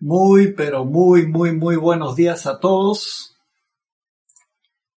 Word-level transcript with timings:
Muy, 0.00 0.52
pero 0.52 0.84
muy, 0.84 1.26
muy, 1.26 1.52
muy 1.52 1.74
buenos 1.74 2.14
días 2.14 2.46
a 2.46 2.60
todos. 2.60 3.34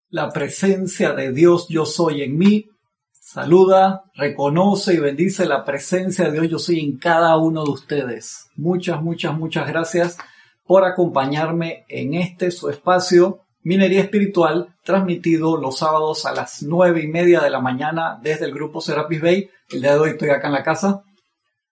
La 0.10 0.30
presencia 0.30 1.14
de 1.14 1.32
Dios 1.32 1.68
yo 1.70 1.86
soy 1.86 2.22
en 2.22 2.38
mí. 2.38 2.66
Saluda, 3.12 4.04
reconoce 4.14 4.96
y 4.96 4.98
bendice 4.98 5.46
la 5.46 5.64
presencia 5.64 6.26
de 6.26 6.32
Dios 6.34 6.50
yo 6.50 6.60
soy 6.60 6.80
en 6.82 6.98
cada 6.98 7.38
uno 7.38 7.64
de 7.64 7.72
ustedes. 7.72 8.50
Muchas, 8.56 9.02
muchas, 9.02 9.38
muchas 9.38 9.70
gracias 9.70 10.18
por 10.66 10.84
acompañarme 10.84 11.86
en 11.88 12.16
este 12.16 12.52
su 12.52 12.70
espacio 12.70 13.40
Minería 13.62 14.02
Espiritual, 14.02 14.76
transmitido 14.84 15.56
los 15.56 15.78
sábados 15.78 16.26
a 16.26 16.34
las 16.34 16.62
nueve 16.64 17.02
y 17.04 17.08
media 17.08 17.40
de 17.40 17.50
la 17.50 17.62
mañana 17.62 18.20
desde 18.22 18.46
el 18.46 18.54
grupo 18.54 18.82
Serapis 18.82 19.22
Bay. 19.22 19.50
El 19.70 19.82
día 19.82 19.94
de 19.94 20.00
hoy 20.00 20.10
estoy 20.12 20.30
acá 20.30 20.48
en 20.48 20.54
la 20.54 20.64
casa. 20.64 21.04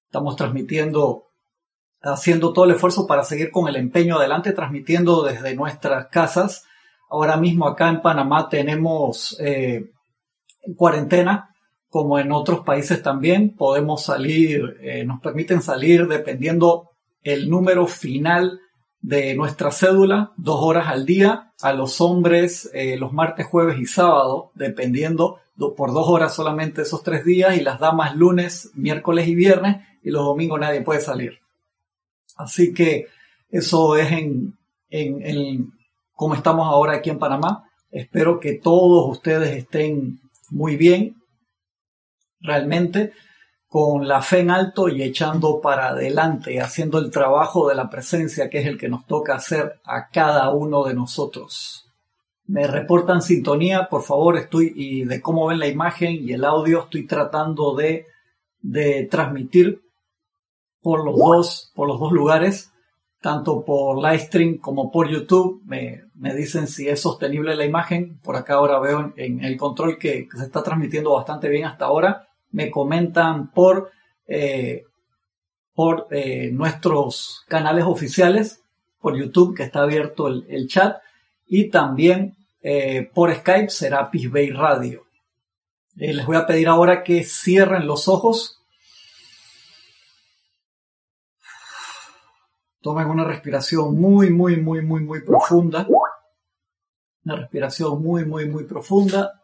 Estamos 0.05 0.35
transmitiendo 0.37 1.26
haciendo 2.01 2.53
todo 2.53 2.65
el 2.65 2.71
esfuerzo 2.71 3.07
para 3.07 3.23
seguir 3.23 3.51
con 3.51 3.67
el 3.67 3.75
empeño 3.75 4.17
adelante, 4.17 4.53
transmitiendo 4.53 5.23
desde 5.23 5.55
nuestras 5.55 6.07
casas. 6.07 6.65
Ahora 7.09 7.37
mismo 7.37 7.67
acá 7.67 7.89
en 7.89 8.01
Panamá 8.01 8.49
tenemos 8.49 9.37
eh, 9.39 9.91
cuarentena, 10.75 11.55
como 11.89 12.19
en 12.19 12.31
otros 12.31 12.61
países 12.61 13.01
también. 13.01 13.55
Podemos 13.55 14.03
salir, 14.03 14.77
eh, 14.81 15.03
nos 15.05 15.21
permiten 15.21 15.61
salir 15.61 16.07
dependiendo 16.07 16.91
el 17.23 17.49
número 17.49 17.87
final 17.87 18.59
de 18.99 19.35
nuestra 19.35 19.71
cédula, 19.71 20.33
dos 20.37 20.59
horas 20.61 20.87
al 20.87 21.05
día, 21.05 21.53
a 21.61 21.73
los 21.73 22.01
hombres 22.01 22.69
eh, 22.73 22.97
los 22.97 23.13
martes, 23.13 23.47
jueves 23.47 23.79
y 23.79 23.85
sábado, 23.85 24.51
dependiendo 24.55 25.39
por 25.75 25.93
dos 25.93 26.07
horas 26.07 26.35
solamente 26.35 26.83
esos 26.83 27.03
tres 27.03 27.25
días, 27.25 27.57
y 27.57 27.61
las 27.61 27.79
damas 27.79 28.15
lunes, 28.15 28.71
miércoles 28.75 29.27
y 29.27 29.35
viernes, 29.35 29.77
y 30.03 30.11
los 30.11 30.23
domingos 30.23 30.59
nadie 30.59 30.81
puede 30.81 31.01
salir. 31.01 31.39
Así 32.37 32.73
que 32.73 33.07
eso 33.49 33.95
es 33.95 34.11
en, 34.11 34.57
en, 34.89 35.71
estamos 36.35 36.67
ahora 36.67 36.93
aquí 36.93 37.09
en 37.09 37.19
Panamá. 37.19 37.69
Espero 37.91 38.39
que 38.39 38.53
todos 38.53 39.09
ustedes 39.09 39.55
estén 39.55 40.19
muy 40.49 40.75
bien, 40.75 41.15
realmente, 42.39 43.13
con 43.67 44.07
la 44.07 44.21
fe 44.21 44.39
en 44.39 44.51
alto 44.51 44.87
y 44.87 45.03
echando 45.03 45.59
para 45.61 45.89
adelante, 45.89 46.61
haciendo 46.61 46.99
el 46.99 47.11
trabajo 47.11 47.67
de 47.67 47.75
la 47.75 47.89
presencia 47.89 48.49
que 48.49 48.59
es 48.59 48.67
el 48.67 48.77
que 48.77 48.89
nos 48.89 49.05
toca 49.05 49.35
hacer 49.35 49.79
a 49.83 50.09
cada 50.09 50.49
uno 50.51 50.83
de 50.83 50.93
nosotros. 50.93 51.85
Me 52.45 52.65
reportan 52.65 53.21
sintonía, 53.21 53.89
por 53.89 54.03
favor, 54.03 54.37
estoy 54.37 54.71
y 54.73 55.03
de 55.03 55.21
cómo 55.21 55.47
ven 55.47 55.59
la 55.59 55.67
imagen 55.67 56.15
y 56.15 56.31
el 56.31 56.45
audio, 56.45 56.83
estoy 56.83 57.05
tratando 57.05 57.75
de, 57.75 58.05
de 58.61 59.05
transmitir 59.11 59.81
por 60.87 61.03
los 61.03 61.17
dos, 61.17 61.71
por 61.75 61.85
los 61.85 61.99
dos 61.99 62.13
lugares, 62.13 62.71
tanto 63.19 63.65
por 63.65 63.97
Livestream 63.97 64.55
como 64.55 64.89
por 64.89 65.09
YouTube. 65.09 65.61
Me, 65.65 66.05
dicen 66.33 66.65
si 66.65 66.87
es 66.87 67.01
sostenible 67.01 67.57
la 67.57 67.65
imagen. 67.65 68.19
Por 68.23 68.37
acá 68.37 68.53
ahora 68.53 68.79
veo 68.79 69.11
en, 69.17 69.43
el 69.43 69.57
control 69.57 69.97
que, 69.97 70.29
se 70.33 70.45
está 70.45 70.63
transmitiendo 70.63 71.11
bastante 71.11 71.49
bien 71.49 71.65
hasta 71.65 71.83
ahora. 71.83 72.29
Me 72.51 72.71
comentan 72.71 73.51
por, 73.51 73.91
eh, 74.29 74.85
por 75.75 76.07
eh, 76.09 76.51
nuestros 76.53 77.43
canales 77.49 77.83
oficiales, 77.83 78.63
por 79.01 79.17
YouTube, 79.17 79.57
que 79.57 79.63
está 79.63 79.81
abierto 79.81 80.29
el, 80.29 80.67
chat, 80.69 81.01
y 81.45 81.69
también 81.69 82.37
eh, 82.61 83.11
por 83.13 83.35
Skype, 83.35 83.71
será 83.71 84.09
Bay 84.31 84.51
Radio. 84.51 85.03
les 85.97 86.25
voy 86.25 86.37
a 86.37 86.47
pedir 86.47 86.69
ahora 86.69 87.03
que 87.03 87.25
cierren 87.25 87.85
los 87.87 88.07
ojos 88.07 88.57
Tomen 92.87 93.09
una 93.09 93.25
respiración 93.25 93.99
muy, 93.99 94.29
muy, 94.29 94.55
muy, 94.55 94.81
muy, 94.81 95.01
muy 95.01 95.21
profunda. 95.21 95.85
Una 97.25 97.35
respiración 97.35 98.01
muy, 98.01 98.23
muy, 98.23 98.47
muy 98.47 98.63
profunda. 98.63 99.43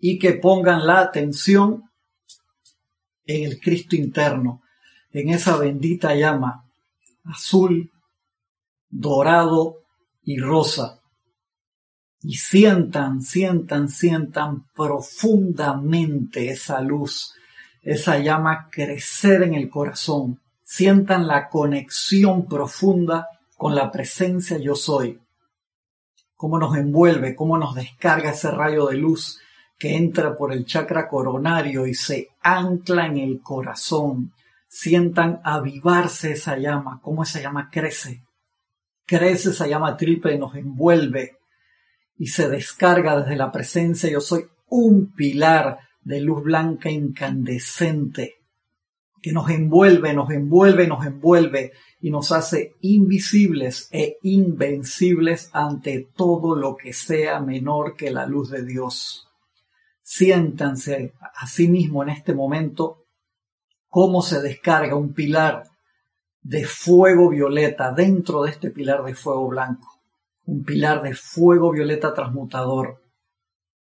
Y 0.00 0.18
que 0.18 0.32
pongan 0.32 0.84
la 0.84 0.98
atención 0.98 1.88
en 3.24 3.44
el 3.44 3.60
Cristo 3.60 3.94
interno, 3.94 4.62
en 5.12 5.28
esa 5.28 5.56
bendita 5.56 6.16
llama 6.16 6.68
azul, 7.26 7.92
dorado 8.88 9.84
y 10.24 10.40
rosa. 10.40 11.00
Y 12.20 12.34
sientan, 12.34 13.22
sientan, 13.22 13.88
sientan 13.88 14.66
profundamente 14.74 16.50
esa 16.50 16.80
luz 16.80 17.36
esa 17.82 18.18
llama 18.18 18.68
crecer 18.70 19.42
en 19.42 19.54
el 19.54 19.68
corazón. 19.68 20.40
Sientan 20.62 21.26
la 21.26 21.48
conexión 21.48 22.46
profunda 22.46 23.28
con 23.56 23.74
la 23.74 23.90
presencia 23.90 24.58
yo 24.58 24.74
soy. 24.74 25.20
Cómo 26.36 26.58
nos 26.58 26.76
envuelve, 26.76 27.34
cómo 27.34 27.58
nos 27.58 27.74
descarga 27.74 28.30
ese 28.30 28.50
rayo 28.50 28.86
de 28.86 28.96
luz 28.96 29.40
que 29.78 29.96
entra 29.96 30.36
por 30.36 30.52
el 30.52 30.64
chakra 30.64 31.08
coronario 31.08 31.86
y 31.86 31.94
se 31.94 32.28
ancla 32.42 33.06
en 33.06 33.18
el 33.18 33.40
corazón. 33.40 34.32
Sientan 34.68 35.40
avivarse 35.42 36.32
esa 36.32 36.56
llama, 36.56 37.00
cómo 37.02 37.24
esa 37.24 37.40
llama 37.40 37.68
crece. 37.70 38.22
Crece 39.04 39.50
esa 39.50 39.66
llama 39.66 39.96
triple 39.96 40.34
y 40.34 40.38
nos 40.38 40.54
envuelve 40.54 41.38
y 42.20 42.26
se 42.26 42.48
descarga 42.48 43.20
desde 43.20 43.34
la 43.34 43.50
presencia 43.50 44.10
yo 44.10 44.20
soy 44.20 44.46
un 44.68 45.12
pilar 45.12 45.78
de 46.10 46.20
luz 46.20 46.42
blanca 46.42 46.90
incandescente 46.90 48.40
que 49.22 49.32
nos 49.32 49.48
envuelve, 49.48 50.12
nos 50.12 50.30
envuelve, 50.30 50.88
nos 50.88 51.06
envuelve 51.06 51.72
y 52.00 52.10
nos 52.10 52.32
hace 52.32 52.74
invisibles 52.80 53.88
e 53.92 54.16
invencibles 54.22 55.50
ante 55.52 56.10
todo 56.16 56.56
lo 56.56 56.76
que 56.76 56.92
sea 56.92 57.38
menor 57.40 57.94
que 57.96 58.10
la 58.10 58.26
luz 58.26 58.50
de 58.50 58.64
Dios. 58.64 59.28
Siéntanse 60.02 61.14
a 61.20 61.46
sí 61.46 61.68
mismo 61.68 62.02
en 62.02 62.08
este 62.08 62.34
momento 62.34 63.04
cómo 63.88 64.20
se 64.20 64.42
descarga 64.42 64.96
un 64.96 65.12
pilar 65.12 65.62
de 66.40 66.64
fuego 66.64 67.28
violeta 67.28 67.92
dentro 67.92 68.42
de 68.42 68.50
este 68.50 68.70
pilar 68.70 69.04
de 69.04 69.14
fuego 69.14 69.46
blanco, 69.46 70.00
un 70.46 70.64
pilar 70.64 71.02
de 71.02 71.14
fuego 71.14 71.70
violeta 71.70 72.12
transmutador. 72.14 73.00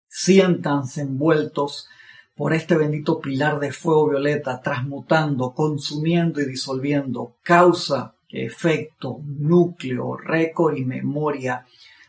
Siéntanse 0.06 1.00
envueltos 1.00 1.88
por 2.34 2.54
este 2.54 2.76
bendito 2.76 3.20
pilar 3.20 3.60
de 3.60 3.72
fuego 3.72 4.08
violeta, 4.08 4.60
transmutando, 4.60 5.52
consumiendo 5.52 6.40
y 6.40 6.46
disolviendo, 6.46 7.36
causa, 7.42 8.14
efecto, 8.28 9.20
núcleo, 9.24 10.16
récord 10.16 10.76
y 10.76 10.84
memoria 10.84 11.66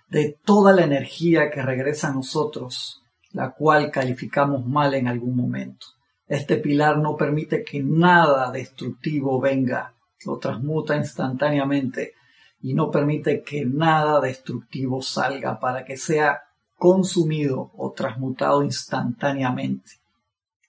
de 0.07 0.37
toda 0.45 0.71
la 0.73 0.83
energía 0.83 1.49
que 1.51 1.61
regresa 1.61 2.07
a 2.07 2.13
nosotros, 2.13 3.03
la 3.31 3.51
cual 3.51 3.91
calificamos 3.91 4.65
mal 4.65 4.93
en 4.93 5.07
algún 5.07 5.35
momento. 5.35 5.87
Este 6.27 6.57
pilar 6.57 6.99
no 6.99 7.17
permite 7.17 7.63
que 7.63 7.83
nada 7.83 8.49
destructivo 8.51 9.41
venga, 9.41 9.93
lo 10.25 10.37
transmuta 10.37 10.95
instantáneamente 10.95 12.13
y 12.61 12.73
no 12.73 12.89
permite 12.89 13.43
que 13.43 13.65
nada 13.65 14.21
destructivo 14.21 15.01
salga 15.01 15.59
para 15.59 15.83
que 15.83 15.97
sea 15.97 16.43
consumido 16.77 17.71
o 17.75 17.91
transmutado 17.91 18.63
instantáneamente 18.63 20.02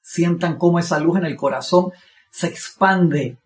sientan 0.05 0.59
cómo 0.59 0.79
esa 0.79 1.01
luz 1.01 1.17
en 1.17 1.25
el 1.25 1.35
corazón 1.35 1.91
se 2.31 2.49
expande 2.49 3.39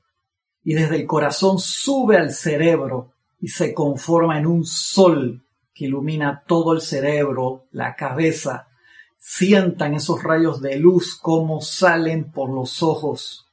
y 0.64 0.74
desde 0.74 0.96
el 0.96 1.06
corazón 1.06 1.60
sube 1.60 2.16
al 2.16 2.32
cerebro 2.32 3.12
y 3.40 3.48
se 3.48 3.72
conforma 3.72 4.38
en 4.38 4.46
un 4.46 4.66
sol 4.66 5.40
que 5.72 5.84
ilumina 5.84 6.42
todo 6.44 6.72
el 6.72 6.80
cerebro, 6.80 7.66
la 7.70 7.94
cabeza. 7.94 8.66
Sientan 9.18 9.94
esos 9.94 10.22
rayos 10.24 10.60
de 10.60 10.80
luz 10.80 11.14
cómo 11.14 11.60
salen 11.60 12.32
por 12.32 12.50
los 12.50 12.82
ojos, 12.82 13.46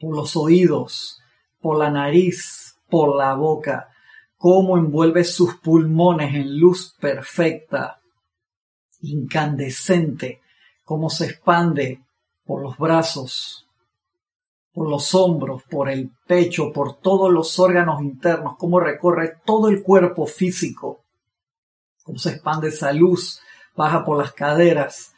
por 0.00 0.16
los 0.16 0.36
oídos, 0.36 1.20
por 1.60 1.78
la 1.78 1.90
nariz, 1.90 2.76
por 2.90 3.14
la 3.14 3.34
boca, 3.34 3.90
cómo 4.36 4.76
envuelve 4.76 5.22
sus 5.22 5.54
pulmones 5.54 6.34
en 6.34 6.58
luz 6.58 6.96
perfecta, 7.00 8.00
incandescente, 9.02 10.40
cómo 10.82 11.08
se 11.08 11.26
expande 11.26 12.03
por 12.46 12.62
los 12.62 12.76
brazos, 12.76 13.66
por 14.72 14.88
los 14.88 15.14
hombros, 15.14 15.62
por 15.70 15.88
el 15.88 16.10
pecho, 16.26 16.72
por 16.72 16.96
todos 16.98 17.32
los 17.32 17.58
órganos 17.58 18.02
internos, 18.02 18.56
cómo 18.58 18.80
recorre 18.80 19.36
todo 19.44 19.68
el 19.68 19.82
cuerpo 19.82 20.26
físico, 20.26 21.00
cómo 22.02 22.18
se 22.18 22.30
expande 22.30 22.68
esa 22.68 22.92
luz, 22.92 23.40
baja 23.76 24.04
por 24.04 24.18
las 24.18 24.32
caderas, 24.32 25.14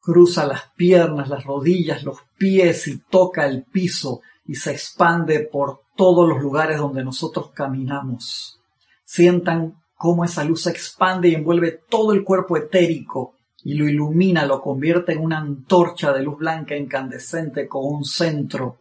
cruza 0.00 0.46
las 0.46 0.70
piernas, 0.76 1.28
las 1.28 1.44
rodillas, 1.44 2.04
los 2.04 2.18
pies 2.36 2.86
y 2.86 2.98
toca 2.98 3.46
el 3.46 3.64
piso 3.64 4.20
y 4.46 4.54
se 4.54 4.72
expande 4.72 5.40
por 5.40 5.82
todos 5.96 6.28
los 6.28 6.40
lugares 6.40 6.78
donde 6.78 7.04
nosotros 7.04 7.50
caminamos. 7.52 8.60
Sientan 9.04 9.82
cómo 9.96 10.24
esa 10.24 10.44
luz 10.44 10.62
se 10.62 10.70
expande 10.70 11.28
y 11.28 11.34
envuelve 11.34 11.72
todo 11.72 12.12
el 12.12 12.24
cuerpo 12.24 12.56
etérico 12.56 13.34
y 13.68 13.74
lo 13.74 13.86
ilumina, 13.86 14.46
lo 14.46 14.62
convierte 14.62 15.12
en 15.12 15.18
una 15.18 15.36
antorcha 15.36 16.10
de 16.14 16.22
luz 16.22 16.38
blanca 16.38 16.74
incandescente 16.74 17.68
con 17.68 17.82
un 17.84 18.02
centro 18.02 18.78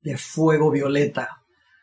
de 0.00 0.16
fuego 0.16 0.70
violeta. 0.70 1.42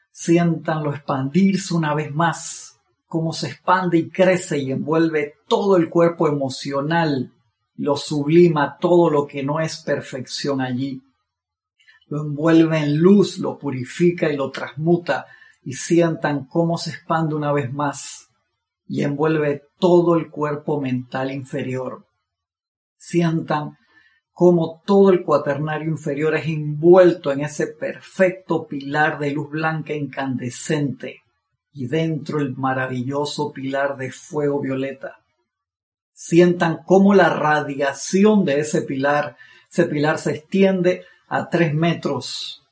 Siéntanlo 0.10 0.94
expandirse 0.94 1.74
una 1.74 1.94
vez 1.94 2.16
más, 2.16 2.80
como 3.06 3.34
se 3.34 3.48
expande 3.48 3.98
y 3.98 4.10
crece 4.10 4.60
y 4.60 4.72
envuelve 4.72 5.40
todo 5.46 5.75
el 5.75 5.90
cuerpo 5.90 6.30
emocional, 6.30 7.34
lo 7.75 7.98
sublima 7.98 8.78
todo 8.80 9.10
lo 9.10 9.28
que 9.28 9.44
no 9.44 9.60
es 9.60 9.81
perfección 9.81 10.62
allí. 10.62 11.04
Lo 12.07 12.22
envuelve 12.22 12.78
en 12.78 12.95
luz, 12.95 13.40
lo 13.40 13.60
purifica 13.60 14.31
y 14.31 14.38
lo 14.38 14.52
transmuta 14.52 15.25
y 15.66 15.74
sientan 15.74 16.45
cómo 16.45 16.78
se 16.78 16.92
expande 16.92 17.36
una 17.36 17.52
vez 17.52 17.74
más 17.74 18.29
y 18.90 19.04
envuelve 19.04 19.62
todo 19.78 20.16
el 20.16 20.32
cuerpo 20.32 20.82
mental 20.82 21.32
inferior. 21.32 22.08
Sientan 22.98 23.78
cómo 24.34 24.82
todo 24.84 25.12
el 25.12 25.24
cuaternario 25.24 25.90
inferior 25.90 26.36
es 26.36 26.48
envuelto 26.48 27.32
en 27.32 27.42
ese 27.42 27.68
perfecto 27.68 28.68
pilar 28.68 29.20
de 29.20 29.32
luz 29.32 29.52
blanca 29.52 29.94
incandescente 29.94 31.22
y 31.72 31.88
dentro 31.88 32.40
el 32.40 32.56
maravilloso 32.56 33.54
pilar 33.54 33.96
de 33.96 34.12
fuego 34.12 34.60
violeta. 34.60 35.20
Sientan 36.12 36.80
cómo 36.84 37.14
la 37.14 37.30
radiación 37.30 38.44
de 38.44 38.62
ese 38.62 38.82
pilar, 38.82 39.38
ese 39.72 39.86
pilar 39.86 40.18
se 40.18 40.32
extiende 40.32 41.06
a 41.28 41.48
tres 41.48 41.76
metros 41.76 42.64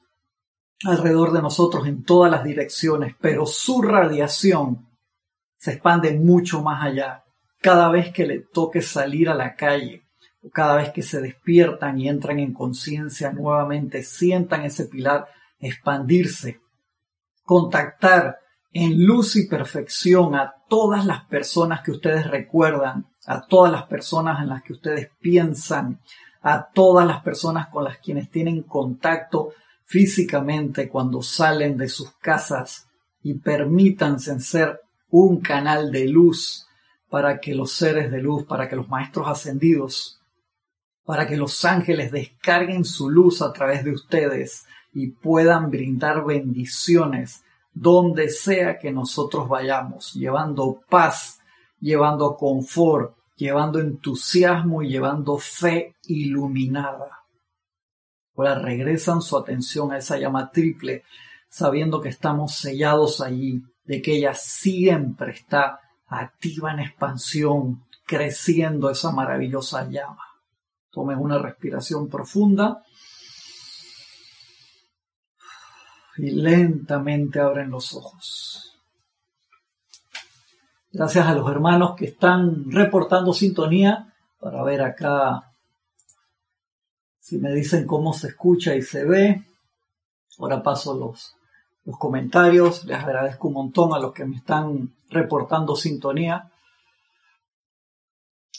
alrededor 0.84 1.32
de 1.32 1.44
nosotros 1.44 1.88
en 1.88 2.04
todas 2.04 2.32
las 2.32 2.44
direcciones, 2.44 3.16
pero 3.22 3.46
su 3.46 3.84
radiación 3.84 4.88
se 5.58 5.74
expande 5.74 6.14
mucho 6.14 6.62
más 6.62 6.84
allá. 6.84 7.24
Cada 7.62 7.90
vez 7.90 8.12
que 8.12 8.26
le 8.26 8.40
toque 8.40 8.82
salir 8.82 9.30
a 9.30 9.36
la 9.36 9.56
calle, 9.56 10.04
o 10.42 10.50
cada 10.50 10.76
vez 10.76 10.92
que 10.92 11.02
se 11.02 11.22
despiertan 11.22 12.00
y 12.00 12.08
entran 12.08 12.40
en 12.40 12.54
conciencia 12.54 13.32
nuevamente, 13.32 14.04
sientan 14.04 14.64
ese 14.64 14.86
pilar 14.86 15.28
expandirse, 15.60 16.62
contactar 17.44 18.38
en 18.72 19.06
luz 19.06 19.36
y 19.36 19.48
perfección 19.48 20.36
a 20.36 20.54
todas 20.70 21.06
las 21.06 21.26
personas 21.26 21.82
que 21.82 21.92
ustedes 21.92 22.28
recuerdan, 22.28 23.08
a 23.26 23.46
todas 23.46 23.72
las 23.72 23.84
personas 23.84 24.42
en 24.42 24.50
las 24.50 24.62
que 24.62 24.74
ustedes 24.74 25.10
piensan, 25.20 26.00
a 26.42 26.70
todas 26.72 27.08
las 27.08 27.24
personas 27.24 27.70
con 27.70 27.84
las 27.84 27.98
quienes 27.98 28.30
tienen 28.30 28.64
contacto 28.64 29.54
físicamente 29.84 30.90
cuando 30.90 31.22
salen 31.22 31.78
de 31.78 31.88
sus 31.88 32.12
casas 32.18 32.88
y 33.24 33.36
permítanse 33.36 34.40
ser 34.40 34.82
un 35.10 35.42
canal 35.42 35.92
de 35.92 36.08
luz 36.08 36.68
para 37.10 37.40
que 37.40 37.56
los 37.56 37.72
seres 37.72 38.12
de 38.12 38.22
luz, 38.22 38.44
para 38.46 38.68
que 38.68 38.76
los 38.76 38.90
maestros 38.90 39.28
ascendidos, 39.28 40.20
para 41.06 41.26
que 41.26 41.38
los 41.38 41.64
ángeles 41.64 42.12
descarguen 42.12 42.84
su 42.84 43.10
luz 43.10 43.42
a 43.42 43.54
través 43.54 43.84
de 43.86 43.92
ustedes 43.92 44.66
y 44.94 45.08
puedan 45.08 45.72
brindar 45.72 46.26
bendiciones 46.26 47.44
donde 47.74 48.30
sea 48.30 48.78
que 48.78 48.92
nosotros 48.92 49.48
vayamos, 49.48 50.14
llevando 50.14 50.82
paz, 50.90 51.40
llevando 51.80 52.36
confort, 52.36 53.16
llevando 53.36 53.80
entusiasmo 53.80 54.82
y 54.82 54.90
llevando 54.90 55.38
fe 55.38 55.96
iluminada. 56.08 57.24
Ahora 58.36 58.56
regresan 58.56 59.22
su 59.22 59.38
atención 59.38 59.92
a 59.92 59.98
esa 59.98 60.18
llama 60.18 60.52
triple, 60.52 61.04
sabiendo 61.50 62.02
que 62.02 62.10
estamos 62.10 62.56
sellados 62.56 63.22
allí 63.22 63.64
de 63.88 64.02
que 64.02 64.18
ella 64.18 64.34
siempre 64.34 65.32
está 65.32 65.80
activa 66.08 66.72
en 66.74 66.80
expansión, 66.80 67.86
creciendo 68.06 68.90
esa 68.90 69.12
maravillosa 69.12 69.90
llama. 69.90 70.24
Tomen 70.92 71.18
una 71.18 71.40
respiración 71.40 72.10
profunda 72.10 72.84
y 76.18 76.32
lentamente 76.32 77.40
abren 77.40 77.70
los 77.70 77.94
ojos. 77.94 78.78
Gracias 80.92 81.26
a 81.26 81.34
los 81.34 81.50
hermanos 81.50 81.96
que 81.96 82.06
están 82.06 82.70
reportando 82.72 83.34
sintonía 83.34 84.14
para 84.40 84.64
ver 84.64 84.82
acá 84.82 85.54
si 87.20 87.38
me 87.38 87.54
dicen 87.54 87.86
cómo 87.86 88.14
se 88.14 88.30
escucha 88.30 88.76
y 88.76 88.82
se 88.82 89.06
ve. 89.06 89.44
Ahora 90.40 90.64
paso 90.64 90.98
los 90.98 91.37
los 91.88 91.98
comentarios. 91.98 92.84
Les 92.84 93.00
agradezco 93.00 93.48
un 93.48 93.54
montón 93.56 93.94
a 93.94 94.00
los 94.00 94.14
que 94.14 94.26
me 94.26 94.36
están 94.36 94.92
reportando 95.10 95.76
sintonía. 95.76 96.52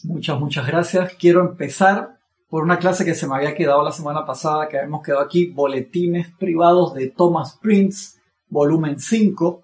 Muchas, 0.05 0.41
muchas 0.41 0.67
gracias. 0.67 1.15
Quiero 1.15 1.43
empezar 1.43 2.19
por 2.49 2.65
una 2.65 2.79
clase 2.79 3.05
que 3.05 3.15
se 3.15 3.29
me 3.29 3.37
había 3.37 3.55
quedado 3.55 3.85
la 3.85 3.93
semana 3.93 4.25
pasada, 4.25 4.69
que 4.69 4.79
habíamos 4.79 5.03
quedado 5.03 5.21
aquí, 5.21 5.51
Boletines 5.51 6.35
Privados 6.39 6.95
de 6.95 7.11
Thomas 7.11 7.59
Prince, 7.61 8.19
volumen 8.49 8.99
5. 8.99 9.63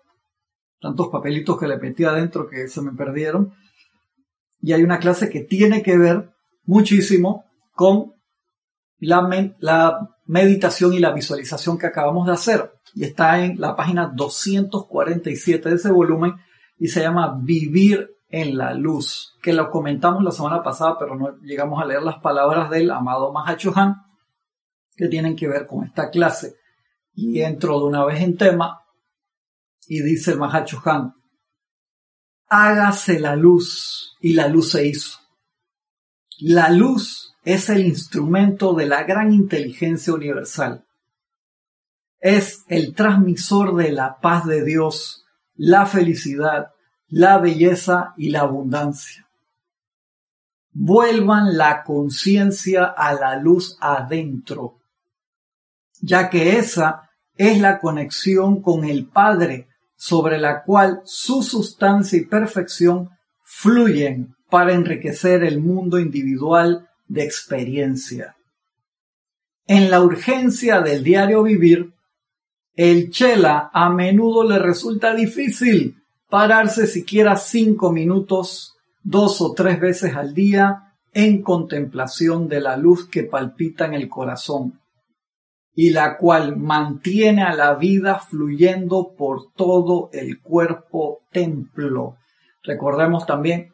Tantos 0.79 1.09
papelitos 1.09 1.59
que 1.59 1.67
le 1.67 1.79
metí 1.79 2.05
adentro 2.05 2.47
que 2.47 2.69
se 2.69 2.83
me 2.83 2.93
perdieron. 2.93 3.55
Y 4.61 4.75
hay 4.75 4.83
una 4.83 4.99
clase 4.99 5.31
que 5.31 5.41
tiene 5.41 5.83
que 5.83 5.97
ver 5.97 6.35
muchísimo 6.67 7.47
con 7.73 8.13
la, 8.99 9.55
la 9.59 10.14
meditación 10.27 10.95
y 10.95 10.99
la 10.99 11.13
visualización 11.13 11.79
que 11.79 11.87
acabamos 11.87 12.27
de 12.27 12.33
hacer 12.33 12.73
y 12.95 13.05
está 13.05 13.45
en 13.45 13.61
la 13.61 13.77
página 13.77 14.13
247 14.15 15.69
de 15.69 15.75
ese 15.75 15.91
volumen 15.91 16.35
y 16.79 16.89
se 16.89 17.01
llama 17.01 17.39
Vivir 17.43 18.11
en 18.29 18.57
la 18.57 18.75
Luz, 18.75 19.37
que 19.43 19.53
lo 19.53 19.71
comentamos 19.71 20.23
la 20.25 20.33
semana 20.33 20.63
pasada, 20.63 20.97
pero 20.99 21.15
no 21.15 21.39
llegamos 21.39 21.81
a 21.81 21.87
leer 21.87 22.03
las 22.03 22.19
palabras 22.19 22.71
del 22.71 22.91
amado 22.91 23.33
Mahachohan 23.33 23.97
que 24.97 25.09
tienen 25.09 25.37
que 25.37 25.49
ver 25.49 25.67
con 25.67 25.85
esta 25.85 26.11
clase. 26.11 26.57
Y 27.13 27.43
entro 27.43 27.79
de 27.79 27.87
una 27.87 28.05
vez 28.05 28.21
en 28.23 28.37
tema 28.37 28.81
y 29.87 30.03
dice 30.03 30.33
el 30.33 30.39
Mahachohan, 30.39 31.15
hágase 32.49 33.21
la 33.21 33.37
luz 33.37 34.17
y 34.21 34.35
la 34.35 34.49
luz 34.49 34.73
se 34.73 34.87
hizo. 34.87 35.19
La 36.41 36.71
luz 36.71 37.34
es 37.45 37.69
el 37.69 37.87
instrumento 37.87 38.75
de 38.75 38.87
la 38.87 39.05
gran 39.05 39.33
inteligencia 39.33 40.13
universal 40.15 40.85
es 42.25 42.65
el 42.69 42.95
transmisor 42.95 43.77
de 43.77 43.93
la 43.93 44.19
paz 44.19 44.47
de 44.47 44.65
Dios, 44.65 45.27
la 45.57 45.85
felicidad, 45.85 46.73
la 47.07 47.37
belleza 47.37 48.15
y 48.17 48.31
la 48.31 48.41
abundancia. 48.41 49.29
Vuelvan 50.73 51.59
la 51.59 51.85
conciencia 51.85 52.87
a 52.87 53.13
la 53.13 53.37
luz 53.37 53.77
adentro, 53.79 54.81
ya 56.01 56.31
que 56.31 56.57
esa 56.57 57.11
es 57.37 57.61
la 57.61 57.79
conexión 57.79 58.63
con 58.63 58.87
el 58.87 59.07
Padre 59.07 59.69
sobre 59.95 60.39
la 60.39 60.63
cual 60.63 61.03
su 61.05 61.43
sustancia 61.43 62.19
y 62.19 62.25
perfección 62.25 63.11
fluyen 63.43 64.35
para 64.49 64.73
enriquecer 64.73 65.45
el 65.45 65.61
mundo 65.61 65.99
individual 65.99 66.89
de 67.07 67.25
experiencia. 67.25 68.37
En 69.67 69.91
la 69.91 70.03
urgencia 70.03 70.81
del 70.81 71.03
diario 71.03 71.43
vivir, 71.43 71.93
el 72.75 73.11
chela 73.11 73.71
a 73.73 73.89
menudo 73.91 74.45
le 74.45 74.59
resulta 74.59 75.15
difícil 75.15 75.97
pararse 76.29 76.87
siquiera 76.87 77.37
cinco 77.37 77.93
minutos, 77.93 78.75
dos 79.03 79.41
o 79.41 79.53
tres 79.53 79.81
veces 79.81 80.17
al 80.17 80.35
día, 80.35 80.95
en 81.13 81.43
contemplación 81.43 82.49
de 82.49 82.61
la 82.61 82.77
luz 82.77 83.09
que 83.09 83.23
palpita 83.23 83.87
en 83.87 83.95
el 83.95 84.09
corazón 84.09 84.81
y 85.75 85.91
la 85.91 86.17
cual 86.17 86.57
mantiene 86.57 87.43
a 87.43 87.55
la 87.55 87.75
vida 87.75 88.19
fluyendo 88.19 89.15
por 89.17 89.53
todo 89.55 90.11
el 90.13 90.41
cuerpo 90.41 91.23
templo. 91.33 92.17
Recordemos 92.63 93.27
también 93.27 93.74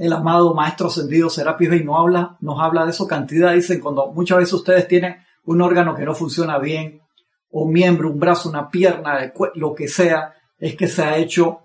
el 0.00 0.12
amado 0.12 0.54
Maestro 0.54 0.88
Ascendido 0.88 1.30
Serapis 1.30 1.70
Bey 1.70 1.84
no 1.84 1.98
habla, 1.98 2.36
nos 2.40 2.60
habla 2.60 2.84
de 2.84 2.90
eso 2.90 3.06
cantidad. 3.06 3.52
Dicen 3.52 3.80
cuando 3.80 4.12
muchas 4.12 4.38
veces 4.38 4.52
ustedes 4.54 4.88
tienen 4.88 5.16
un 5.44 5.62
órgano 5.62 5.94
que 5.94 6.04
no 6.04 6.14
funciona 6.14 6.58
bien, 6.58 7.00
o 7.50 7.66
miembro, 7.66 8.10
un 8.10 8.18
brazo, 8.18 8.48
una 8.48 8.68
pierna, 8.68 9.32
lo 9.54 9.74
que 9.74 9.88
sea, 9.88 10.34
es 10.58 10.76
que 10.76 10.88
se 10.88 11.02
ha 11.02 11.16
hecho 11.16 11.60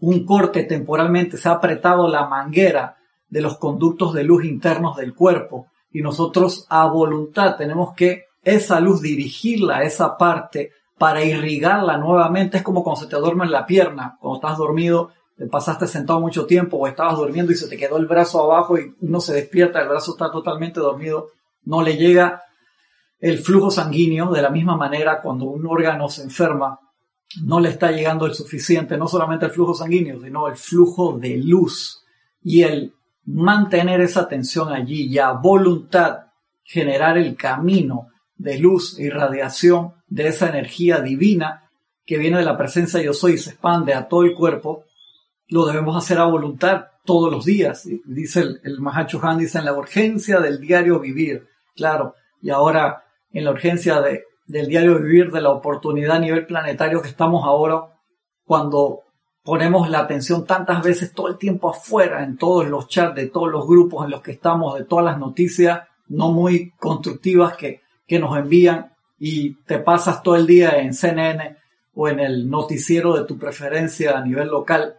un 0.00 0.24
corte 0.24 0.64
temporalmente, 0.64 1.36
se 1.36 1.48
ha 1.48 1.52
apretado 1.52 2.08
la 2.08 2.26
manguera 2.28 2.96
de 3.28 3.40
los 3.40 3.58
conductos 3.58 4.14
de 4.14 4.24
luz 4.24 4.44
internos 4.44 4.96
del 4.96 5.14
cuerpo 5.14 5.66
y 5.90 6.02
nosotros 6.02 6.66
a 6.68 6.86
voluntad 6.86 7.56
tenemos 7.56 7.94
que 7.94 8.26
esa 8.42 8.80
luz 8.80 9.02
dirigirla 9.02 9.78
a 9.78 9.82
esa 9.82 10.16
parte 10.16 10.72
para 10.98 11.24
irrigarla 11.24 11.96
nuevamente. 11.96 12.58
Es 12.58 12.62
como 12.62 12.82
cuando 12.82 13.00
se 13.02 13.08
te 13.08 13.16
duerme 13.16 13.44
en 13.44 13.52
la 13.52 13.66
pierna, 13.66 14.16
cuando 14.20 14.36
estás 14.36 14.58
dormido, 14.58 15.10
pasaste 15.46 15.86
sentado 15.86 16.20
mucho 16.20 16.46
tiempo 16.46 16.78
o 16.78 16.86
estabas 16.86 17.16
durmiendo 17.16 17.52
y 17.52 17.56
se 17.56 17.68
te 17.68 17.76
quedó 17.76 17.96
el 17.96 18.06
brazo 18.06 18.42
abajo 18.42 18.78
y 18.78 18.94
uno 19.00 19.20
se 19.20 19.34
despierta, 19.34 19.80
el 19.80 19.88
brazo 19.88 20.12
está 20.12 20.30
totalmente 20.30 20.80
dormido, 20.80 21.30
no 21.64 21.82
le 21.82 21.96
llega 21.96 22.42
el 23.20 23.38
flujo 23.38 23.70
sanguíneo 23.70 24.32
de 24.32 24.42
la 24.42 24.50
misma 24.50 24.76
manera 24.76 25.20
cuando 25.20 25.44
un 25.46 25.66
órgano 25.66 26.08
se 26.08 26.22
enferma 26.22 26.80
no 27.42 27.60
le 27.60 27.68
está 27.68 27.92
llegando 27.92 28.26
el 28.26 28.34
suficiente, 28.34 28.96
no 28.96 29.06
solamente 29.06 29.46
el 29.46 29.52
flujo 29.52 29.74
sanguíneo, 29.74 30.20
sino 30.20 30.48
el 30.48 30.56
flujo 30.56 31.18
de 31.18 31.36
luz 31.36 32.02
y 32.42 32.62
el 32.62 32.94
mantener 33.26 34.00
esa 34.00 34.20
atención 34.20 34.72
allí 34.72 35.06
y 35.06 35.18
a 35.18 35.32
voluntad 35.32 36.28
generar 36.64 37.18
el 37.18 37.36
camino 37.36 38.08
de 38.36 38.58
luz 38.58 38.98
y 38.98 39.10
radiación 39.10 39.94
de 40.06 40.28
esa 40.28 40.48
energía 40.48 41.00
divina 41.00 41.70
que 42.06 42.16
viene 42.16 42.38
de 42.38 42.44
la 42.44 42.56
presencia 42.56 43.02
yo 43.02 43.12
soy 43.12 43.34
y 43.34 43.38
se 43.38 43.50
expande 43.50 43.92
a 43.92 44.08
todo 44.08 44.22
el 44.22 44.34
cuerpo, 44.34 44.84
lo 45.48 45.66
debemos 45.66 45.96
hacer 45.96 46.18
a 46.18 46.24
voluntad 46.24 46.86
todos 47.04 47.32
los 47.32 47.44
días. 47.44 47.88
Dice 48.04 48.40
el, 48.40 48.60
el 48.64 48.80
Mahacho 48.80 49.20
Han, 49.22 49.38
dice 49.38 49.58
en 49.58 49.64
la 49.64 49.72
urgencia 49.72 50.40
del 50.40 50.60
diario 50.60 51.00
vivir. 51.00 51.46
Claro, 51.74 52.14
y 52.42 52.50
ahora 52.50 53.04
en 53.32 53.44
la 53.44 53.50
urgencia 53.50 54.00
de, 54.00 54.24
del 54.46 54.66
diario 54.66 54.98
vivir, 54.98 55.30
de 55.30 55.40
la 55.40 55.50
oportunidad 55.50 56.16
a 56.16 56.20
nivel 56.20 56.46
planetario 56.46 57.02
que 57.02 57.08
estamos 57.08 57.44
ahora, 57.44 57.84
cuando 58.44 59.02
ponemos 59.42 59.88
la 59.88 60.00
atención 60.00 60.44
tantas 60.44 60.82
veces 60.82 61.12
todo 61.12 61.28
el 61.28 61.38
tiempo 61.38 61.70
afuera, 61.70 62.24
en 62.24 62.36
todos 62.36 62.66
los 62.68 62.88
chats, 62.88 63.14
de 63.14 63.28
todos 63.28 63.50
los 63.50 63.66
grupos 63.66 64.04
en 64.04 64.10
los 64.10 64.22
que 64.22 64.32
estamos, 64.32 64.78
de 64.78 64.84
todas 64.84 65.04
las 65.04 65.18
noticias 65.18 65.82
no 66.08 66.32
muy 66.32 66.72
constructivas 66.78 67.56
que, 67.56 67.82
que 68.06 68.18
nos 68.18 68.36
envían 68.36 68.92
y 69.18 69.54
te 69.64 69.78
pasas 69.78 70.22
todo 70.22 70.36
el 70.36 70.46
día 70.46 70.78
en 70.78 70.94
CNN 70.94 71.56
o 71.94 72.08
en 72.08 72.20
el 72.20 72.48
noticiero 72.48 73.16
de 73.16 73.24
tu 73.24 73.38
preferencia 73.38 74.16
a 74.16 74.24
nivel 74.24 74.48
local, 74.48 74.96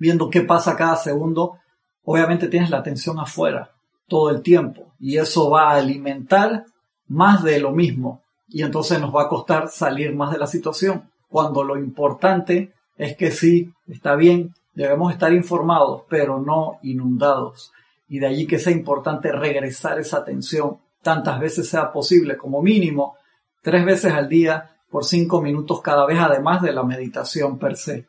viendo 0.00 0.30
qué 0.30 0.40
pasa 0.40 0.74
cada 0.74 0.96
segundo, 0.96 1.58
obviamente 2.04 2.48
tienes 2.48 2.70
la 2.70 2.78
atención 2.78 3.20
afuera 3.20 3.70
todo 4.08 4.30
el 4.30 4.42
tiempo 4.42 4.92
y 4.98 5.18
eso 5.18 5.48
va 5.50 5.70
a 5.70 5.76
alimentar 5.76 6.64
más 7.06 7.44
de 7.44 7.60
lo 7.60 7.70
mismo 7.70 8.22
y 8.48 8.62
entonces 8.62 8.98
nos 9.00 9.14
va 9.14 9.22
a 9.22 9.28
costar 9.28 9.68
salir 9.68 10.12
más 10.12 10.32
de 10.32 10.38
la 10.38 10.48
situación, 10.48 11.08
cuando 11.28 11.62
lo 11.62 11.78
importante 11.78 12.72
es 12.96 13.16
que 13.16 13.30
sí, 13.30 13.72
está 13.86 14.16
bien, 14.16 14.54
debemos 14.74 15.12
estar 15.12 15.32
informados, 15.32 16.02
pero 16.08 16.40
no 16.40 16.78
inundados. 16.82 17.72
Y 18.08 18.18
de 18.18 18.26
allí 18.26 18.46
que 18.46 18.58
sea 18.58 18.72
importante 18.72 19.30
regresar 19.30 20.00
esa 20.00 20.18
atención 20.18 20.78
tantas 21.02 21.38
veces 21.38 21.68
sea 21.68 21.92
posible, 21.92 22.36
como 22.36 22.60
mínimo 22.60 23.16
tres 23.62 23.84
veces 23.84 24.12
al 24.12 24.28
día 24.28 24.70
por 24.90 25.04
cinco 25.04 25.40
minutos 25.40 25.80
cada 25.80 26.04
vez, 26.04 26.18
además 26.18 26.60
de 26.62 26.72
la 26.72 26.82
meditación 26.82 27.58
per 27.58 27.76
se. 27.76 28.06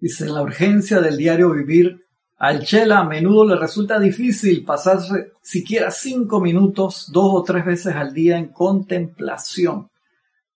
Dice, 0.00 0.26
la 0.26 0.42
urgencia 0.42 1.00
del 1.00 1.16
diario 1.16 1.50
vivir 1.50 2.06
al 2.38 2.64
Chela 2.64 3.00
a 3.00 3.04
menudo 3.04 3.44
le 3.44 3.56
resulta 3.56 3.98
difícil 3.98 4.64
pasarse 4.64 5.32
siquiera 5.42 5.90
cinco 5.90 6.40
minutos 6.40 7.10
dos 7.12 7.30
o 7.34 7.42
tres 7.42 7.64
veces 7.64 7.96
al 7.96 8.14
día 8.14 8.38
en 8.38 8.48
contemplación 8.48 9.90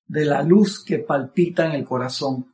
de 0.06 0.25
la 0.25 0.42
luz 0.42 0.84
que 0.84 1.00
palpita 1.00 1.66
en 1.66 1.72
el 1.72 1.84
corazón 1.84 2.52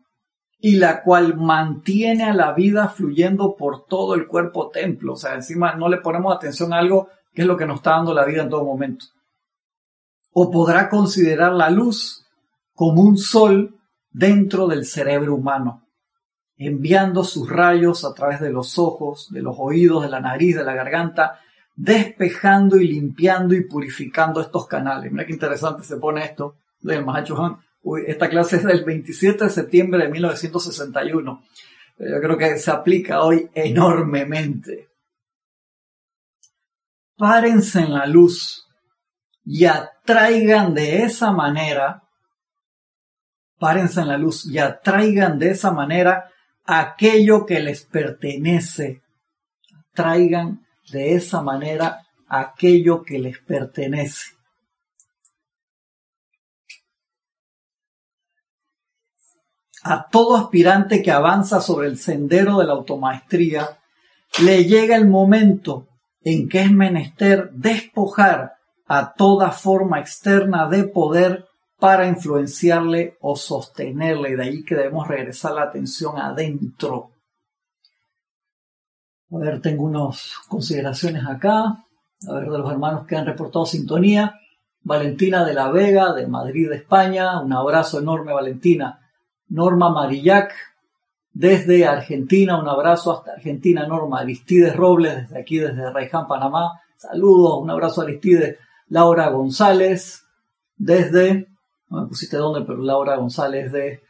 y 0.61 0.77
la 0.77 1.03
cual 1.03 1.37
mantiene 1.37 2.25
a 2.25 2.33
la 2.33 2.53
vida 2.53 2.89
fluyendo 2.89 3.55
por 3.55 3.85
todo 3.85 4.15
el 4.15 4.27
cuerpo 4.27 4.71
templo. 4.71 5.13
O 5.13 5.17
sea, 5.17 5.35
encima 5.35 5.75
no 5.75 5.91
le 5.91 5.99
ponemos 5.99 6.35
atención 6.35 6.73
a 6.73 6.79
algo 6.79 7.09
que 7.35 7.43
es 7.43 7.49
lo 7.49 7.57
que 7.57 7.67
nos 7.67 7.77
está 7.77 7.91
dando 7.91 8.15
la 8.15 8.25
vida 8.25 8.43
en 8.43 8.49
todo 8.49 8.65
momento. 8.65 9.07
O 10.33 10.51
podrá 10.51 10.89
considerar 10.89 11.53
la 11.53 11.69
luz 11.69 12.25
como 12.75 13.03
un 13.03 13.19
sol 13.19 13.79
dentro 14.11 14.67
del 14.67 14.87
cerebro 14.87 15.35
humano 15.35 15.88
enviando 16.59 17.23
sus 17.23 17.49
rayos 17.49 18.05
a 18.05 18.13
través 18.13 18.41
de 18.41 18.51
los 18.51 18.79
ojos, 18.79 19.29
de 19.31 19.43
los 19.43 19.55
oídos, 19.59 20.03
de 20.03 20.11
la 20.11 20.21
nariz, 20.21 20.57
de 20.57 20.65
la 20.65 20.75
garganta, 20.75 21.41
despejando 21.77 22.77
y 22.79 22.89
limpiando 22.89 23.55
y 23.55 23.63
purificando 23.63 24.41
estos 24.41 24.67
canales. 24.67 25.13
Mira 25.13 25.25
qué 25.25 25.33
interesante 25.33 25.85
se 25.85 25.97
pone 25.97 26.25
esto 26.25 26.57
del 26.81 27.05
Mahacho 27.05 27.41
Han. 27.41 27.59
esta 28.07 28.29
clase 28.29 28.57
es 28.57 28.65
del 28.65 28.85
27 28.85 29.45
de 29.45 29.51
septiembre 29.51 30.05
de 30.05 30.11
1961. 30.11 31.45
Yo 32.01 32.21
creo 32.21 32.37
que 32.37 32.59
se 32.59 32.71
aplica 32.73 33.23
hoy 33.23 33.49
enormemente. 33.55 34.89
Párense 37.17 37.81
en 37.81 37.95
la 37.95 38.07
luz 38.07 38.67
y 39.45 39.65
atraigan 39.65 40.75
de 40.75 41.05
esa 41.05 41.33
manera, 41.33 42.03
párense 43.59 44.01
en 44.01 44.09
la 44.09 44.19
luz 44.19 44.47
y 44.47 44.59
atraigan 44.59 45.39
de 45.39 45.51
esa 45.51 45.73
manera 45.73 46.31
aquello 46.69 47.47
que 47.47 47.61
les 47.61 47.87
pertenece. 47.87 49.03
Traigan 49.95 50.67
de 50.93 51.15
esa 51.15 51.41
manera 51.41 52.07
aquello 52.29 53.03
que 53.03 53.19
les 53.19 53.39
pertenece. 53.39 54.37
A 59.83 60.09
todo 60.09 60.37
aspirante 60.37 61.03
que 61.03 61.11
avanza 61.11 61.63
sobre 61.63 61.87
el 61.87 61.97
sendero 61.97 62.59
de 62.59 62.67
la 62.67 62.75
automaestría, 62.75 63.79
le 64.43 64.67
llega 64.67 64.97
el 64.97 65.09
momento 65.09 65.89
en 66.21 66.51
que 66.51 66.61
es 66.61 66.71
menester 66.71 67.51
despojar 67.53 68.59
a 68.87 69.15
toda 69.15 69.53
forma 69.53 70.01
externa 70.01 70.69
de 70.69 70.85
poder 70.85 71.48
para 71.79 72.07
influenciarle 72.07 73.17
o 73.21 73.37
sostenerle. 73.37 74.37
De 74.37 74.43
ahí 74.43 74.65
que 74.65 74.75
debemos 74.75 75.07
regresar 75.07 75.53
la 75.55 75.63
atención 75.63 76.19
adentro. 76.19 77.11
A 79.31 79.39
ver, 79.39 79.61
tengo 79.61 79.85
unas 79.85 80.35
consideraciones 80.49 81.25
acá. 81.27 81.85
A 82.29 82.33
ver, 82.33 82.51
de 82.51 82.59
los 82.59 82.71
hermanos 82.71 83.07
que 83.07 83.17
han 83.17 83.27
reportado 83.27 83.67
sintonía. 83.67 84.35
Valentina 84.83 85.45
de 85.45 85.55
la 85.55 85.71
Vega, 85.71 86.13
de 86.15 86.27
Madrid, 86.27 86.73
España. 86.73 87.41
Un 87.41 87.53
abrazo 87.53 88.01
enorme, 88.01 88.33
Valentina. 88.33 89.01
Norma 89.49 89.91
Marillac, 89.91 90.53
desde 91.33 91.87
Argentina. 91.87 92.59
Un 92.59 92.69
abrazo 92.69 93.13
hasta 93.13 93.33
Argentina, 93.33 93.87
Norma. 93.87 94.21
Aristides 94.21 94.75
Robles, 94.75 95.29
desde 95.29 95.41
aquí, 95.41 95.59
desde 95.59 95.93
Raiján, 95.93 96.27
Panamá. 96.27 96.81
Saludos, 96.97 97.61
un 97.63 97.71
abrazo 97.71 98.01
a 98.01 98.05
Aristides. 98.05 98.59
Laura 98.89 99.29
González, 99.29 100.25
desde 100.77 101.49
no 101.91 102.03
me 102.03 102.09
pusiste 102.09 102.37
dónde, 102.37 102.67
pero 102.67 102.79
Laura 102.79 103.17
González 103.17 103.73
de, 103.73 104.03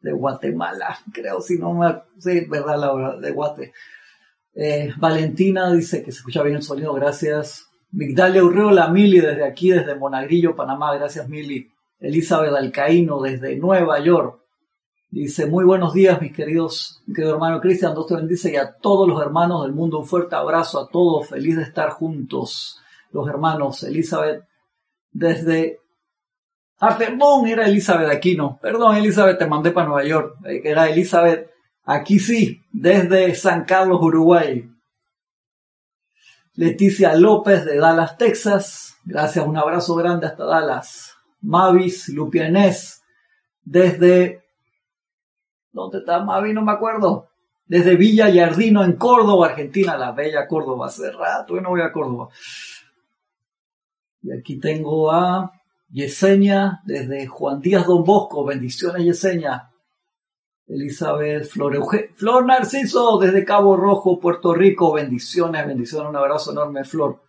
de 0.00 0.12
Guatemala, 0.12 0.98
creo, 1.12 1.40
si 1.40 1.58
no 1.58 1.74
me... 1.74 2.02
Sí, 2.18 2.46
verdad, 2.48 2.78
Laura, 2.78 3.16
de 3.16 3.30
Guate. 3.30 3.72
Eh, 4.54 4.92
Valentina 4.96 5.72
dice 5.72 6.02
que 6.02 6.10
se 6.10 6.18
escucha 6.18 6.42
bien 6.42 6.56
el 6.56 6.62
sonido, 6.62 6.92
gracias. 6.94 7.68
Migdalia 7.92 8.44
Urreola, 8.44 8.88
Mili 8.88 9.20
desde 9.20 9.44
aquí, 9.44 9.70
desde 9.70 9.94
Monagrillo, 9.94 10.56
Panamá, 10.56 10.94
gracias 10.94 11.28
Mili. 11.28 11.70
Elizabeth 12.00 12.54
Alcaíno 12.54 13.20
desde 13.20 13.56
Nueva 13.56 13.98
York. 14.00 14.40
Dice, 15.10 15.46
muy 15.46 15.64
buenos 15.64 15.94
días, 15.94 16.20
mis 16.20 16.34
queridos, 16.34 17.02
querido 17.06 17.32
hermano 17.32 17.62
Cristian, 17.62 17.94
Dios 17.94 18.06
te 18.06 18.14
bendice 18.14 18.52
y 18.52 18.56
a 18.56 18.72
todos 18.74 19.08
los 19.08 19.22
hermanos 19.22 19.62
del 19.62 19.72
mundo 19.72 20.00
un 20.00 20.04
fuerte 20.04 20.36
abrazo 20.36 20.80
a 20.80 20.88
todos, 20.88 21.28
feliz 21.28 21.56
de 21.56 21.62
estar 21.62 21.90
juntos, 21.90 22.78
los 23.10 23.26
hermanos. 23.26 23.82
Elizabeth 23.84 24.44
desde 25.10 25.80
Perdón, 26.78 27.48
era 27.48 27.66
Elizabeth 27.66 28.08
Aquino. 28.08 28.58
Perdón, 28.62 28.96
Elizabeth, 28.96 29.38
te 29.38 29.46
mandé 29.46 29.72
para 29.72 29.88
Nueva 29.88 30.04
York. 30.04 30.36
Eh, 30.46 30.60
era 30.64 30.88
Elizabeth, 30.88 31.50
aquí 31.84 32.18
sí, 32.18 32.62
desde 32.70 33.34
San 33.34 33.64
Carlos, 33.64 34.00
Uruguay. 34.00 34.68
Leticia 36.54 37.14
López 37.14 37.64
de 37.64 37.78
Dallas, 37.78 38.16
Texas. 38.16 38.96
Gracias, 39.04 39.46
un 39.46 39.56
abrazo 39.56 39.94
grande 39.96 40.26
hasta 40.26 40.44
Dallas. 40.44 41.14
Mavis 41.40 42.08
Lupianés 42.08 43.02
desde... 43.64 44.44
¿Dónde 45.72 45.98
está 45.98 46.24
Mavis? 46.24 46.54
No 46.54 46.62
me 46.62 46.72
acuerdo. 46.72 47.28
Desde 47.66 47.96
Villa 47.96 48.28
Yardino 48.30 48.82
en 48.82 48.94
Córdoba, 48.94 49.48
Argentina, 49.48 49.96
la 49.96 50.12
bella 50.12 50.46
Córdoba. 50.46 50.86
Hace 50.86 51.10
rato 51.12 51.54
que 51.54 51.60
no 51.60 51.70
voy 51.70 51.82
a 51.82 51.92
Córdoba. 51.92 52.28
Y 54.22 54.32
aquí 54.32 54.58
tengo 54.58 55.12
a 55.12 55.52
Yesenia, 55.90 56.80
desde 56.84 57.26
Juan 57.26 57.60
Díaz 57.60 57.86
Don 57.86 58.04
Bosco, 58.04 58.44
bendiciones 58.44 59.04
Yesenia. 59.04 59.70
Elizabeth 60.66 61.46
Flor, 61.46 61.78
Flor 62.14 62.44
Narciso, 62.44 63.18
desde 63.18 63.44
Cabo 63.44 63.74
Rojo, 63.76 64.20
Puerto 64.20 64.54
Rico, 64.54 64.92
bendiciones, 64.92 65.66
bendiciones, 65.66 66.10
un 66.10 66.16
abrazo 66.16 66.52
enorme, 66.52 66.84
Flor. 66.84 67.22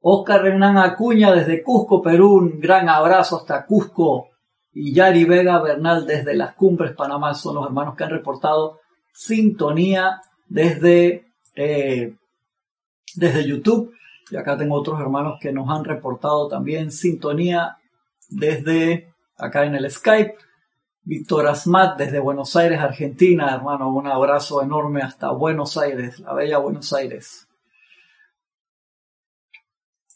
Oscar 0.00 0.46
Hernán 0.46 0.78
Acuña, 0.78 1.32
desde 1.32 1.64
Cusco, 1.64 2.00
Perú, 2.00 2.34
un 2.34 2.60
gran 2.60 2.88
abrazo 2.88 3.38
hasta 3.38 3.66
Cusco. 3.66 4.28
Y 4.72 4.92
Yari 4.92 5.24
Vega 5.24 5.60
Bernal, 5.60 6.06
desde 6.06 6.34
las 6.34 6.54
Cumbres, 6.54 6.92
Panamá, 6.92 7.34
son 7.34 7.56
los 7.56 7.66
hermanos 7.66 7.96
que 7.96 8.04
han 8.04 8.10
reportado 8.10 8.78
sintonía 9.12 10.20
desde, 10.46 11.32
eh, 11.56 12.14
desde 13.16 13.48
YouTube. 13.48 13.92
Y 14.30 14.36
acá 14.36 14.56
tengo 14.56 14.74
otros 14.74 15.00
hermanos 15.00 15.38
que 15.40 15.52
nos 15.52 15.68
han 15.68 15.84
reportado 15.84 16.48
también 16.48 16.90
sintonía 16.90 17.78
desde 18.28 19.14
acá 19.36 19.64
en 19.64 19.74
el 19.76 19.90
Skype. 19.90 20.36
Víctor 21.02 21.46
Asmat 21.46 21.96
desde 21.96 22.18
Buenos 22.18 22.56
Aires, 22.56 22.80
Argentina, 22.80 23.54
hermano, 23.54 23.92
un 23.92 24.08
abrazo 24.08 24.60
enorme 24.60 25.02
hasta 25.02 25.30
Buenos 25.30 25.76
Aires, 25.76 26.18
la 26.18 26.34
bella 26.34 26.58
Buenos 26.58 26.92
Aires. 26.92 27.46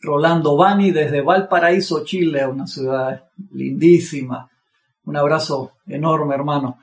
Rolando 0.03 0.57
Bani 0.57 0.91
desde 0.91 1.21
Valparaíso, 1.21 2.05
Chile, 2.05 2.45
una 2.45 2.67
ciudad 2.67 3.29
lindísima. 3.53 4.51
Un 5.05 5.17
abrazo 5.17 5.75
enorme, 5.87 6.35
hermano. 6.35 6.81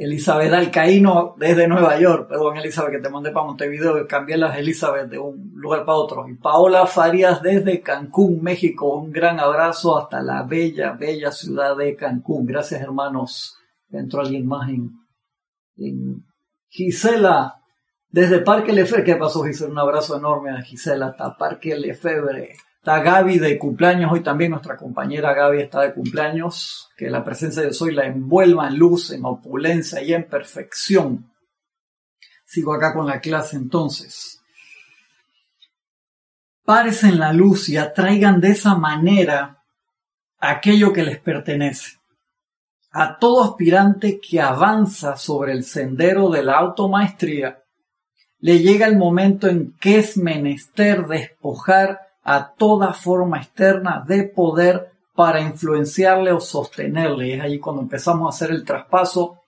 Elizabeth 0.00 0.50
Alcaíno 0.54 1.34
desde 1.36 1.68
Nueva 1.68 2.00
York, 2.00 2.26
perdón 2.26 2.56
Elizabeth 2.56 2.92
que 2.92 3.02
te 3.02 3.10
mandé 3.10 3.32
para 3.32 3.44
Montevideo 3.44 4.06
cambié 4.08 4.38
las 4.38 4.56
Elizabeth 4.56 5.10
de 5.10 5.18
un 5.18 5.52
lugar 5.54 5.84
para 5.84 5.98
otro. 5.98 6.26
Y 6.26 6.36
Paola 6.36 6.86
Farías 6.86 7.42
desde 7.42 7.82
Cancún, 7.82 8.42
México, 8.42 8.94
un 8.94 9.12
gran 9.12 9.38
abrazo 9.38 9.98
hasta 9.98 10.22
la 10.22 10.42
bella, 10.44 10.92
bella 10.92 11.30
ciudad 11.30 11.76
de 11.76 11.96
Cancún. 11.96 12.46
Gracias 12.46 12.80
hermanos. 12.80 13.58
Entró 13.90 14.22
alguien 14.22 14.46
más 14.46 14.70
en, 14.70 14.90
en 15.76 16.24
Gisela 16.70 17.56
desde 18.08 18.40
Parque 18.40 18.72
Lefebvre. 18.72 19.04
¿Qué 19.04 19.16
pasó 19.16 19.42
Gisela? 19.44 19.70
Un 19.70 19.80
abrazo 19.80 20.16
enorme 20.16 20.50
a 20.50 20.62
Gisela 20.62 21.08
hasta 21.08 21.36
Parque 21.36 21.76
Lefebvre. 21.76 22.54
Está 22.80 23.02
Gaby 23.02 23.38
de 23.38 23.58
cumpleaños, 23.58 24.10
hoy 24.10 24.22
también 24.22 24.52
nuestra 24.52 24.74
compañera 24.74 25.34
Gaby 25.34 25.60
está 25.60 25.82
de 25.82 25.92
cumpleaños, 25.92 26.88
que 26.96 27.10
la 27.10 27.22
presencia 27.22 27.60
de 27.60 27.74
Soy 27.74 27.92
la 27.92 28.06
envuelva 28.06 28.68
en 28.68 28.78
luz, 28.78 29.10
en 29.10 29.22
opulencia 29.26 30.02
y 30.02 30.14
en 30.14 30.26
perfección. 30.26 31.30
Sigo 32.46 32.72
acá 32.72 32.94
con 32.94 33.06
la 33.06 33.20
clase 33.20 33.56
entonces. 33.56 34.42
Párese 36.64 37.08
en 37.08 37.18
la 37.18 37.34
luz 37.34 37.68
y 37.68 37.76
atraigan 37.76 38.40
de 38.40 38.52
esa 38.52 38.74
manera 38.74 39.62
aquello 40.38 40.90
que 40.90 41.02
les 41.02 41.18
pertenece. 41.20 41.98
A 42.92 43.18
todo 43.18 43.44
aspirante 43.44 44.18
que 44.18 44.40
avanza 44.40 45.18
sobre 45.18 45.52
el 45.52 45.64
sendero 45.64 46.30
de 46.30 46.42
la 46.42 46.56
automaestría, 46.56 47.62
le 48.38 48.60
llega 48.60 48.86
el 48.86 48.96
momento 48.96 49.48
en 49.48 49.76
que 49.78 49.98
es 49.98 50.16
menester 50.16 51.06
despojar 51.06 52.09
a 52.32 52.54
toda 52.54 52.92
forma 52.92 53.38
externa 53.38 54.04
de 54.06 54.22
poder 54.22 54.92
para 55.16 55.40
influenciarle 55.40 56.30
o 56.30 56.38
sostenerle. 56.38 57.34
Es 57.34 57.42
allí 57.42 57.58
cuando 57.58 57.82
empezamos 57.82 58.26
a 58.26 58.28
hacer 58.28 58.54
el 58.54 58.64
traspaso 58.64 59.40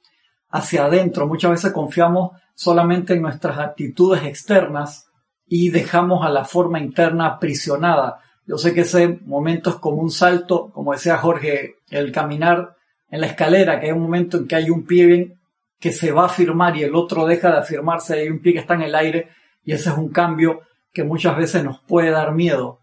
hacia 0.51 0.87
adentro. 0.87 1.29
Muchas 1.29 1.53
veces 1.53 1.73
confiamos 1.73 2.33
solamente 2.57 3.15
en 3.15 3.23
nuestras 3.23 3.57
actitudes 3.59 4.25
externas 4.25 5.07
y 5.47 5.71
dejamos 5.71 6.27
a 6.27 6.29
la 6.29 6.45
forma 6.45 6.81
interna 6.81 7.27
aprisionada. 7.27 8.19
Yo 8.47 8.59
sé 8.59 8.75
que 8.75 8.81
ese 8.81 9.21
momento 9.27 9.71
es 9.71 9.77
como 9.77 10.03
un 10.03 10.11
salto, 10.11 10.73
como 10.73 10.93
decía 10.93 11.19
Jorge, 11.19 11.77
el 11.89 12.11
caminar 12.11 12.75
en 13.11 13.21
la 13.21 13.29
escalera, 13.29 13.79
que 13.79 13.87
hay 13.87 13.93
un 13.93 14.03
momento 14.03 14.39
en 14.39 14.49
que 14.49 14.57
hay 14.57 14.71
un 14.71 14.85
pie 14.85 15.37
que 15.79 15.93
se 15.93 16.11
va 16.11 16.23
a 16.23 16.27
afirmar 16.27 16.77
y 16.77 16.83
el 16.83 16.97
otro 16.97 17.27
deja 17.27 17.53
de 17.53 17.59
afirmarse, 17.59 18.15
hay 18.15 18.29
un 18.29 18.41
pie 18.41 18.55
que 18.55 18.59
está 18.59 18.75
en 18.75 18.83
el 18.83 18.95
aire 18.97 19.29
y 19.65 19.71
ese 19.71 19.91
es 19.91 19.97
un 19.97 20.09
cambio 20.09 20.63
que 20.93 21.05
muchas 21.05 21.37
veces 21.37 21.65
nos 21.65 21.81
puede 21.81 22.11
dar 22.11 22.33
miedo, 22.33 22.81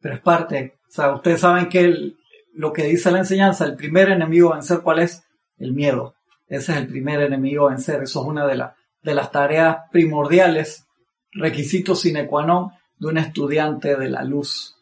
pero 0.00 0.14
es 0.14 0.20
parte. 0.20 0.78
O 0.88 0.92
sea, 0.92 1.14
ustedes 1.14 1.40
saben 1.40 1.68
que 1.68 2.14
lo 2.54 2.72
que 2.72 2.84
dice 2.84 3.10
la 3.10 3.18
enseñanza, 3.18 3.64
el 3.64 3.76
primer 3.76 4.08
enemigo 4.08 4.52
a 4.52 4.56
vencer, 4.56 4.80
¿cuál 4.80 5.00
es? 5.00 5.24
El 5.58 5.72
miedo. 5.72 6.14
Ese 6.48 6.72
es 6.72 6.78
el 6.78 6.86
primer 6.86 7.20
enemigo 7.20 7.66
a 7.66 7.70
vencer. 7.70 8.02
Eso 8.02 8.22
es 8.22 8.26
una 8.26 8.46
de, 8.46 8.64
de 9.02 9.14
las 9.14 9.30
tareas 9.30 9.78
primordiales, 9.90 10.86
requisitos 11.32 12.00
sine 12.00 12.26
qua 12.26 12.46
non 12.46 12.70
de 12.98 13.08
un 13.08 13.18
estudiante 13.18 13.96
de 13.96 14.08
la 14.08 14.24
luz. 14.24 14.76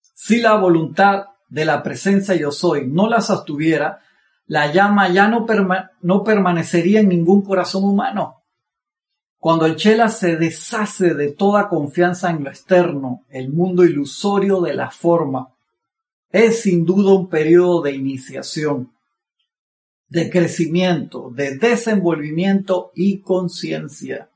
Si 0.00 0.40
la 0.40 0.54
voluntad 0.54 1.26
de 1.48 1.64
la 1.64 1.82
presencia 1.82 2.34
yo 2.34 2.50
soy 2.50 2.86
no 2.86 3.08
la 3.08 3.20
sostuviera, 3.20 4.00
la 4.46 4.72
llama 4.72 5.08
ya 5.08 5.28
no, 5.28 5.46
no 6.00 6.24
permanecería 6.24 7.00
en 7.00 7.08
ningún 7.08 7.42
corazón 7.42 7.84
humano. 7.84 8.42
Cuando 9.46 9.66
el 9.66 9.76
Chela 9.76 10.08
se 10.08 10.34
deshace 10.34 11.14
de 11.14 11.30
toda 11.30 11.68
confianza 11.68 12.30
en 12.30 12.42
lo 12.42 12.50
externo, 12.50 13.24
el 13.30 13.48
mundo 13.48 13.84
ilusorio 13.84 14.60
de 14.60 14.74
la 14.74 14.90
forma, 14.90 15.54
es 16.32 16.62
sin 16.62 16.84
duda 16.84 17.14
un 17.14 17.28
periodo 17.28 17.80
de 17.82 17.92
iniciación, 17.92 18.92
de 20.08 20.30
crecimiento, 20.30 21.30
de 21.32 21.58
desenvolvimiento 21.58 22.90
y 22.96 23.20
conciencia. 23.20 24.30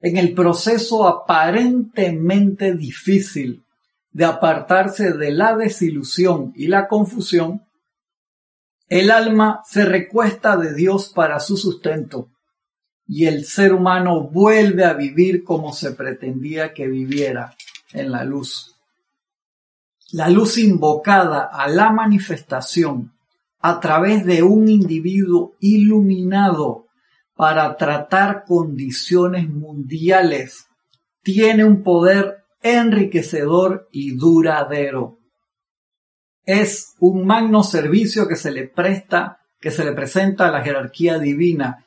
En 0.00 0.16
el 0.16 0.34
proceso 0.34 1.06
aparentemente 1.06 2.74
difícil 2.74 3.62
de 4.10 4.24
apartarse 4.24 5.12
de 5.12 5.30
la 5.30 5.54
desilusión 5.54 6.52
y 6.56 6.66
la 6.66 6.88
confusión, 6.88 7.68
el 8.88 9.12
alma 9.12 9.62
se 9.64 9.84
recuesta 9.84 10.56
de 10.56 10.74
Dios 10.74 11.12
para 11.14 11.38
su 11.38 11.56
sustento 11.56 12.31
y 13.06 13.26
el 13.26 13.44
ser 13.44 13.72
humano 13.72 14.22
vuelve 14.22 14.84
a 14.84 14.94
vivir 14.94 15.44
como 15.44 15.72
se 15.72 15.92
pretendía 15.92 16.72
que 16.72 16.86
viviera 16.86 17.54
en 17.92 18.10
la 18.10 18.24
luz. 18.24 18.76
La 20.12 20.28
luz 20.28 20.58
invocada 20.58 21.44
a 21.44 21.68
la 21.68 21.90
manifestación 21.90 23.12
a 23.60 23.80
través 23.80 24.26
de 24.26 24.42
un 24.42 24.68
individuo 24.68 25.54
iluminado 25.60 26.86
para 27.34 27.76
tratar 27.76 28.44
condiciones 28.44 29.48
mundiales 29.48 30.66
tiene 31.22 31.64
un 31.64 31.82
poder 31.82 32.44
enriquecedor 32.62 33.88
y 33.92 34.16
duradero. 34.16 35.18
Es 36.44 36.94
un 36.98 37.24
magno 37.24 37.62
servicio 37.62 38.26
que 38.26 38.36
se 38.36 38.50
le 38.50 38.66
presta, 38.66 39.40
que 39.60 39.70
se 39.70 39.84
le 39.84 39.92
presenta 39.92 40.48
a 40.48 40.50
la 40.50 40.62
jerarquía 40.62 41.18
divina 41.18 41.86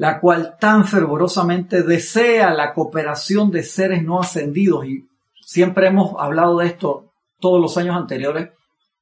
la 0.00 0.18
cual 0.18 0.56
tan 0.58 0.86
fervorosamente 0.86 1.82
desea 1.82 2.54
la 2.54 2.72
cooperación 2.72 3.50
de 3.50 3.62
seres 3.62 4.02
no 4.02 4.18
ascendidos. 4.18 4.86
Y 4.86 5.06
siempre 5.42 5.88
hemos 5.88 6.14
hablado 6.18 6.56
de 6.56 6.68
esto 6.68 7.12
todos 7.38 7.60
los 7.60 7.76
años 7.76 7.96
anteriores. 7.96 8.48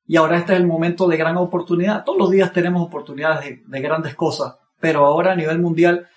Y 0.09 0.17
ahora 0.17 0.39
este 0.39 0.55
es 0.55 0.59
el 0.59 0.67
momento 0.67 1.07
de 1.07 1.17
gran 1.17 1.37
oportunidad. 1.37 2.03
Todos 2.03 2.19
los 2.19 2.31
días 2.33 2.53
tenemos 2.53 2.85
oportunidades 2.85 3.61
de, 3.65 3.81
grandes 3.81 4.17
cosas, 4.17 4.57
pero 4.81 5.07
ahora 5.07 5.35
a 5.35 5.37
nivel 5.37 5.61
mundial 5.61 6.09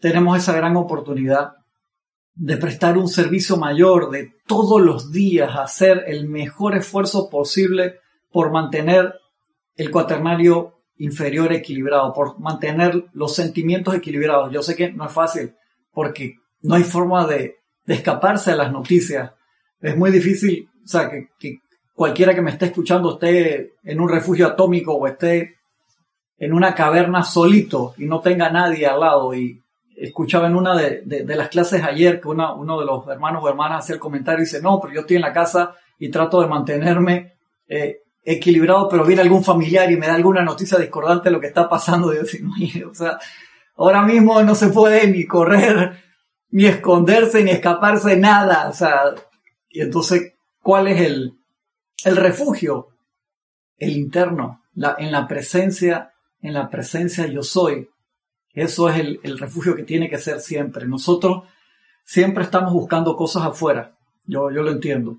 tenemos 0.00 0.36
esa 0.36 0.52
gran 0.52 0.74
oportunidad 0.74 1.52
de 2.34 2.56
prestar 2.56 2.98
un 2.98 3.06
servicio 3.06 3.56
mayor, 3.56 4.10
de 4.10 4.32
todos 4.48 4.82
los 4.82 5.12
días 5.12 5.54
hacer 5.54 6.06
el 6.08 6.28
mejor 6.28 6.74
esfuerzo 6.74 7.30
posible 7.30 8.00
por 8.32 8.50
mantener 8.50 9.14
el 9.76 9.92
cuaternario 9.92 10.73
inferior 10.98 11.52
equilibrado, 11.52 12.12
por 12.12 12.38
mantener 12.38 13.06
los 13.12 13.34
sentimientos 13.34 13.94
equilibrados. 13.94 14.52
Yo 14.52 14.62
sé 14.62 14.76
que 14.76 14.92
no 14.92 15.06
es 15.06 15.12
fácil 15.12 15.54
porque 15.92 16.36
no 16.62 16.74
hay 16.74 16.82
forma 16.82 17.26
de, 17.26 17.58
escaparse 17.86 18.52
de 18.52 18.56
las 18.56 18.72
noticias. 18.72 19.32
Es 19.80 19.96
muy 19.96 20.10
difícil, 20.10 20.68
o 20.84 20.88
sea, 20.88 21.10
que, 21.10 21.60
cualquiera 21.92 22.34
que 22.34 22.42
me 22.42 22.50
esté 22.50 22.66
escuchando 22.66 23.14
esté 23.14 23.74
en 23.84 24.00
un 24.00 24.08
refugio 24.08 24.46
atómico 24.46 24.94
o 24.94 25.06
esté 25.06 25.56
en 26.38 26.52
una 26.52 26.74
caverna 26.74 27.22
solito 27.22 27.94
y 27.98 28.06
no 28.06 28.20
tenga 28.20 28.50
nadie 28.50 28.86
al 28.86 29.00
lado. 29.00 29.34
Y 29.34 29.60
escuchaba 29.96 30.46
en 30.46 30.56
una 30.56 30.76
de, 30.76 31.24
las 31.26 31.48
clases 31.48 31.82
ayer 31.82 32.20
que 32.20 32.28
uno 32.28 32.80
de 32.80 32.86
los 32.86 33.06
hermanos 33.08 33.44
o 33.44 33.48
hermanas 33.48 33.84
hacía 33.84 33.94
el 33.94 34.00
comentario 34.00 34.40
y 34.40 34.46
dice, 34.46 34.62
no, 34.62 34.80
pero 34.80 34.94
yo 34.94 35.00
estoy 35.00 35.16
en 35.16 35.22
la 35.22 35.32
casa 35.32 35.74
y 35.98 36.08
trato 36.08 36.40
de 36.40 36.48
mantenerme 36.48 37.34
eh, 37.68 38.00
equilibrado, 38.24 38.88
pero 38.88 39.04
viene 39.04 39.22
algún 39.22 39.44
familiar 39.44 39.90
y 39.90 39.96
me 39.96 40.06
da 40.06 40.14
alguna 40.14 40.42
noticia 40.42 40.78
discordante 40.78 41.28
de 41.28 41.32
lo 41.32 41.40
que 41.40 41.48
está 41.48 41.68
pasando, 41.68 42.12
yo 42.12 42.20
o 42.90 42.94
sea, 42.94 43.18
ahora 43.76 44.02
mismo 44.02 44.42
no 44.42 44.54
se 44.54 44.68
puede 44.68 45.06
ni 45.08 45.26
correr, 45.26 46.02
ni 46.50 46.66
esconderse, 46.66 47.44
ni 47.44 47.50
escaparse, 47.50 48.16
nada, 48.16 48.68
o 48.68 48.72
sea, 48.72 49.14
y 49.68 49.80
entonces, 49.80 50.34
¿cuál 50.62 50.88
es 50.88 51.00
el, 51.00 51.38
el 52.04 52.16
refugio? 52.16 52.88
El 53.76 53.90
interno, 53.90 54.62
la, 54.74 54.94
en 54.98 55.10
la 55.10 55.26
presencia, 55.26 56.14
en 56.40 56.54
la 56.54 56.70
presencia 56.70 57.26
yo 57.26 57.42
soy. 57.42 57.90
Eso 58.52 58.88
es 58.88 59.00
el, 59.00 59.20
el 59.24 59.36
refugio 59.36 59.74
que 59.74 59.82
tiene 59.82 60.08
que 60.08 60.18
ser 60.18 60.38
siempre. 60.38 60.86
Nosotros 60.86 61.42
siempre 62.04 62.44
estamos 62.44 62.72
buscando 62.72 63.16
cosas 63.16 63.44
afuera, 63.44 63.96
yo, 64.26 64.50
yo 64.50 64.62
lo 64.62 64.70
entiendo, 64.70 65.18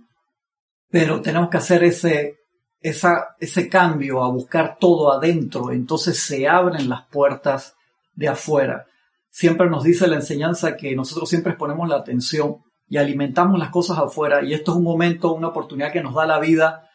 pero 0.89 1.21
tenemos 1.21 1.49
que 1.49 1.57
hacer 1.57 1.83
ese, 1.83 2.44
ese 2.85 3.67
cambio 3.67 4.23
a 4.23 4.29
buscar 4.29 4.77
todo 4.79 5.11
adentro, 5.11 5.71
entonces 5.71 6.19
se 6.19 6.47
abren 6.47 6.87
las 6.87 7.03
puertas 7.07 7.75
de 8.13 8.27
afuera. 8.27 8.85
Siempre 9.31 9.69
nos 9.69 9.83
dice 9.83 10.07
la 10.07 10.17
enseñanza 10.17 10.77
que 10.77 10.95
nosotros 10.95 11.27
siempre 11.27 11.53
ponemos 11.53 11.89
la 11.89 11.97
atención 11.97 12.57
y 12.87 12.97
alimentamos 12.97 13.57
las 13.57 13.71
cosas 13.71 13.97
afuera 13.97 14.43
y 14.43 14.53
esto 14.53 14.71
es 14.71 14.77
un 14.77 14.83
momento, 14.83 15.33
una 15.33 15.47
oportunidad 15.47 15.91
que 15.91 16.03
nos 16.03 16.13
da 16.13 16.27
la 16.27 16.39
vida 16.39 16.87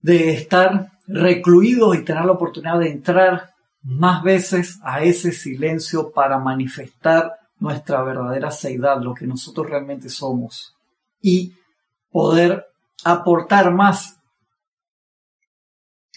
de 0.00 0.34
estar 0.34 0.92
recluidos 1.06 1.96
y 1.96 2.04
tener 2.04 2.26
la 2.26 2.32
oportunidad 2.32 2.78
de 2.78 2.90
entrar 2.90 3.54
más 3.82 4.22
veces 4.22 4.78
a 4.82 5.02
ese 5.02 5.32
silencio 5.32 6.12
para 6.12 6.38
manifestar 6.38 7.38
nuestra 7.58 8.02
verdadera 8.02 8.50
seidad, 8.50 9.00
lo 9.00 9.14
que 9.14 9.26
nosotros 9.26 9.70
realmente 9.70 10.10
somos 10.10 10.74
y 11.22 11.54
poder 12.10 12.66
aportar 13.02 13.72
más 13.72 14.18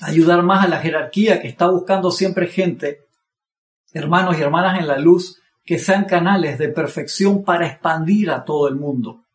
ayudar 0.02 0.44
más 0.44 0.66
a 0.66 0.70
la 0.70 0.80
jerarquía 0.80 1.42
que 1.42 1.48
está 1.48 1.68
buscando 1.68 2.12
siempre 2.12 2.48
gente, 2.48 3.06
hermanos 3.94 4.38
y 4.38 4.42
hermanas 4.42 4.80
en 4.80 4.88
la 4.88 4.98
luz, 4.98 5.42
que 5.66 5.80
sean 5.80 6.06
canales 6.06 6.58
de 6.58 6.70
perfección 6.70 7.44
para 7.44 7.68
expandir 7.68 8.32
a 8.32 8.46
todo 8.46 8.68
el 8.68 8.76
mundo. 8.76 9.26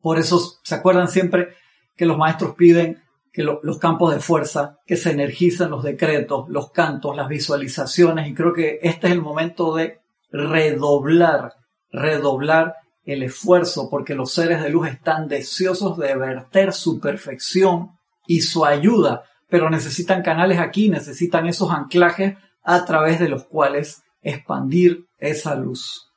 Por 0.00 0.18
eso 0.18 0.40
se 0.62 0.74
acuerdan 0.74 1.08
siempre 1.08 1.54
que 1.96 2.06
los 2.06 2.18
maestros 2.18 2.54
piden 2.56 3.02
que 3.32 3.42
los 3.42 3.78
campos 3.78 4.14
de 4.14 4.20
fuerza, 4.20 4.78
que 4.86 4.96
se 4.96 5.10
energizan 5.10 5.70
los 5.70 5.82
decretos, 5.82 6.48
los 6.48 6.70
cantos, 6.70 7.16
las 7.16 7.26
visualizaciones, 7.26 8.28
y 8.28 8.34
creo 8.34 8.52
que 8.52 8.78
este 8.80 9.08
es 9.08 9.12
el 9.12 9.22
momento 9.22 9.74
de 9.74 9.98
redoblar, 10.30 11.54
redoblar 11.90 12.76
el 13.04 13.24
esfuerzo, 13.24 13.90
porque 13.90 14.14
los 14.14 14.32
seres 14.32 14.62
de 14.62 14.70
luz 14.70 14.86
están 14.86 15.26
deseosos 15.26 15.98
de 15.98 16.14
verter 16.14 16.72
su 16.72 17.00
perfección 17.00 17.98
y 18.24 18.42
su 18.42 18.64
ayuda, 18.64 19.24
pero 19.54 19.70
necesitan 19.70 20.20
canales 20.20 20.58
aquí, 20.58 20.88
necesitan 20.88 21.46
esos 21.46 21.70
anclajes 21.70 22.36
a 22.64 22.84
través 22.84 23.20
de 23.20 23.28
los 23.28 23.44
cuales 23.44 24.02
expandir 24.20 25.06
esa 25.16 25.54
luz. 25.54 26.10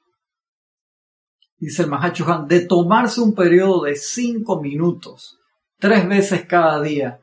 Dice 1.60 1.84
el 1.84 1.89
Mahachohan, 1.89 2.47
de 2.47 2.62
tomarse 2.62 3.21
un 3.21 3.36
periodo 3.36 3.84
de 3.84 3.95
cinco 3.95 4.60
minutos, 4.60 5.38
tres 5.78 6.08
veces 6.08 6.47
cada 6.47 6.82
día, 6.82 7.19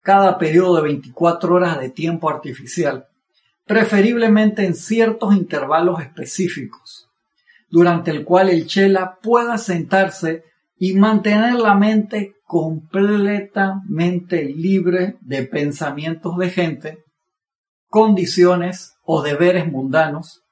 cada 0.00 0.38
periodo 0.38 0.76
de 0.76 0.82
24 0.82 1.52
horas 1.56 1.80
de 1.80 1.90
tiempo 1.90 2.30
artificial, 2.30 3.08
preferiblemente 3.66 4.64
en 4.64 4.76
ciertos 4.76 5.34
intervalos 5.34 6.00
específicos, 6.00 7.10
durante 7.68 8.12
el 8.12 8.24
cual 8.24 8.48
el 8.48 8.68
chela 8.68 9.18
pueda 9.20 9.58
sentarse 9.58 10.44
y 10.78 10.94
mantener 10.94 11.54
la 11.54 11.74
mente 11.74 12.36
completamente 12.52 14.44
libre 14.44 15.16
de 15.22 15.44
pensamientos 15.44 16.36
de 16.36 16.50
gente, 16.50 16.98
condiciones 17.88 18.92
o 19.06 19.22
deberes 19.22 19.72
mundanos 19.72 20.42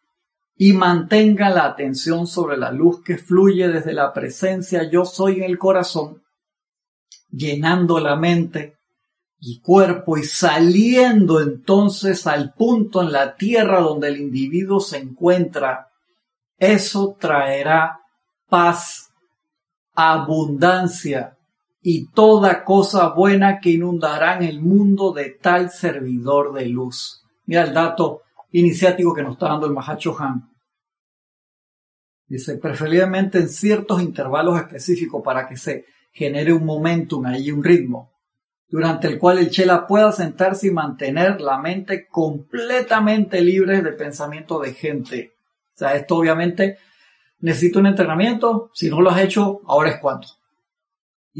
y 0.57 0.73
mantenga 0.73 1.51
la 1.51 1.67
atención 1.67 2.27
sobre 2.27 2.57
la 2.57 2.73
luz 2.73 3.03
que 3.05 3.19
fluye 3.19 3.69
desde 3.69 3.93
la 3.93 4.15
presencia 4.15 4.89
yo 4.89 5.05
soy 5.05 5.41
en 5.41 5.43
el 5.43 5.59
corazón, 5.59 6.23
llenando 7.29 8.01
la 8.01 8.17
mente 8.17 8.79
y 9.39 9.61
cuerpo 9.61 10.17
y 10.17 10.23
saliendo 10.23 11.43
entonces 11.43 12.27
al 12.27 12.55
punto 12.55 13.03
en 13.03 13.13
la 13.13 13.35
tierra 13.35 13.81
donde 13.81 14.09
el 14.09 14.23
individuo 14.23 14.81
se 14.81 14.97
encuentra. 14.97 15.89
Eso 16.57 17.15
traerá 17.21 18.01
paz, 18.49 19.11
abundancia 19.95 21.37
y 21.83 22.09
toda 22.09 22.64
cosa 22.64 23.09
buena 23.09 23.61
que 23.61 23.71
inundarán 23.71 24.43
el 24.43 24.61
mundo 24.61 25.12
de 25.12 25.31
tal 25.31 25.71
servidor 25.71 26.53
de 26.53 26.66
luz. 26.66 27.25
Mira 27.47 27.62
el 27.62 27.73
dato 27.73 28.23
iniciático 28.53 29.14
que 29.14 29.23
nos 29.23 29.33
está 29.33 29.49
dando 29.49 29.66
el 29.66 29.73
Mahacho 29.73 30.16
Han. 30.19 30.51
Dice, 32.27 32.59
preferiblemente 32.59 33.38
en 33.38 33.49
ciertos 33.49 34.03
intervalos 34.03 34.59
específicos 34.59 35.23
para 35.25 35.49
que 35.49 35.57
se 35.57 35.87
genere 36.12 36.53
un 36.53 36.64
momentum, 36.64 37.27
ahí 37.27 37.51
un 37.51 37.64
ritmo, 37.64 38.12
durante 38.69 39.09
el 39.09 39.19
cual 39.19 39.38
el 39.38 39.51
Chela 39.51 39.87
pueda 39.87 40.12
sentarse 40.12 40.69
y 40.69 40.71
mantener 40.71 41.40
la 41.40 41.59
mente 41.59 42.07
completamente 42.09 43.40
libre 43.40 43.83
de 43.83 43.93
pensamiento 43.93 44.61
de 44.61 44.75
gente. 44.75 45.33
O 45.75 45.79
sea, 45.79 45.95
esto 45.95 46.16
obviamente 46.16 46.79
necesita 47.40 47.81
un 47.81 47.87
entrenamiento. 47.87 48.71
Si 48.75 48.88
no 48.88 49.01
lo 49.01 49.11
has 49.11 49.23
hecho, 49.23 49.62
ahora 49.66 49.90
es 49.90 50.01
cuando. 50.01 50.29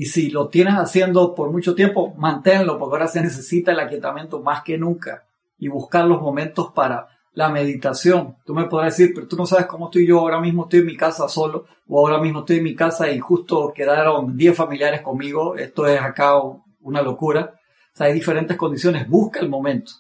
Y 0.01 0.07
si 0.07 0.31
lo 0.31 0.49
tienes 0.49 0.77
haciendo 0.77 1.35
por 1.35 1.53
mucho 1.53 1.75
tiempo, 1.75 2.15
manténlo, 2.17 2.79
porque 2.79 2.95
ahora 2.95 3.07
se 3.07 3.21
necesita 3.21 3.73
el 3.73 3.81
aquietamiento 3.81 4.41
más 4.41 4.63
que 4.63 4.79
nunca 4.79 5.27
y 5.59 5.69
buscar 5.69 6.07
los 6.07 6.23
momentos 6.23 6.73
para 6.73 7.07
la 7.35 7.51
meditación. 7.51 8.39
Tú 8.47 8.55
me 8.55 8.65
podrás 8.65 8.97
decir, 8.97 9.13
pero 9.15 9.29
tú 9.29 9.37
no 9.37 9.45
sabes 9.45 9.67
cómo 9.67 9.89
estoy 9.89 10.07
yo, 10.07 10.21
ahora 10.21 10.41
mismo 10.41 10.63
estoy 10.63 10.81
en 10.81 10.87
mi 10.87 10.97
casa 10.97 11.29
solo, 11.29 11.67
o 11.87 11.99
ahora 11.99 12.19
mismo 12.19 12.39
estoy 12.39 12.57
en 12.57 12.65
mi 12.65 12.75
casa 12.75 13.11
y 13.11 13.19
justo 13.19 13.75
quedaron 13.75 14.39
10 14.39 14.57
familiares 14.57 15.03
conmigo, 15.03 15.55
esto 15.57 15.87
es 15.87 16.01
acá 16.01 16.33
una 16.81 17.03
locura. 17.03 17.61
O 17.93 17.97
sea, 17.99 18.07
hay 18.07 18.15
diferentes 18.15 18.57
condiciones, 18.57 19.07
busca 19.07 19.41
el 19.41 19.51
momento. 19.51 19.93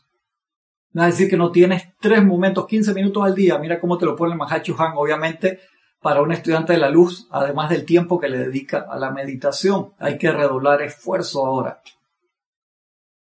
No 0.95 1.05
es 1.05 1.11
decir 1.13 1.29
que 1.29 1.37
no 1.37 1.53
tienes 1.53 1.89
tres 2.01 2.25
momentos, 2.25 2.67
15 2.67 2.95
minutos 2.95 3.23
al 3.23 3.35
día, 3.35 3.59
mira 3.59 3.79
cómo 3.79 3.99
te 3.99 4.07
lo 4.07 4.17
pone 4.17 4.33
el 4.33 4.41
Han, 4.41 4.93
obviamente 4.97 5.61
para 6.01 6.23
un 6.23 6.33
estudiante 6.33 6.73
de 6.73 6.79
la 6.79 6.89
luz, 6.89 7.29
además 7.31 7.71
del 7.71 7.85
tiempo 7.85 8.19
que 8.19 8.29
le 8.29 8.39
dedica 8.39 8.87
a 8.89 8.99
la 8.99 9.11
meditación. 9.11 9.93
Hay 9.99 10.17
que 10.17 10.33
redoblar 10.33 10.83
esfuerzo 10.83 11.45
ahora. 11.45 11.83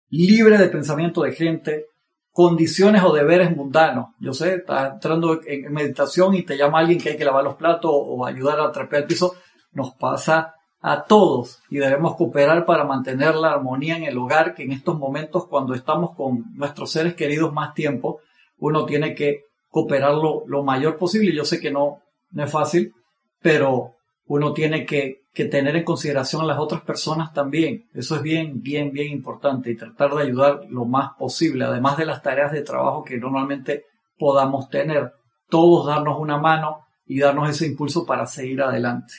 Libre 0.09 0.57
de 0.57 0.69
pensamiento 0.69 1.23
de 1.23 1.31
gente, 1.31 1.87
condiciones 2.31 3.03
o 3.03 3.11
deberes 3.11 3.55
mundanos. 3.55 4.09
Yo 4.19 4.31
sé, 4.31 4.55
estás 4.55 4.93
entrando 4.93 5.41
en 5.43 5.73
meditación 5.73 6.35
y 6.35 6.43
te 6.43 6.55
llama 6.55 6.79
alguien 6.79 6.99
que 6.99 7.09
hay 7.09 7.17
que 7.17 7.25
lavar 7.25 7.43
los 7.43 7.55
platos 7.55 7.91
o 7.91 8.23
ayudar 8.25 8.59
a 8.59 8.71
trapear 8.71 9.01
el 9.01 9.07
piso. 9.07 9.35
Nos 9.71 9.95
pasa 9.95 10.53
a 10.79 11.03
todos 11.03 11.59
y 11.71 11.77
debemos 11.77 12.15
cooperar 12.15 12.63
para 12.65 12.83
mantener 12.83 13.33
la 13.35 13.53
armonía 13.53 13.97
en 13.97 14.03
el 14.03 14.17
hogar, 14.19 14.53
que 14.53 14.63
en 14.63 14.71
estos 14.71 14.99
momentos 14.99 15.47
cuando 15.47 15.73
estamos 15.73 16.15
con 16.15 16.45
nuestros 16.53 16.91
seres 16.91 17.15
queridos 17.15 17.51
más 17.51 17.73
tiempo, 17.73 18.19
uno 18.59 18.85
tiene 18.85 19.15
que 19.15 19.45
cooperar 19.69 20.13
lo, 20.13 20.43
lo 20.45 20.63
mayor 20.63 20.95
posible. 20.97 21.35
Yo 21.35 21.43
sé 21.43 21.59
que 21.59 21.71
no, 21.71 22.03
no 22.31 22.43
es 22.43 22.51
fácil, 22.51 22.93
pero 23.41 23.95
uno 24.27 24.53
tiene 24.53 24.85
que, 24.85 25.25
tener 25.33 25.75
en 25.75 25.83
consideración 25.83 26.41
a 26.41 26.45
las 26.45 26.57
otras 26.59 26.81
personas 26.81 27.31
también. 27.31 27.87
Eso 27.93 28.15
es 28.15 28.23
bien, 28.23 28.61
bien, 28.61 28.91
bien 28.91 29.11
importante 29.11 29.69
y 29.69 29.77
tratar 29.77 30.15
de 30.15 30.23
ayudar 30.23 30.61
lo 30.69 30.85
más 30.85 31.11
posible, 31.17 31.65
además 31.65 31.95
de 31.97 32.05
las 32.05 32.23
tareas 32.23 32.51
de 32.51 32.63
trabajo 32.63 33.03
que 33.03 33.17
normalmente 33.17 33.85
podamos 34.17 34.67
tener. 34.69 35.13
Todos 35.47 35.85
darnos 35.85 36.19
una 36.19 36.39
mano 36.39 36.87
y 37.05 37.19
darnos 37.19 37.49
ese 37.49 37.67
impulso 37.67 38.05
para 38.05 38.25
seguir 38.25 38.63
adelante. 38.63 39.13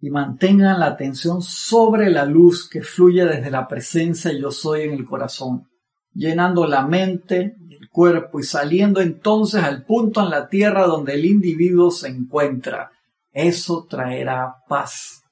Y 0.00 0.10
mantengan 0.10 0.80
la 0.80 0.86
atención 0.86 1.42
sobre 1.42 2.10
la 2.10 2.24
luz 2.24 2.68
que 2.68 2.82
fluye 2.82 3.24
desde 3.24 3.50
la 3.50 3.66
presencia 3.66 4.32
yo 4.32 4.50
soy 4.50 4.82
en 4.82 4.94
el 4.94 5.04
corazón, 5.04 5.68
llenando 6.12 6.66
la 6.66 6.86
mente 6.86 7.56
cuerpo 7.92 8.40
y 8.40 8.42
saliendo 8.42 9.00
entonces 9.00 9.62
al 9.62 9.84
punto 9.84 10.22
en 10.22 10.30
la 10.30 10.48
tierra 10.48 10.86
donde 10.86 11.14
el 11.14 11.24
individuo 11.24 11.90
se 11.90 12.08
encuentra. 12.08 12.90
Eso 13.30 13.86
traerá 13.88 14.56
paz, 14.68 15.22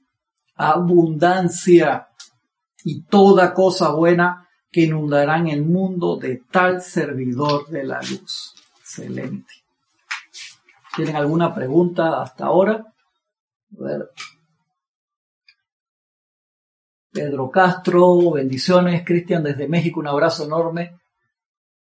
abundancia 0.55 2.09
y 2.85 3.03
toda 3.03 3.53
cosa 3.53 3.91
buena 3.91 4.47
que 4.71 4.83
inundarán 4.83 5.49
el 5.49 5.65
mundo 5.65 6.17
de 6.17 6.43
tal 6.51 6.81
servidor 6.81 7.69
de 7.69 7.85
la 7.85 8.01
luz. 8.01 8.55
Excelente. 8.79 9.53
¿Tienen 10.95 11.17
alguna 11.17 11.55
pregunta 11.55 12.23
hasta 12.23 12.47
ahora? 12.47 12.85
Pedro 17.13 17.51
Castro, 17.51 18.33
bendiciones. 18.33 19.05
Cristian 19.05 19.43
desde 19.43 19.69
México, 19.69 20.01
un 20.01 20.07
abrazo 20.07 20.45
enorme. 20.45 21.00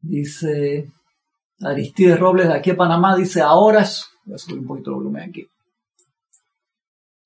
Dice 0.01 0.91
Aristides 1.61 2.19
Robles 2.19 2.49
de 2.49 2.55
aquí 2.55 2.71
a 2.71 2.77
Panamá, 2.77 3.17
dice 3.17 3.43
ahora 3.43 3.83
es, 3.83 4.07
voy 4.25 4.35
a 4.35 4.39
subir 4.39 4.61
un 4.61 4.67
poquito 4.67 4.91
de 4.91 4.97
volumen 4.97 5.29
aquí. 5.29 5.47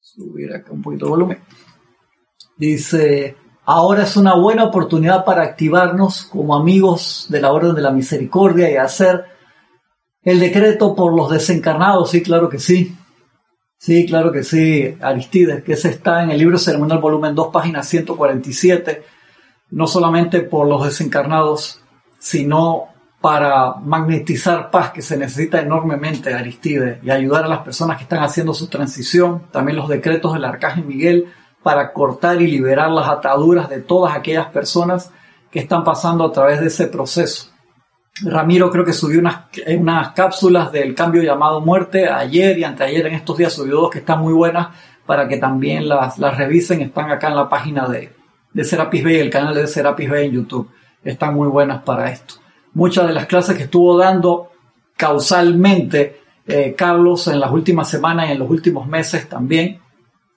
Subir 0.01 0.53
acá 0.53 0.73
un 0.73 0.83
poquito 0.83 1.07
de 1.07 1.11
volumen. 1.11 1.43
Dice, 2.57 3.37
ahora 3.65 4.05
es 4.05 4.17
una 4.17 4.35
buena 4.35 4.65
oportunidad 4.65 5.25
para 5.25 5.43
activarnos 5.43 6.25
como 6.27 6.55
amigos 6.55 7.27
de 7.29 7.41
la 7.41 7.53
Orden 7.53 7.75
de 7.75 7.83
la 7.83 7.91
Misericordia 7.91 8.71
y 8.71 8.77
hacer 8.77 9.25
el 10.23 10.41
decreto 10.41 10.95
por 10.95 11.15
los 11.15 11.31
desencarnados. 11.31 12.11
Sí, 12.11 12.23
claro 12.23 12.49
que 12.49 12.59
sí. 12.59 12.97
Sí, 13.77 14.07
claro 14.07 14.33
que 14.33 14.45
sí, 14.45 14.97
Aristides, 15.01 15.63
que 15.63 15.75
ese 15.75 15.91
está 15.91 16.23
en 16.23 16.31
el 16.31 16.39
libro 16.39 16.59
ceremonial 16.59 17.01
volumen 17.01 17.35
2, 17.35 17.49
página 17.53 17.83
147. 17.83 19.05
No 19.71 19.87
solamente 19.87 20.41
por 20.41 20.67
los 20.67 20.85
desencarnados, 20.85 21.84
sino 22.25 22.89
para 23.21 23.75
magnetizar 23.75 24.71
paz 24.71 24.93
que 24.93 25.03
se 25.03 25.19
necesita 25.19 25.61
enormemente 25.61 26.33
Aristide 26.33 26.99
y 27.03 27.11
ayudar 27.11 27.45
a 27.45 27.49
las 27.49 27.59
personas 27.59 27.99
que 27.99 28.05
están 28.05 28.23
haciendo 28.23 28.55
su 28.55 28.69
transición, 28.69 29.43
también 29.51 29.77
los 29.77 29.91
decretos 29.91 30.33
del 30.33 30.47
Arcángel 30.47 30.87
Miguel 30.87 31.27
para 31.63 31.93
cortar 31.93 32.41
y 32.41 32.47
liberar 32.47 32.91
las 32.91 33.09
ataduras 33.09 33.69
de 33.69 33.81
todas 33.81 34.17
aquellas 34.17 34.47
personas 34.47 35.11
que 35.51 35.59
están 35.59 35.85
pasando 35.85 36.25
a 36.25 36.33
través 36.33 36.61
de 36.61 36.69
ese 36.69 36.87
proceso. 36.87 37.51
Ramiro 38.23 38.71
creo 38.71 38.87
que 38.87 38.95
subió 38.95 39.21
unas, 39.21 39.41
unas 39.79 40.13
cápsulas 40.13 40.73
del 40.73 40.95
cambio 40.95 41.23
llamado 41.23 41.61
muerte 41.61 42.09
ayer 42.09 42.59
y 42.59 42.65
anteayer, 42.65 43.07
en 43.07 43.17
estos 43.17 43.37
días 43.37 43.53
subió 43.53 43.77
dos 43.77 43.91
que 43.91 43.99
están 43.99 44.21
muy 44.21 44.33
buenas 44.33 44.69
para 45.05 45.29
que 45.29 45.37
también 45.37 45.91
las, 45.91 46.19
las 46.19 46.39
revisen, 46.39 46.81
están 46.81 47.11
acá 47.11 47.29
en 47.29 47.37
la 47.37 47.51
página 47.51 47.87
de, 47.87 48.15
de 48.51 48.65
Serapis 48.65 49.05
Bay, 49.05 49.17
el 49.17 49.29
canal 49.29 49.55
de 49.55 49.67
Serapis 49.67 50.09
Bay 50.09 50.25
en 50.25 50.33
YouTube 50.33 50.71
están 51.05 51.35
muy 51.35 51.49
buenas 51.49 51.83
para 51.83 52.11
esto. 52.11 52.35
Muchas 52.73 53.07
de 53.07 53.15
las 53.15 53.27
clases 53.27 53.57
que 53.57 53.65
estuvo 53.65 53.97
dando 53.97 54.51
causalmente 54.97 56.21
eh, 56.47 56.75
Carlos 56.77 57.29
en 57.29 57.41
las 57.41 57.51
últimas 57.51 57.89
semanas 57.89 58.29
y 58.29 58.33
en 58.33 58.39
los 58.39 58.51
últimos 58.51 58.87
meses 58.87 59.29
también 59.29 59.81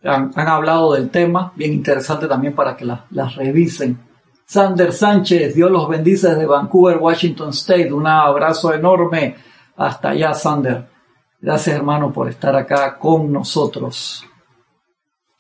han, 0.04 0.32
hablado 0.36 0.94
del 0.94 1.10
tema, 1.10 1.52
bien 1.56 1.74
interesante 1.74 2.28
también 2.28 2.54
para 2.54 2.78
que 2.78 2.86
las 2.86 3.36
revisen. 3.36 4.08
Sander 4.46 4.94
Sánchez, 4.94 5.56
Dios 5.56 5.70
los 5.70 5.90
bendice 5.90 6.30
desde 6.30 6.46
Vancouver, 6.46 6.98
Washington 6.98 7.50
State. 7.50 7.92
Un 7.92 8.08
abrazo 8.08 8.74
enorme 8.74 9.36
hasta 9.76 10.10
allá, 10.10 10.34
Sander. 10.34 10.88
Gracias, 11.42 11.76
hermano, 11.76 12.14
por 12.14 12.30
estar 12.30 12.56
acá 12.56 12.98
con 12.98 13.32
nosotros. 13.32 14.26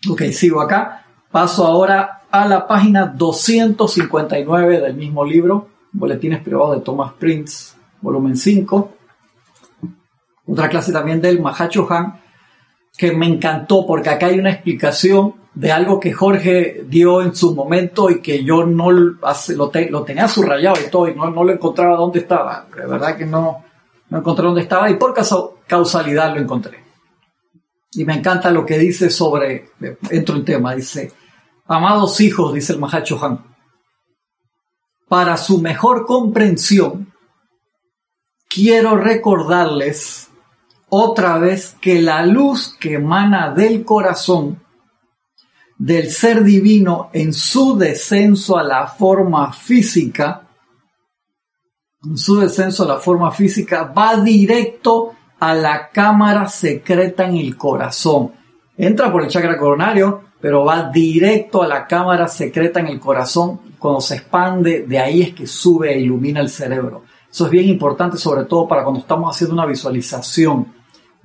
Ok, 0.10 0.24
sigo 0.34 0.60
acá. 0.60 1.06
Paso 1.32 1.66
ahora 1.66 2.24
a 2.32 2.48
la 2.48 2.68
página 2.68 3.06
259 3.06 4.82
del 4.82 4.96
mismo 4.96 5.24
libro, 5.26 5.70
Boletines 5.92 6.42
Privados 6.42 6.78
de 6.78 6.84
Thomas 6.84 7.13
Prince, 7.13 7.76
volumen 8.02 8.36
5. 8.36 8.94
Otra 10.48 10.70
clase 10.70 10.92
también 10.92 11.22
del 11.22 11.42
Mahacho 11.42 11.88
Han, 11.92 12.20
que 12.98 13.12
me 13.12 13.28
encantó 13.28 13.86
porque 13.86 14.10
acá 14.10 14.28
hay 14.28 14.40
una 14.40 14.52
explicación 14.52 15.36
de 15.54 15.72
algo 15.72 16.00
que 16.00 16.13
Jorge 16.13 16.86
dio 16.88 17.22
en 17.22 17.36
su 17.36 17.56
momento 17.56 18.10
y 18.12 18.22
que 18.22 18.44
yo 18.44 18.66
no 18.66 18.92
lo, 18.92 19.18
lo 19.90 20.04
tenía 20.04 20.28
subrayado 20.28 20.78
y 20.86 20.90
todo 20.90 21.08
y 21.08 21.16
no, 21.16 21.30
no, 21.32 21.44
lo 21.44 21.52
encontraba 21.52 21.98
dónde 21.98 22.20
estaba. 22.20 22.68
De 22.76 22.86
verdad 22.86 23.18
que 23.18 23.26
no, 23.26 23.63
no 24.10 24.20
encontré 24.20 24.46
dónde 24.46 24.62
estaba 24.62 24.90
y 24.90 24.96
por 24.96 25.16
causalidad 25.66 26.34
lo 26.34 26.42
encontré. 26.42 26.84
Y 27.94 28.06
me 28.06 28.13
encanta 28.13 28.52
lo 28.52 28.66
que 28.66 28.78
dice 28.78 29.10
sobre, 29.10 29.72
entro 30.12 30.36
en 30.36 30.46
tema, 30.46 30.76
dice, 30.76 31.12
amados 31.67 32.19
hijos, 32.21 32.53
dice 32.53 32.73
el 32.73 32.80
Mahacho 32.80 33.23
Han, 33.23 33.56
para 35.08 35.38
su 35.38 35.62
mejor 35.62 36.06
comprensión, 36.06 37.13
quiero 38.49 38.97
recordarles 38.97 40.30
otra 40.89 41.38
vez 41.38 41.75
que 41.82 42.01
la 42.01 42.25
luz 42.25 42.75
que 42.80 42.95
emana 42.95 43.51
del 43.51 43.84
corazón 43.84 44.62
del 45.77 46.10
ser 46.10 46.43
divino 46.43 47.10
en 47.13 47.34
su 47.34 47.77
descenso 47.77 48.58
a 48.58 48.63
la 48.63 48.88
forma 48.88 49.53
física, 49.53 50.47
en 52.03 52.17
su 52.17 52.39
descenso 52.39 52.84
a 52.84 52.88
la 52.88 52.99
forma 52.99 53.32
física, 53.32 53.84
va 53.84 54.17
directo 54.17 55.13
a 55.39 55.53
la 55.53 55.89
cámara 55.89 56.47
secreta 56.47 57.25
en 57.25 57.38
el 57.38 57.56
corazón. 57.56 58.34
Entra 58.75 59.12
por 59.12 59.23
el 59.23 59.30
chakra 59.30 59.58
coronario, 59.58 60.23
pero 60.39 60.63
va 60.63 60.89
directo 60.89 61.63
a 61.63 61.67
la 61.67 61.88
cámara 61.88 62.28
secreta 62.28 62.80
en 62.80 62.88
el 62.88 63.00
corazón. 63.00 63.60
Cuando 63.80 64.02
se 64.02 64.15
expande, 64.15 64.86
de 64.88 65.00
ahí 65.00 65.21
es 65.21 65.34
que 65.34 65.47
sube 65.47 65.93
e 65.93 66.00
ilumina 66.00 66.41
el 66.41 66.50
cerebro. 66.50 67.04
Eso 67.30 67.45
es 67.45 67.52
bien 67.52 67.67
importante, 67.67 68.17
sobre 68.17 68.45
todo 68.45 68.67
para 68.67 68.84
cuando 68.84 69.02
estamos 69.02 69.36
haciendo 69.36 69.54
una 69.54 69.65
visualización. 69.65 70.73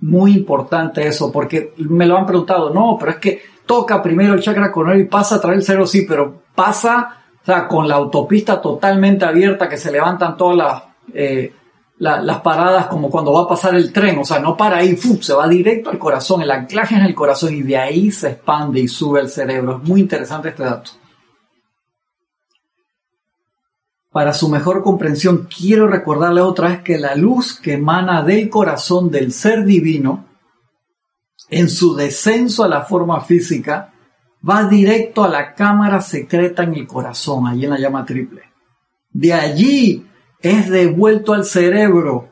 Muy 0.00 0.32
importante 0.32 1.06
eso, 1.06 1.30
porque 1.30 1.74
me 1.76 2.06
lo 2.06 2.16
han 2.16 2.26
preguntado, 2.26 2.70
no, 2.74 2.96
pero 2.98 3.12
es 3.12 3.18
que 3.18 3.42
toca 3.66 4.02
primero 4.02 4.34
el 4.34 4.40
chakra 4.40 4.72
coronario 4.72 5.04
y 5.04 5.08
pasa 5.08 5.36
a 5.36 5.40
través 5.40 5.58
del 5.58 5.66
cerebro, 5.66 5.86
sí, 5.86 6.04
pero 6.08 6.42
pasa, 6.54 7.22
o 7.40 7.46
sea, 7.46 7.68
con 7.68 7.86
la 7.86 7.94
autopista 7.94 8.60
totalmente 8.60 9.24
abierta 9.24 9.68
que 9.68 9.76
se 9.76 9.92
levantan 9.92 10.36
todas 10.36 10.56
las, 10.56 10.82
eh, 11.14 11.52
las 12.02 12.40
paradas 12.40 12.88
como 12.88 13.08
cuando 13.08 13.32
va 13.32 13.42
a 13.42 13.48
pasar 13.48 13.76
el 13.76 13.92
tren, 13.92 14.18
o 14.18 14.24
sea, 14.24 14.40
no 14.40 14.56
para 14.56 14.78
ahí, 14.78 14.96
se 14.96 15.34
va 15.34 15.46
directo 15.46 15.88
al 15.88 16.00
corazón, 16.00 16.42
el 16.42 16.50
anclaje 16.50 16.96
en 16.96 17.02
el 17.02 17.14
corazón 17.14 17.54
y 17.54 17.62
de 17.62 17.76
ahí 17.76 18.10
se 18.10 18.30
expande 18.30 18.80
y 18.80 18.88
sube 18.88 19.20
al 19.20 19.28
cerebro. 19.28 19.76
Es 19.76 19.88
muy 19.88 20.00
interesante 20.00 20.48
este 20.48 20.64
dato. 20.64 20.90
Para 24.10 24.34
su 24.34 24.48
mejor 24.48 24.82
comprensión, 24.82 25.46
quiero 25.46 25.86
recordarle 25.86 26.40
otra 26.40 26.70
vez 26.70 26.82
que 26.82 26.98
la 26.98 27.14
luz 27.14 27.54
que 27.54 27.74
emana 27.74 28.22
del 28.22 28.50
corazón 28.50 29.08
del 29.08 29.32
ser 29.32 29.64
divino, 29.64 30.26
en 31.50 31.68
su 31.68 31.94
descenso 31.94 32.64
a 32.64 32.68
la 32.68 32.82
forma 32.82 33.20
física, 33.20 33.92
va 34.46 34.64
directo 34.64 35.22
a 35.22 35.28
la 35.28 35.54
cámara 35.54 36.00
secreta 36.00 36.64
en 36.64 36.74
el 36.74 36.86
corazón, 36.88 37.46
allí 37.46 37.64
en 37.64 37.70
la 37.70 37.78
llama 37.78 38.04
triple. 38.04 38.42
De 39.12 39.32
allí 39.32 40.04
es 40.42 40.68
devuelto 40.68 41.32
al 41.32 41.44
cerebro 41.44 42.28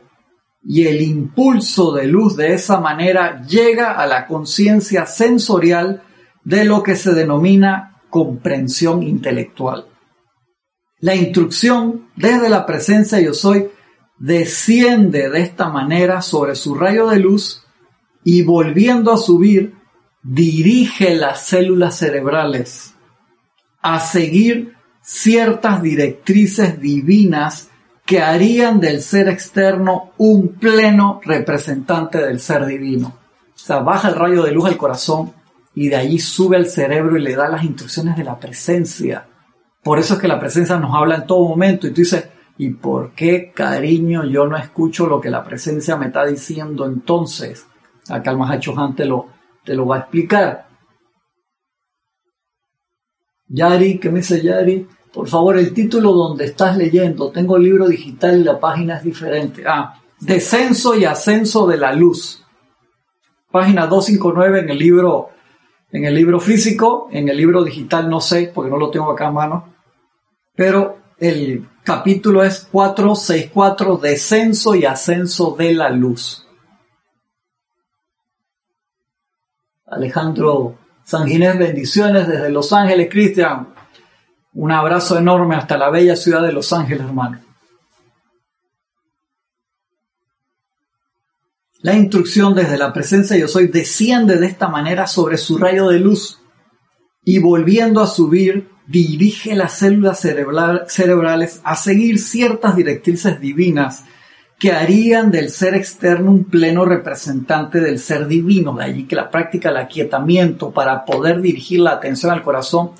y 0.62 0.86
el 0.86 1.00
impulso 1.00 1.92
de 1.92 2.06
luz 2.06 2.36
de 2.36 2.52
esa 2.52 2.80
manera 2.80 3.42
llega 3.46 3.92
a 3.92 4.06
la 4.06 4.26
conciencia 4.26 5.06
sensorial 5.06 6.02
de 6.44 6.64
lo 6.64 6.82
que 6.82 6.96
se 6.96 7.14
denomina 7.14 8.02
comprensión 8.10 9.02
intelectual. 9.02 9.86
La 10.98 11.14
instrucción 11.14 12.08
desde 12.16 12.50
la 12.50 12.66
presencia 12.66 13.20
yo 13.20 13.32
soy 13.32 13.70
desciende 14.18 15.30
de 15.30 15.40
esta 15.40 15.70
manera 15.70 16.20
sobre 16.20 16.54
su 16.54 16.74
rayo 16.74 17.08
de 17.08 17.20
luz 17.20 17.64
y 18.22 18.42
volviendo 18.42 19.12
a 19.12 19.16
subir 19.16 19.74
dirige 20.22 21.14
las 21.14 21.46
células 21.46 21.96
cerebrales 21.96 22.94
a 23.80 23.98
seguir 24.00 24.74
ciertas 25.00 25.80
directrices 25.82 26.78
divinas 26.78 27.69
que 28.10 28.20
harían 28.20 28.80
del 28.80 29.02
ser 29.02 29.28
externo 29.28 30.10
un 30.18 30.56
pleno 30.56 31.20
representante 31.24 32.18
del 32.18 32.40
ser 32.40 32.66
divino. 32.66 33.16
O 33.54 33.56
sea, 33.56 33.78
baja 33.82 34.08
el 34.08 34.16
rayo 34.16 34.42
de 34.42 34.50
luz 34.50 34.64
al 34.64 34.76
corazón 34.76 35.32
y 35.76 35.90
de 35.90 35.94
allí 35.94 36.18
sube 36.18 36.56
al 36.56 36.66
cerebro 36.66 37.16
y 37.16 37.22
le 37.22 37.36
da 37.36 37.48
las 37.48 37.62
instrucciones 37.62 38.16
de 38.16 38.24
la 38.24 38.36
presencia. 38.36 39.28
Por 39.84 40.00
eso 40.00 40.14
es 40.14 40.20
que 40.20 40.26
la 40.26 40.40
presencia 40.40 40.76
nos 40.76 40.92
habla 40.92 41.14
en 41.14 41.26
todo 41.28 41.46
momento 41.46 41.86
y 41.86 41.90
tú 41.90 42.00
dices, 42.00 42.28
¿y 42.58 42.70
por 42.70 43.12
qué 43.12 43.52
cariño 43.54 44.24
yo 44.24 44.44
no 44.44 44.56
escucho 44.56 45.06
lo 45.06 45.20
que 45.20 45.30
la 45.30 45.44
presencia 45.44 45.94
me 45.96 46.06
está 46.06 46.26
diciendo 46.26 46.86
entonces? 46.86 47.64
Acá 48.08 48.32
el 48.32 48.38
Mahacho 48.38 48.74
te 48.96 49.04
lo, 49.04 49.28
te 49.64 49.74
lo 49.74 49.86
va 49.86 49.98
a 49.98 50.00
explicar. 50.00 50.66
Yari, 53.46 54.00
¿qué 54.00 54.10
me 54.10 54.18
dice 54.18 54.42
Yari? 54.42 54.88
Por 55.12 55.28
favor, 55.28 55.58
el 55.58 55.74
título 55.74 56.12
donde 56.12 56.46
estás 56.46 56.76
leyendo, 56.76 57.30
tengo 57.30 57.56
el 57.56 57.64
libro 57.64 57.88
digital 57.88 58.40
y 58.40 58.44
la 58.44 58.60
página 58.60 58.96
es 58.96 59.04
diferente. 59.04 59.64
Ah, 59.66 60.00
Descenso 60.20 60.94
y 60.94 61.04
Ascenso 61.04 61.66
de 61.66 61.76
la 61.76 61.92
Luz. 61.92 62.44
Página 63.50 63.86
259 63.86 64.60
en 64.60 64.70
el 64.70 64.78
libro 64.78 65.30
en 65.92 66.04
el 66.04 66.14
libro 66.14 66.38
físico, 66.38 67.08
en 67.10 67.28
el 67.28 67.36
libro 67.36 67.64
digital 67.64 68.08
no 68.08 68.20
sé, 68.20 68.52
porque 68.54 68.70
no 68.70 68.76
lo 68.76 68.90
tengo 68.90 69.10
acá 69.10 69.26
a 69.26 69.32
mano, 69.32 69.74
pero 70.54 70.98
el 71.18 71.68
capítulo 71.82 72.44
es 72.44 72.68
464, 72.70 73.96
descenso 73.96 74.74
y 74.74 74.84
ascenso 74.84 75.56
de 75.56 75.74
la 75.74 75.90
luz. 75.90 76.46
Alejandro 79.86 80.78
Sanginés, 81.02 81.58
bendiciones 81.58 82.28
desde 82.28 82.50
Los 82.50 82.72
Ángeles, 82.72 83.08
Cristian. 83.10 83.74
Un 84.52 84.72
abrazo 84.72 85.16
enorme 85.16 85.54
hasta 85.54 85.78
la 85.78 85.90
bella 85.90 86.16
ciudad 86.16 86.42
de 86.42 86.52
Los 86.52 86.72
Ángeles, 86.72 87.04
hermano. 87.06 87.40
La 91.82 91.94
instrucción 91.94 92.54
desde 92.54 92.76
la 92.76 92.92
presencia 92.92 93.38
yo 93.38 93.48
soy 93.48 93.68
desciende 93.68 94.36
de 94.36 94.46
esta 94.46 94.68
manera 94.68 95.06
sobre 95.06 95.38
su 95.38 95.56
rayo 95.56 95.88
de 95.88 95.98
luz 95.98 96.40
y 97.24 97.38
volviendo 97.38 98.02
a 98.02 98.06
subir 98.06 98.68
dirige 98.86 99.54
las 99.54 99.78
células 99.78 100.20
cerebrales 100.20 101.60
a 101.64 101.76
seguir 101.76 102.18
ciertas 102.18 102.76
directrices 102.76 103.40
divinas 103.40 104.04
que 104.58 104.72
harían 104.72 105.30
del 105.30 105.48
ser 105.48 105.74
externo 105.74 106.32
un 106.32 106.44
pleno 106.44 106.84
representante 106.84 107.80
del 107.80 107.98
ser 107.98 108.26
divino. 108.26 108.74
De 108.74 108.84
allí 108.84 109.06
que 109.06 109.16
la 109.16 109.30
práctica 109.30 109.70
del 109.70 109.78
aquietamiento 109.78 110.72
para 110.72 111.06
poder 111.06 111.40
dirigir 111.40 111.80
la 111.80 111.92
atención 111.92 112.32
al 112.32 112.42
corazón 112.42 112.90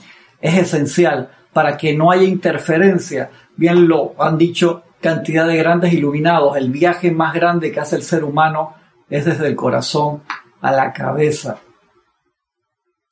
es 0.40 0.56
esencial 0.56 1.32
para 1.52 1.76
que 1.76 1.96
no 1.96 2.10
haya 2.10 2.24
interferencia. 2.24 3.30
Bien 3.56 3.88
lo 3.88 4.14
han 4.18 4.38
dicho 4.38 4.84
cantidad 5.00 5.46
de 5.46 5.56
grandes 5.56 5.92
iluminados. 5.92 6.56
El 6.56 6.70
viaje 6.70 7.10
más 7.10 7.34
grande 7.34 7.72
que 7.72 7.80
hace 7.80 7.96
el 7.96 8.02
ser 8.02 8.24
humano 8.24 8.74
es 9.08 9.24
desde 9.24 9.48
el 9.48 9.56
corazón 9.56 10.22
a 10.60 10.72
la 10.72 10.92
cabeza. 10.92 11.58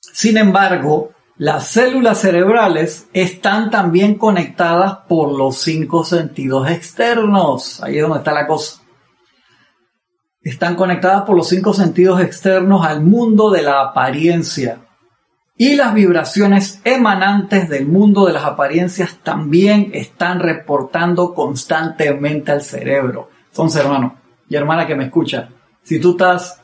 Sin 0.00 0.36
embargo, 0.36 1.12
las 1.36 1.68
células 1.68 2.20
cerebrales 2.20 3.08
están 3.12 3.70
también 3.70 4.16
conectadas 4.16 4.98
por 5.08 5.36
los 5.36 5.58
cinco 5.58 6.04
sentidos 6.04 6.68
externos. 6.70 7.82
Ahí 7.82 7.96
es 7.96 8.02
donde 8.02 8.18
está 8.18 8.32
la 8.32 8.46
cosa. 8.46 8.82
Están 10.40 10.74
conectadas 10.74 11.22
por 11.22 11.36
los 11.36 11.48
cinco 11.48 11.72
sentidos 11.72 12.20
externos 12.20 12.84
al 12.84 13.02
mundo 13.02 13.50
de 13.50 13.62
la 13.62 13.82
apariencia. 13.82 14.80
Y 15.60 15.74
las 15.74 15.92
vibraciones 15.92 16.80
emanantes 16.84 17.68
del 17.68 17.86
mundo 17.86 18.26
de 18.26 18.32
las 18.32 18.44
apariencias 18.44 19.18
también 19.24 19.90
están 19.92 20.38
reportando 20.38 21.34
constantemente 21.34 22.52
al 22.52 22.62
cerebro. 22.62 23.28
Entonces, 23.50 23.84
hermano 23.84 24.16
y 24.48 24.54
hermana 24.54 24.86
que 24.86 24.94
me 24.94 25.04
escucha, 25.04 25.48
si 25.82 25.98
tú 25.98 26.12
estás 26.12 26.62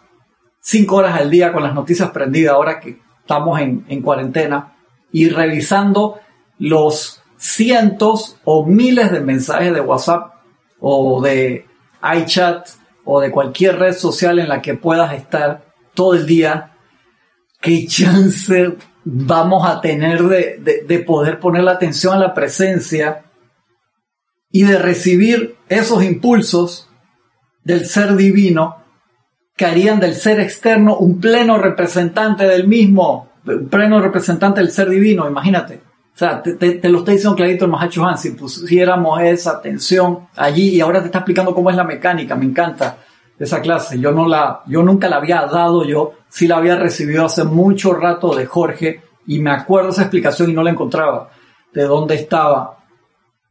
cinco 0.60 0.96
horas 0.96 1.20
al 1.20 1.28
día 1.28 1.52
con 1.52 1.64
las 1.64 1.74
noticias 1.74 2.10
prendidas, 2.10 2.54
ahora 2.54 2.78
que 2.78 3.00
estamos 3.20 3.60
en, 3.60 3.84
en 3.88 4.00
cuarentena, 4.00 4.76
y 5.10 5.28
revisando 5.28 6.20
los 6.58 7.20
cientos 7.36 8.38
o 8.44 8.64
miles 8.64 9.10
de 9.10 9.20
mensajes 9.20 9.74
de 9.74 9.80
WhatsApp 9.80 10.34
o 10.78 11.20
de 11.20 11.66
iChat 12.16 12.68
o 13.04 13.20
de 13.20 13.30
cualquier 13.30 13.78
red 13.78 13.94
social 13.94 14.38
en 14.38 14.48
la 14.48 14.62
que 14.62 14.74
puedas 14.74 15.12
estar 15.14 15.64
todo 15.94 16.14
el 16.14 16.26
día, 16.26 16.73
qué 17.64 17.86
chance 17.86 18.76
vamos 19.04 19.66
a 19.66 19.80
tener 19.80 20.22
de, 20.22 20.98
poder 21.06 21.40
poner 21.40 21.64
la 21.64 21.72
atención 21.72 22.14
a 22.14 22.18
la 22.18 22.34
presencia 22.34 23.24
y 24.50 24.64
de 24.64 24.78
recibir 24.78 25.56
esos 25.70 26.04
impulsos 26.04 26.90
del 27.64 27.86
ser 27.86 28.16
divino 28.16 28.76
que 29.56 29.64
harían 29.64 29.98
del 29.98 30.14
ser 30.14 30.40
externo 30.40 30.98
un 30.98 31.18
pleno 31.18 31.56
representante 31.56 32.44
del 32.44 32.68
mismo. 32.68 33.30
pleno 33.70 33.98
representante 34.00 34.60
del 34.60 34.70
ser 34.70 34.90
divino, 34.90 35.26
imagínate. 35.26 35.80
O 36.14 36.18
sea, 36.18 36.42
te, 36.42 36.88
lo 36.88 36.98
está 36.98 37.12
diciendo 37.12 37.34
clarito 37.34 37.64
el 37.64 37.70
Mahacho 37.70 38.04
Han, 38.04 38.18
si 38.18 38.32
pusiéramos 38.32 39.22
esa 39.22 39.52
atención 39.52 40.28
allí 40.36 40.68
y 40.68 40.80
ahora 40.80 41.00
te 41.00 41.06
está 41.06 41.20
explicando 41.20 41.54
cómo 41.54 41.70
es 41.70 41.76
la 41.76 41.84
mecánica, 41.84 42.36
me 42.36 42.44
encanta 42.44 42.98
esa 43.38 43.60
clase. 43.60 43.98
Yo 43.98 44.12
no 44.12 44.28
la, 44.28 44.62
yo 44.66 44.82
nunca 44.82 45.08
la 45.08 45.16
había 45.16 45.42
dado 45.46 45.84
yo, 45.84 46.12
sí 46.28 46.46
la 46.46 46.56
había 46.56 46.76
recibido 46.76 47.26
hace 47.26 47.44
mucho 47.44 47.92
rato 47.92 48.34
de 48.34 48.46
Jorge 48.46 49.02
y 49.26 49.40
me 49.40 49.50
acuerdo 49.50 49.90
esa 49.90 50.02
explicación 50.02 50.50
y 50.50 50.54
no 50.54 50.62
la 50.62 50.70
encontraba, 50.70 51.30
de 51.72 51.82
dónde 51.84 52.14
estaba. 52.14 52.78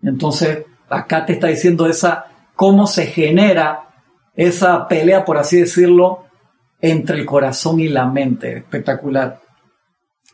Entonces, 0.02 0.66
acá 0.90 1.26
te 1.26 1.34
está 1.34 1.48
diciendo 1.48 1.88
esa, 1.88 2.26
cómo 2.56 2.88
se 2.88 3.08
genera 3.08 3.90
esa 4.36 4.88
pelea, 4.88 5.26
por 5.26 5.38
así 5.38 5.60
decirlo, 5.60 6.26
entre 6.82 7.20
el 7.20 7.26
corazón 7.26 7.80
y 7.80 7.88
la 7.88 8.06
mente. 8.06 8.58
Espectacular. 8.58 9.42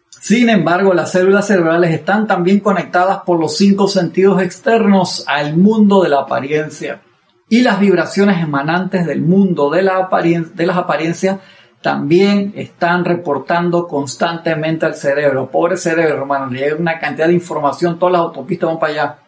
Sin 0.09 0.49
embargo, 0.49 0.93
las 0.93 1.11
células 1.11 1.47
cerebrales 1.47 1.93
están 1.93 2.27
también 2.27 2.59
conectadas 2.59 3.21
por 3.21 3.39
los 3.39 3.55
cinco 3.55 3.87
sentidos 3.87 4.41
externos 4.41 5.23
al 5.27 5.55
mundo 5.55 6.03
de 6.03 6.09
la 6.09 6.19
apariencia 6.21 7.01
y 7.49 7.61
las 7.61 7.79
vibraciones 7.79 8.41
emanantes 8.41 9.05
del 9.05 9.21
mundo 9.21 9.69
de, 9.71 9.81
la 9.81 10.07
de 10.53 10.65
las 10.67 10.77
apariencias 10.77 11.39
también 11.81 12.53
están 12.55 13.05
reportando 13.05 13.87
constantemente 13.87 14.85
al 14.85 14.95
cerebro. 14.95 15.49
Pobre 15.49 15.77
cerebro, 15.77 16.17
hermano, 16.17 16.51
le 16.51 16.59
llega 16.59 16.75
una 16.75 16.99
cantidad 16.99 17.27
de 17.27 17.33
información, 17.33 17.97
todas 17.97 18.13
las 18.13 18.21
autopistas 18.21 18.69
van 18.69 18.79
para 18.79 18.93
allá. 18.93 19.19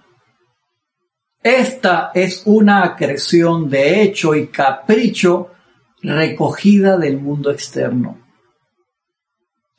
Esta 1.42 2.12
es 2.14 2.44
una 2.46 2.84
acreción 2.84 3.70
de 3.70 4.04
hecho 4.04 4.36
y 4.36 4.48
capricho 4.48 5.50
recogida 6.04 6.98
del 6.98 7.20
mundo 7.20 7.50
externo. 7.52 8.20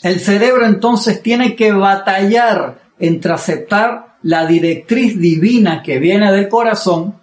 El 0.03 0.19
cerebro 0.19 0.67
entonces 0.67 1.23
tiene 1.23 1.55
que 1.55 1.71
batallar 1.71 2.83
entre 2.99 3.33
aceptar 3.33 4.17
la 4.23 4.47
directriz 4.47 5.19
divina 5.19 5.83
que 5.83 5.99
viene 5.99 6.33
del 6.33 6.49
corazón 6.49 7.22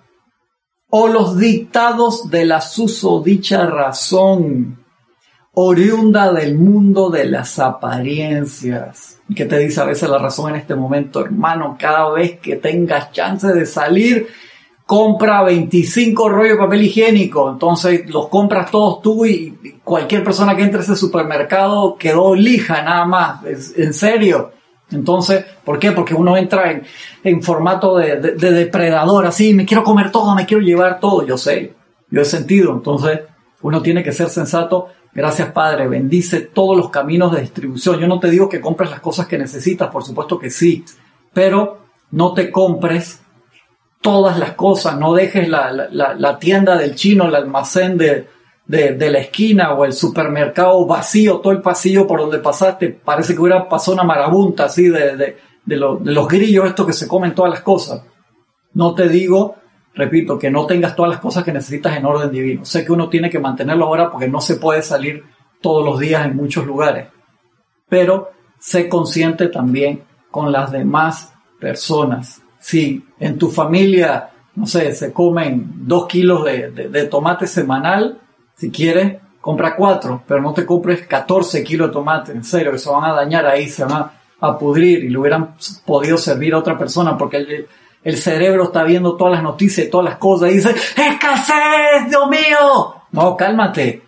o 0.89 1.07
los 1.07 1.37
dictados 1.37 2.29
de 2.29 2.45
la 2.45 2.61
susodicha 2.61 3.65
razón, 3.65 4.83
oriunda 5.53 6.31
del 6.33 6.57
mundo 6.57 7.09
de 7.09 7.25
las 7.25 7.59
apariencias. 7.59 9.19
¿Qué 9.35 9.45
te 9.45 9.59
dice 9.59 9.81
a 9.81 9.85
veces 9.85 10.09
la 10.09 10.17
razón 10.17 10.51
en 10.51 10.61
este 10.61 10.75
momento, 10.75 11.23
hermano? 11.23 11.77
Cada 11.79 12.09
vez 12.11 12.39
que 12.39 12.55
tengas 12.55 13.11
chance 13.11 13.47
de 13.47 13.65
salir, 13.65 14.27
compra 14.85 15.43
25 15.43 16.29
rollos 16.29 16.53
de 16.53 16.63
papel 16.63 16.83
higiénico. 16.83 17.51
Entonces 17.51 18.09
los 18.09 18.27
compras 18.29 18.71
todos 18.71 19.03
tú 19.03 19.25
y 19.25 19.79
cualquier 19.83 20.23
persona 20.23 20.55
que 20.55 20.63
entre 20.63 20.79
a 20.79 20.83
ese 20.83 20.95
supermercado 20.95 21.95
quedó 21.95 22.33
lija 22.33 22.81
nada 22.81 23.05
más. 23.05 23.41
En 23.77 23.93
serio. 23.93 24.58
Entonces, 24.91 25.45
¿por 25.63 25.79
qué? 25.79 25.91
Porque 25.91 26.13
uno 26.13 26.35
entra 26.35 26.81
en, 27.23 27.43
formato 27.43 27.97
de, 27.97 28.17
depredador, 28.17 29.25
así, 29.25 29.53
me 29.53 29.65
quiero 29.65 29.83
comer 29.83 30.11
todo, 30.11 30.33
me 30.35 30.45
quiero 30.45 30.63
llevar 30.63 30.99
todo, 30.99 31.25
yo 31.25 31.37
sé, 31.37 31.73
yo 32.09 32.21
he 32.21 32.25
sentido, 32.25 32.73
entonces 32.73 33.21
uno 33.61 33.81
tiene 33.81 34.03
que 34.03 34.11
ser 34.11 34.29
sensato. 34.29 34.87
Gracias 35.13 35.51
Padre, 35.51 35.87
bendice 35.87 36.41
todos 36.41 36.77
los 36.77 36.89
caminos 36.89 37.33
de 37.33 37.41
distribución. 37.41 37.99
Yo 37.99 38.07
no 38.07 38.19
te 38.19 38.29
digo 38.29 38.47
que 38.47 38.61
compres 38.61 38.89
las 38.89 38.99
cosas 38.99 39.27
que 39.27 39.37
necesitas, 39.37 39.89
por 39.89 40.03
supuesto 40.03 40.39
que 40.39 40.49
sí, 40.49 40.83
pero 41.33 41.79
no 42.11 42.33
te 42.33 42.51
compres 42.51 43.21
todas 44.01 44.39
las 44.39 44.53
cosas, 44.53 44.97
no 44.97 45.13
dejes 45.13 45.49
la 45.49 46.37
tienda 46.39 46.77
del 46.77 46.95
chino, 46.95 47.25
el 47.25 47.35
almacén 47.35 47.97
de, 47.97 48.27
de, 48.69 49.09
la 49.09 49.17
esquina 49.17 49.73
o 49.73 49.83
el 49.83 49.93
supermercado 49.93 50.85
vacío, 50.85 51.39
todo 51.39 51.51
el 51.51 51.61
pasillo 51.61 52.05
por 52.05 52.19
donde 52.19 52.37
pasaste, 52.37 52.89
parece 52.89 53.33
que 53.33 53.41
hubiera 53.41 53.67
pasado 53.67 53.95
una 53.95 54.03
marabunta 54.03 54.65
así 54.65 54.87
de, 54.87 55.35
de, 55.65 55.75
los 55.75 56.27
grillos 56.27 56.67
estos 56.67 56.85
que 56.85 56.93
se 56.93 57.07
comen 57.07 57.33
todas 57.33 57.51
las 57.51 57.61
cosas. 57.61 58.03
No 58.73 58.93
te 58.93 59.09
digo, 59.09 59.55
repito, 59.95 60.37
que 60.37 60.51
no 60.51 60.67
tengas 60.67 60.95
todas 60.95 61.09
las 61.09 61.19
cosas 61.19 61.43
que 61.43 61.51
necesitas 61.51 61.97
en 61.97 62.05
orden 62.05 62.29
divino. 62.29 62.63
Sé 62.63 62.85
que 62.85 62.91
uno 62.91 63.09
tiene 63.09 63.31
que 63.31 63.39
mantenerlo 63.39 63.85
ahora 63.85 64.11
porque 64.11 64.27
no 64.27 64.39
se 64.39 64.57
puede 64.57 64.83
salir 64.83 65.23
todos 65.61 65.83
los 65.83 65.99
días 65.99 66.23
en 66.27 66.35
muchos 66.35 66.67
lugares. 66.67 67.07
Pero 67.87 68.29
sé 68.59 68.87
consciente 68.87 69.47
también 69.47 70.03
con 70.29 70.51
las 70.51 70.71
demás 70.71 71.33
personas. 71.59 72.43
Si 72.59 73.03
en 73.19 73.39
tu 73.39 73.49
familia, 73.49 74.29
no 74.55 74.67
sé, 74.67 74.93
se 74.93 75.11
comen 75.11 75.87
dos 75.87 76.05
kilos 76.05 76.45
de 76.45 77.07
tomate 77.09 77.47
semanal, 77.47 78.21
si 78.59 78.69
quieres, 78.69 79.15
compra 79.39 79.73
cuatro, 79.73 80.21
pero 80.27 80.41
no 80.41 80.53
te 80.53 80.65
compres 80.65 81.07
14 81.07 81.63
kilos 81.63 81.87
de 81.87 81.93
tomate, 81.93 82.33
en 82.33 82.43
serio, 82.43 82.73
que 82.73 82.77
se 82.77 82.89
van 82.89 83.05
a 83.05 83.13
dañar 83.13 83.45
ahí, 83.45 83.69
se 83.69 83.85
van 83.85 84.11
a, 84.41 84.57
pudrir 84.57 85.03
y 85.03 85.09
le 85.09 85.17
hubieran 85.17 85.55
podido 85.85 86.17
servir 86.17 86.53
a 86.53 86.59
otra 86.59 86.77
persona 86.77 87.17
porque 87.17 87.67
el, 88.03 88.17
cerebro 88.17 88.65
está 88.65 88.83
viendo 88.83 89.17
todas 89.17 89.33
las 89.33 89.43
noticias 89.43 89.87
y 89.87 89.89
todas 89.89 90.05
las 90.05 90.17
cosas 90.17 90.51
y 90.51 90.55
dice, 90.55 90.69
¡escasez, 90.69 92.09
Dios 92.09 92.29
mío! 92.29 92.95
No, 93.11 93.35
cálmate. 93.35 94.01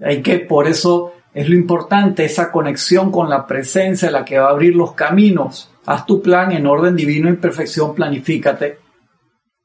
Hay 0.00 0.22
que, 0.22 0.40
por 0.40 0.66
eso 0.66 1.12
es 1.32 1.48
lo 1.48 1.54
importante, 1.54 2.24
esa 2.24 2.50
conexión 2.50 3.12
con 3.12 3.28
la 3.28 3.46
presencia, 3.46 4.10
la 4.10 4.24
que 4.24 4.38
va 4.38 4.48
a 4.48 4.50
abrir 4.50 4.74
los 4.74 4.92
caminos. 4.92 5.70
Haz 5.86 6.04
tu 6.04 6.20
plan 6.20 6.50
en 6.52 6.66
orden 6.66 6.96
divino 6.96 7.28
y 7.28 7.36
perfección, 7.36 7.94
planifícate. 7.94 8.78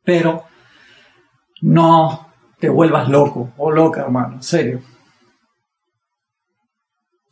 Pero 0.04 0.44
no 1.62 2.29
te 2.60 2.70
vuelvas 2.70 3.10
loco 3.10 3.52
o 3.58 3.72
loca, 3.72 4.02
hermano, 4.02 4.36
en 4.36 4.44
serio. 4.44 4.82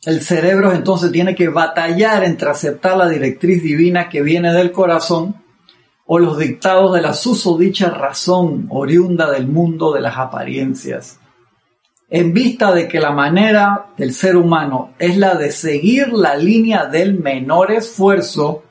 El 0.04 0.22
cerebro 0.22 0.72
entonces 0.72 1.10
tiene 1.12 1.34
que 1.34 1.48
batallar 1.48 2.24
entre 2.24 2.50
aceptar 2.50 2.96
la 2.96 3.08
directriz 3.08 3.62
divina 3.62 4.08
que 4.08 4.22
viene 4.22 4.52
del 4.52 4.72
corazón 4.72 5.36
o 6.06 6.18
los 6.18 6.38
dictados 6.38 6.94
de 6.94 7.02
la 7.02 7.12
susodicha 7.12 7.90
razón 7.90 8.66
oriunda 8.70 9.30
del 9.30 9.46
mundo 9.46 9.92
de 9.92 10.00
las 10.00 10.16
apariencias. 10.16 11.18
En 12.08 12.32
vista 12.32 12.72
de 12.72 12.88
que 12.88 13.00
la 13.00 13.10
manera 13.10 13.88
del 13.98 14.14
ser 14.14 14.36
humano 14.36 14.94
es 14.98 15.18
la 15.18 15.34
de 15.34 15.50
seguir 15.50 16.08
la 16.12 16.36
línea 16.36 16.86
del 16.86 17.18
menor 17.18 17.70
esfuerzo, 17.72 18.62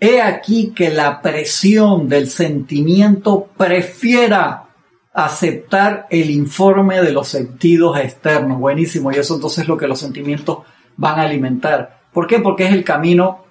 he 0.00 0.20
aquí 0.20 0.72
que 0.74 0.90
la 0.90 1.22
presión 1.22 2.08
del 2.08 2.28
sentimiento 2.28 3.48
prefiera 3.56 4.71
aceptar 5.12 6.06
el 6.10 6.30
informe 6.30 7.00
de 7.02 7.12
los 7.12 7.28
sentidos 7.28 7.98
externos. 7.98 8.58
Buenísimo. 8.58 9.12
Y 9.12 9.16
eso 9.16 9.34
entonces 9.34 9.60
es 9.62 9.68
lo 9.68 9.76
que 9.76 9.88
los 9.88 10.00
sentimientos 10.00 10.58
van 10.96 11.18
a 11.18 11.22
alimentar. 11.22 12.02
¿Por 12.12 12.26
qué? 12.26 12.40
Porque 12.40 12.66
es 12.66 12.72
el 12.72 12.84
camino 12.84 13.44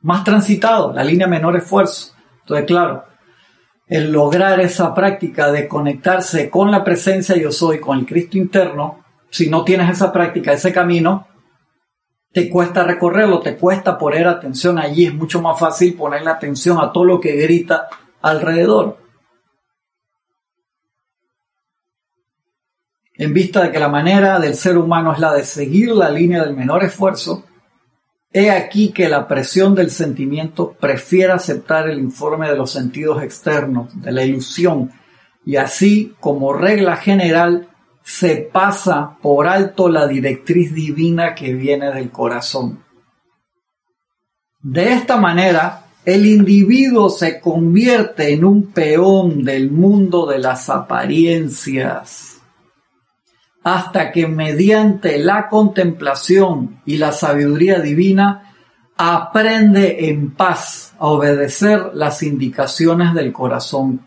más 0.00 0.24
transitado, 0.24 0.92
la 0.92 1.04
línea 1.04 1.26
menor 1.26 1.56
esfuerzo. 1.56 2.14
Entonces, 2.40 2.66
claro, 2.66 3.04
el 3.86 4.12
lograr 4.12 4.60
esa 4.60 4.94
práctica 4.94 5.50
de 5.50 5.66
conectarse 5.66 6.50
con 6.50 6.70
la 6.70 6.84
presencia 6.84 7.36
yo 7.36 7.50
soy, 7.50 7.80
con 7.80 7.98
el 7.98 8.06
Cristo 8.06 8.36
interno, 8.38 9.04
si 9.30 9.48
no 9.48 9.64
tienes 9.64 9.90
esa 9.90 10.12
práctica, 10.12 10.52
ese 10.52 10.72
camino, 10.72 11.26
te 12.32 12.48
cuesta 12.48 12.84
recorrerlo, 12.84 13.40
te 13.40 13.56
cuesta 13.56 13.98
poner 13.98 14.26
atención 14.26 14.78
allí, 14.78 15.06
es 15.06 15.14
mucho 15.14 15.40
más 15.40 15.58
fácil 15.58 15.94
poner 15.94 16.22
la 16.22 16.32
atención 16.32 16.78
a 16.78 16.92
todo 16.92 17.04
lo 17.04 17.20
que 17.20 17.36
grita 17.36 17.88
alrededor. 18.20 19.07
En 23.18 23.34
vista 23.34 23.64
de 23.64 23.72
que 23.72 23.80
la 23.80 23.88
manera 23.88 24.38
del 24.38 24.54
ser 24.54 24.78
humano 24.78 25.12
es 25.12 25.18
la 25.18 25.34
de 25.34 25.44
seguir 25.44 25.90
la 25.90 26.08
línea 26.08 26.44
del 26.44 26.56
menor 26.56 26.84
esfuerzo, 26.84 27.44
he 28.32 28.48
aquí 28.48 28.92
que 28.92 29.08
la 29.08 29.26
presión 29.26 29.74
del 29.74 29.90
sentimiento 29.90 30.76
prefiere 30.78 31.32
aceptar 31.32 31.88
el 31.88 31.98
informe 31.98 32.48
de 32.48 32.56
los 32.56 32.70
sentidos 32.70 33.20
externos, 33.24 33.90
de 34.00 34.12
la 34.12 34.22
ilusión, 34.22 34.92
y 35.44 35.56
así, 35.56 36.14
como 36.20 36.52
regla 36.52 36.96
general, 36.96 37.68
se 38.04 38.36
pasa 38.36 39.16
por 39.20 39.48
alto 39.48 39.88
la 39.88 40.06
directriz 40.06 40.72
divina 40.72 41.34
que 41.34 41.54
viene 41.54 41.92
del 41.92 42.10
corazón. 42.10 42.84
De 44.60 44.92
esta 44.92 45.16
manera, 45.16 45.86
el 46.04 46.24
individuo 46.24 47.10
se 47.10 47.40
convierte 47.40 48.32
en 48.32 48.44
un 48.44 48.70
peón 48.70 49.42
del 49.42 49.70
mundo 49.70 50.26
de 50.26 50.38
las 50.38 50.70
apariencias 50.70 52.37
hasta 53.64 54.12
que 54.12 54.26
mediante 54.26 55.18
la 55.18 55.48
contemplación 55.48 56.80
y 56.86 56.96
la 56.96 57.12
sabiduría 57.12 57.80
divina 57.80 58.54
aprende 58.96 60.08
en 60.08 60.32
paz 60.34 60.94
a 60.98 61.06
obedecer 61.06 61.90
las 61.94 62.22
indicaciones 62.22 63.14
del 63.14 63.32
corazón, 63.32 64.06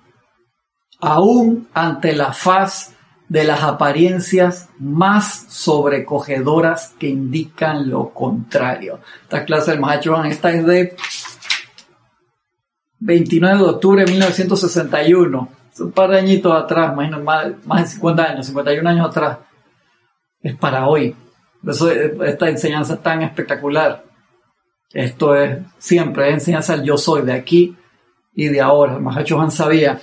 aún 0.99 1.69
ante 1.73 2.13
la 2.13 2.33
faz 2.33 2.93
de 3.29 3.45
las 3.45 3.63
apariencias 3.63 4.67
más 4.77 5.45
sobrecogedoras 5.47 6.93
que 6.99 7.07
indican 7.07 7.89
lo 7.89 8.09
contrario. 8.09 8.99
Esta 9.23 9.45
clase 9.45 9.71
del 9.71 9.79
Mahacho 9.79 10.21
esta 10.25 10.51
es 10.51 10.65
de 10.65 10.95
29 12.99 13.57
de 13.57 13.63
octubre 13.63 14.03
de 14.03 14.11
1961 14.11 15.60
un 15.79 15.91
par 15.91 16.11
de 16.11 16.19
añitos 16.19 16.53
atrás, 16.53 16.95
más, 16.95 17.65
más 17.65 17.81
de 17.81 17.87
50 17.87 18.23
años, 18.23 18.45
51 18.47 18.89
años 18.89 19.07
atrás, 19.07 19.37
es 20.41 20.55
para 20.55 20.87
hoy. 20.87 21.15
Eso 21.67 21.89
esta 21.91 22.49
enseñanza 22.49 23.01
tan 23.01 23.21
espectacular. 23.21 24.03
Esto 24.93 25.35
es 25.35 25.59
siempre 25.77 26.27
es 26.29 26.33
enseñanza 26.35 26.75
del 26.75 26.85
yo 26.85 26.97
soy, 26.97 27.21
de 27.21 27.33
aquí 27.33 27.77
y 28.33 28.47
de 28.47 28.61
ahora. 28.61 28.99
Mahacho 28.99 29.39
Han 29.39 29.51
sabía. 29.51 29.99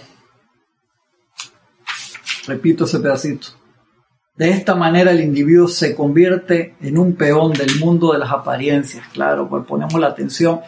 Repito 2.46 2.84
ese 2.84 3.00
pedacito. 3.00 3.48
De 4.34 4.50
esta 4.50 4.76
manera 4.76 5.10
el 5.10 5.20
individuo 5.20 5.66
se 5.66 5.96
convierte 5.96 6.76
en 6.80 6.96
un 6.96 7.16
peón 7.16 7.52
del 7.52 7.78
mundo 7.80 8.12
de 8.12 8.20
las 8.20 8.30
apariencias. 8.30 9.06
Claro, 9.08 9.48
pues 9.48 9.66
ponemos 9.66 9.98
la 10.00 10.06
atención 10.06 10.60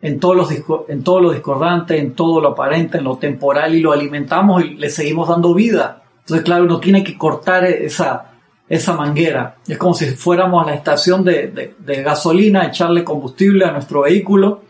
en 0.00 0.20
todo, 0.20 0.34
los, 0.34 0.50
en 0.88 1.02
todo 1.02 1.20
lo 1.20 1.32
discordante, 1.32 1.98
en 1.98 2.14
todo 2.14 2.40
lo 2.40 2.48
aparente, 2.50 2.98
en 2.98 3.04
lo 3.04 3.16
temporal 3.16 3.74
y 3.74 3.80
lo 3.80 3.92
alimentamos 3.92 4.64
y 4.64 4.74
le 4.74 4.90
seguimos 4.90 5.28
dando 5.28 5.54
vida. 5.54 6.02
Entonces, 6.20 6.44
claro, 6.44 6.64
uno 6.64 6.78
tiene 6.78 7.02
que 7.02 7.18
cortar 7.18 7.64
esa, 7.64 8.32
esa 8.68 8.94
manguera. 8.94 9.56
Es 9.66 9.78
como 9.78 9.94
si 9.94 10.06
fuéramos 10.06 10.62
a 10.62 10.70
la 10.70 10.74
estación 10.74 11.24
de, 11.24 11.74
de, 11.78 12.02
gasolina, 12.02 12.66
echarle 12.66 13.02
combustible 13.02 13.64
a 13.64 13.72
nuestro 13.72 14.02
vehículo 14.02 14.62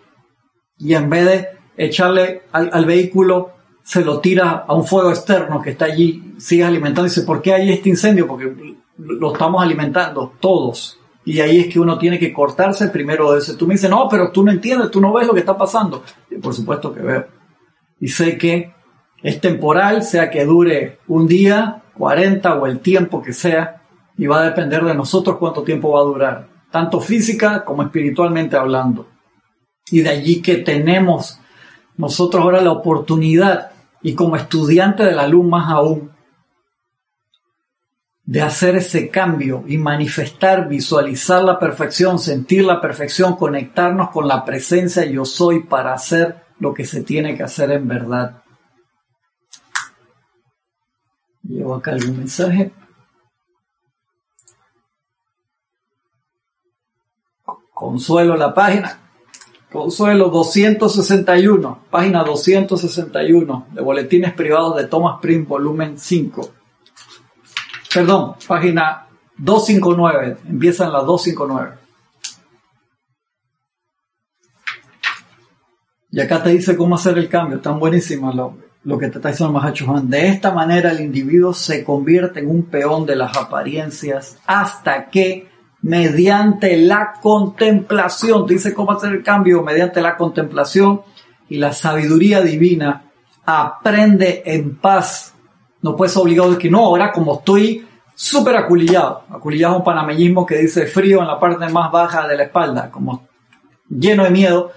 y 0.79 0.95
en 0.95 1.11
vez 1.11 1.27
de 1.27 1.49
echarle 1.77 2.43
al, 2.53 2.85
vehículo, 2.87 3.53
se 3.83 4.05
lo 4.05 4.21
tira 4.21 4.65
a 4.67 4.75
un 4.75 4.85
fuego 4.85 5.11
externo 5.11 5.61
que 5.61 5.71
está 5.71 5.87
allí, 5.87 6.35
sigue 6.39 6.65
alimentando 6.65 7.05
dice, 7.05 7.23
¿por 7.23 7.43
qué 7.43 7.55
hay 7.55 7.71
este 7.71 7.89
incendio? 7.89 8.27
Porque 8.27 8.77
lo 8.97 9.33
estamos 9.33 9.63
alimentando 9.63 10.33
todos. 10.41 10.98
Y 11.29 11.43
ahí 11.43 11.61
es 11.61 11.67
que 11.67 11.79
uno 11.79 11.99
tiene 11.99 12.19
que 12.19 12.33
cortarse 12.33 12.89
primero 12.89 13.33
de 13.33 13.41
ese. 13.41 13.55
Tú 13.55 13.67
me 13.67 13.75
dices, 13.75 13.91
no, 13.91 14.09
pero 14.09 14.33
tú 14.33 14.43
no 14.43 14.51
entiendes, 14.51 14.91
tú 14.91 14.99
no 14.99 15.13
ves 15.13 15.27
lo 15.27 15.35
que 15.35 15.41
está 15.41 15.59
pasando. 15.59 16.03
Por 16.41 16.55
supuesto 16.55 16.91
que 16.91 17.03
veo. 17.03 17.27
Y 18.01 18.09
sé 18.09 18.39
que 18.39 18.73
es 19.23 19.39
temporal, 19.39 20.03
sea 20.03 20.31
que 20.31 20.47
dure 20.47 21.01
un 21.07 21.27
día, 21.27 21.83
40 21.99 22.55
o 22.55 22.67
el 22.67 22.81
tiempo 22.81 23.21
que 23.21 23.35
sea, 23.35 23.83
y 24.17 24.27
va 24.27 24.41
a 24.41 24.45
depender 24.45 24.83
de 24.83 24.95
nosotros 24.95 25.37
cuánto 25.37 25.63
tiempo 25.65 25.91
va 25.91 26.01
a 26.01 26.05
durar, 26.05 26.49
tanto 26.71 26.99
física 26.99 27.63
como 27.63 27.83
espiritualmente 27.83 28.57
hablando. 28.57 29.07
Y 29.91 30.01
de 30.01 30.09
allí 30.09 30.41
que 30.41 30.57
tenemos 30.57 31.41
nosotros 31.99 32.43
ahora 32.43 32.63
la 32.63 32.73
oportunidad, 32.73 33.73
y 34.01 34.15
como 34.15 34.35
estudiante 34.35 35.05
de 35.05 35.13
la 35.13 35.29
luz 35.29 35.45
más 35.45 35.71
aún, 35.71 36.11
de 38.29 38.43
hacer 38.43 38.77
ese 38.77 39.09
cambio 39.09 39.65
y 39.67 39.79
manifestar, 39.79 40.69
visualizar 40.69 41.43
la 41.43 41.59
perfección, 41.59 42.19
sentir 42.19 42.63
la 42.63 42.79
perfección, 42.79 43.37
conectarnos 43.37 44.11
con 44.11 44.29
la 44.29 44.45
presencia 44.45 45.03
yo 45.07 45.25
soy 45.25 45.61
para 45.61 45.95
hacer 45.95 46.45
lo 46.59 46.75
que 46.75 46.85
se 46.85 47.03
tiene 47.03 47.35
que 47.35 47.45
hacer 47.45 47.71
en 47.71 47.89
verdad. 47.89 48.43
Llevo 51.43 51.77
acá 51.77 51.93
algún 51.93 52.19
mensaje. 52.19 52.71
Consuelo 57.73 58.37
la 58.37 58.53
página. 58.53 58.99
Consuelo 59.73 60.29
261, 60.29 61.85
página 61.91 62.25
261 62.25 63.69
de 63.73 63.81
Boletines 63.81 64.35
Privados 64.35 64.77
de 64.77 64.87
Thomas 64.87 65.19
Prim, 65.23 65.47
volumen 65.47 65.99
5 65.99 66.58
perdón, 67.93 68.35
página 68.47 69.07
259, 69.39 70.37
empieza 70.49 70.85
en 70.87 70.93
la 70.93 71.01
259. 71.01 71.79
Y 76.11 76.21
acá 76.21 76.43
te 76.43 76.51
dice 76.51 76.77
cómo 76.77 76.95
hacer 76.95 77.19
el 77.19 77.29
cambio, 77.29 77.61
tan 77.61 77.79
buenísimo 77.79 78.33
lo, 78.33 78.99
que 78.99 79.09
te 79.09 79.19
está 79.19 79.29
diciendo 79.29 79.53
Mahacho 79.53 79.87
Juan. 79.87 80.09
De 80.09 80.29
esta 80.29 80.53
manera 80.53 80.91
el 80.91 81.01
individuo 81.01 81.53
se 81.53 81.85
convierte 81.85 82.41
en 82.41 82.49
un 82.49 82.65
peón 82.65 83.05
de 83.05 83.17
las 83.17 83.37
apariencias 83.37 84.39
hasta 84.47 85.11
que 85.11 85.49
mediante 85.83 86.77
la 86.79 87.13
contemplación, 87.21 88.47
te 88.47 88.55
dice 88.55 88.75
cómo 88.75 88.93
hacer 88.93 89.13
el 89.13 89.23
cambio, 89.23 89.63
mediante 89.63 90.01
la 90.01 90.17
contemplación 90.17 91.03
y 91.49 91.59
la 91.59 91.73
sabiduría 91.73 92.41
divina, 92.41 93.05
aprende 93.45 94.43
en 94.47 94.77
paz 94.77 95.35
no 95.83 95.97
puedes 95.97 96.17
obligado 96.17 96.53
de 96.53 96.59
que 96.59 96.71
no, 96.71 96.85
ahora 96.85 97.13
como 97.13 97.39
estoy 97.39 97.87
súper 98.15 98.57
aculillado, 98.57 99.25
aculillado 99.31 99.75
es 99.75 99.79
un 99.79 99.85
panameñismo 99.85 100.45
que 100.45 100.57
dice 100.57 100.87
frío 100.87 101.21
en 101.21 101.29
la 101.29 101.39
parte 101.39 101.69
más 101.69 101.93
baja 101.93 102.27
de 102.27 102.37
la 102.37 102.45
espalda, 102.45 102.91
como 102.91 103.29
lleno 103.89 104.25
de 104.25 104.31
miedo, 104.31 104.73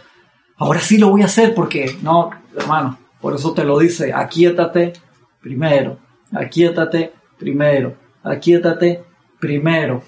ahora 0.57 0.79
sí 0.79 0.97
lo 0.97 1.09
voy 1.09 1.23
a 1.23 1.25
hacer 1.25 1.55
porque, 1.55 1.97
no, 2.01 2.29
hermano, 2.55 2.99
por 3.19 3.35
eso 3.35 3.53
te 3.53 3.63
lo 3.63 3.79
dice, 3.79 4.13
aquíétate 4.13 4.93
primero, 5.41 5.97
aquíétate 6.33 7.13
primero, 7.37 7.95
aquíétate 8.23 9.03
primero, 9.39 10.03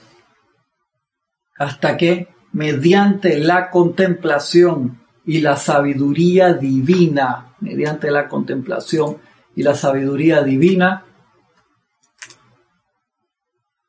hasta 1.58 1.98
que 1.98 2.28
mediante 2.52 3.39
la 3.39 3.72
contemplación 3.72 5.00
y 5.26 5.41
la 5.41 5.56
sabiduría 5.56 6.54
divina, 6.54 7.56
mediante 7.60 8.12
la 8.12 8.28
contemplación 8.28 9.18
y 9.56 9.64
la 9.64 9.76
sabiduría 9.76 10.41
divina, 10.43 11.06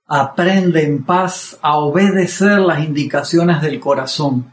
aprende 0.07 0.85
en 0.85 1.05
paz 1.05 1.59
a 1.63 1.79
obedecer 1.79 2.61
las 2.61 2.85
indicaciones 2.85 3.63
del 3.63 3.81
corazón, 3.81 4.53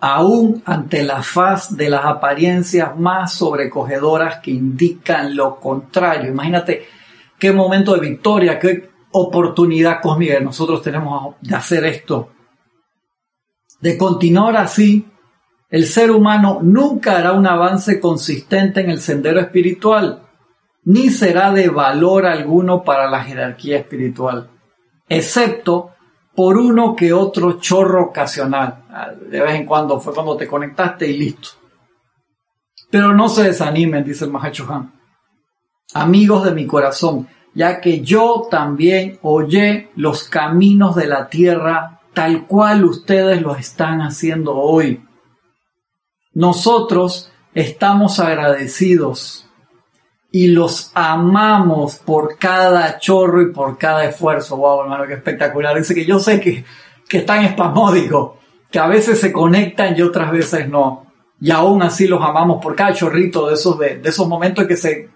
aún 0.00 0.62
ante 0.64 1.02
la 1.02 1.22
faz 1.22 1.76
de 1.76 1.90
las 1.90 2.04
apariencias 2.04 2.98
más 2.98 3.34
sobrecogedoras 3.34 4.38
que 4.40 4.52
indican 4.52 5.36
lo 5.36 5.60
contrario. 5.60 6.30
Imagínate 6.30 6.86
qué 7.38 7.52
momento 7.52 7.94
de 7.94 8.08
victoria, 8.08 8.58
qué 8.58 8.90
oportunidad 9.12 10.00
cósmica 10.00 10.40
nosotros 10.40 10.82
tenemos 10.82 11.34
de 11.40 11.54
hacer 11.54 11.84
esto, 11.84 12.30
de 13.80 13.96
continuar 13.98 14.56
así 14.56 15.06
el 15.70 15.86
ser 15.86 16.10
humano 16.10 16.60
nunca 16.62 17.18
hará 17.18 17.32
un 17.32 17.46
avance 17.46 18.00
consistente 18.00 18.80
en 18.80 18.90
el 18.90 19.00
sendero 19.00 19.40
espiritual, 19.40 20.22
ni 20.84 21.10
será 21.10 21.52
de 21.52 21.68
valor 21.68 22.26
alguno 22.26 22.82
para 22.82 23.10
la 23.10 23.22
jerarquía 23.22 23.78
espiritual, 23.78 24.48
excepto 25.08 25.90
por 26.34 26.56
uno 26.56 26.94
que 26.94 27.12
otro 27.12 27.58
chorro 27.60 28.04
ocasional. 28.04 28.84
Ah, 28.90 29.10
de 29.10 29.40
vez 29.40 29.54
en 29.56 29.66
cuando 29.66 30.00
fue 30.00 30.14
cuando 30.14 30.36
te 30.36 30.46
conectaste 30.46 31.06
y 31.06 31.18
listo. 31.18 31.48
Pero 32.90 33.12
no 33.12 33.28
se 33.28 33.42
desanimen, 33.42 34.04
dice 34.04 34.24
el 34.24 34.32
Han. 34.34 34.92
Amigos 35.94 36.44
de 36.44 36.52
mi 36.52 36.66
corazón, 36.66 37.28
ya 37.54 37.80
que 37.80 38.02
yo 38.02 38.46
también 38.50 39.18
oye 39.22 39.90
los 39.96 40.24
caminos 40.28 40.94
de 40.94 41.06
la 41.08 41.28
tierra 41.28 42.00
tal 42.14 42.46
cual 42.46 42.84
ustedes 42.84 43.42
lo 43.42 43.56
están 43.56 44.00
haciendo 44.00 44.54
hoy. 44.56 45.07
Nosotros 46.38 47.32
estamos 47.52 48.20
agradecidos 48.20 49.50
y 50.30 50.46
los 50.46 50.92
amamos 50.94 51.96
por 51.96 52.38
cada 52.38 53.00
chorro 53.00 53.42
y 53.42 53.52
por 53.52 53.76
cada 53.76 54.04
esfuerzo. 54.04 54.56
Wow, 54.56 54.82
hermano, 54.82 55.04
qué 55.08 55.14
espectacular. 55.14 55.76
Dice 55.76 55.96
que 55.96 56.06
yo 56.06 56.20
sé 56.20 56.38
que, 56.38 56.64
que 57.08 57.18
es 57.18 57.26
tan 57.26 57.44
espasmódico, 57.44 58.38
que 58.70 58.78
a 58.78 58.86
veces 58.86 59.18
se 59.18 59.32
conectan 59.32 59.98
y 59.98 60.02
otras 60.02 60.30
veces 60.30 60.68
no. 60.68 61.06
Y 61.40 61.50
aún 61.50 61.82
así 61.82 62.06
los 62.06 62.22
amamos 62.22 62.62
por 62.62 62.76
cada 62.76 62.94
chorrito 62.94 63.48
de 63.48 63.54
esos, 63.54 63.76
de, 63.76 64.00
esos 64.04 64.28
momentos 64.28 64.62
en 64.62 64.68
que 64.68 64.76
se 64.76 65.08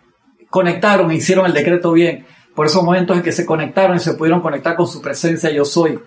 conectaron 0.50 1.08
e 1.12 1.14
hicieron 1.14 1.46
el 1.46 1.52
decreto 1.52 1.92
bien. 1.92 2.26
Por 2.52 2.66
esos 2.66 2.82
momentos 2.82 3.16
en 3.16 3.22
que 3.22 3.30
se 3.30 3.46
conectaron 3.46 3.96
y 3.96 4.00
se 4.00 4.14
pudieron 4.14 4.40
conectar 4.40 4.74
con 4.74 4.88
su 4.88 5.00
presencia 5.00 5.52
yo 5.52 5.64
soy. 5.64 6.00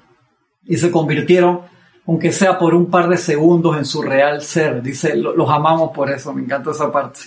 Y 0.66 0.76
se 0.76 0.92
convirtieron 0.92 1.74
aunque 2.08 2.32
sea 2.32 2.58
por 2.58 2.76
un 2.76 2.90
par 2.90 3.10
de 3.10 3.18
segundos 3.18 3.78
en 3.78 3.86
su 3.86 4.02
real 4.02 4.42
ser. 4.42 4.82
Dice, 4.82 5.16
los 5.16 5.50
amamos 5.50 5.92
por 5.92 6.12
eso, 6.12 6.34
me 6.34 6.44
encanta 6.44 6.72
esa 6.72 6.92
parte. 6.92 7.22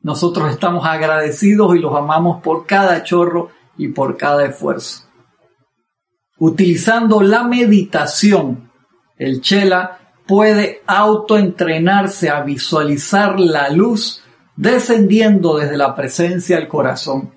Nosotros 0.00 0.50
estamos 0.50 0.86
agradecidos 0.86 1.74
y 1.74 1.80
los 1.80 1.94
amamos 1.94 2.40
por 2.42 2.66
cada 2.66 3.02
chorro 3.02 3.50
y 3.76 3.88
por 3.88 4.16
cada 4.16 4.44
esfuerzo. 4.44 5.04
Utilizando 6.38 7.22
la 7.22 7.42
meditación, 7.42 8.70
el 9.16 9.40
chela 9.40 9.98
puede 10.26 10.82
autoentrenarse 10.86 12.30
a 12.30 12.42
visualizar 12.42 13.40
la 13.40 13.70
luz 13.70 14.22
descendiendo 14.54 15.56
desde 15.56 15.76
la 15.76 15.94
presencia 15.94 16.56
al 16.56 16.68
corazón 16.68 17.32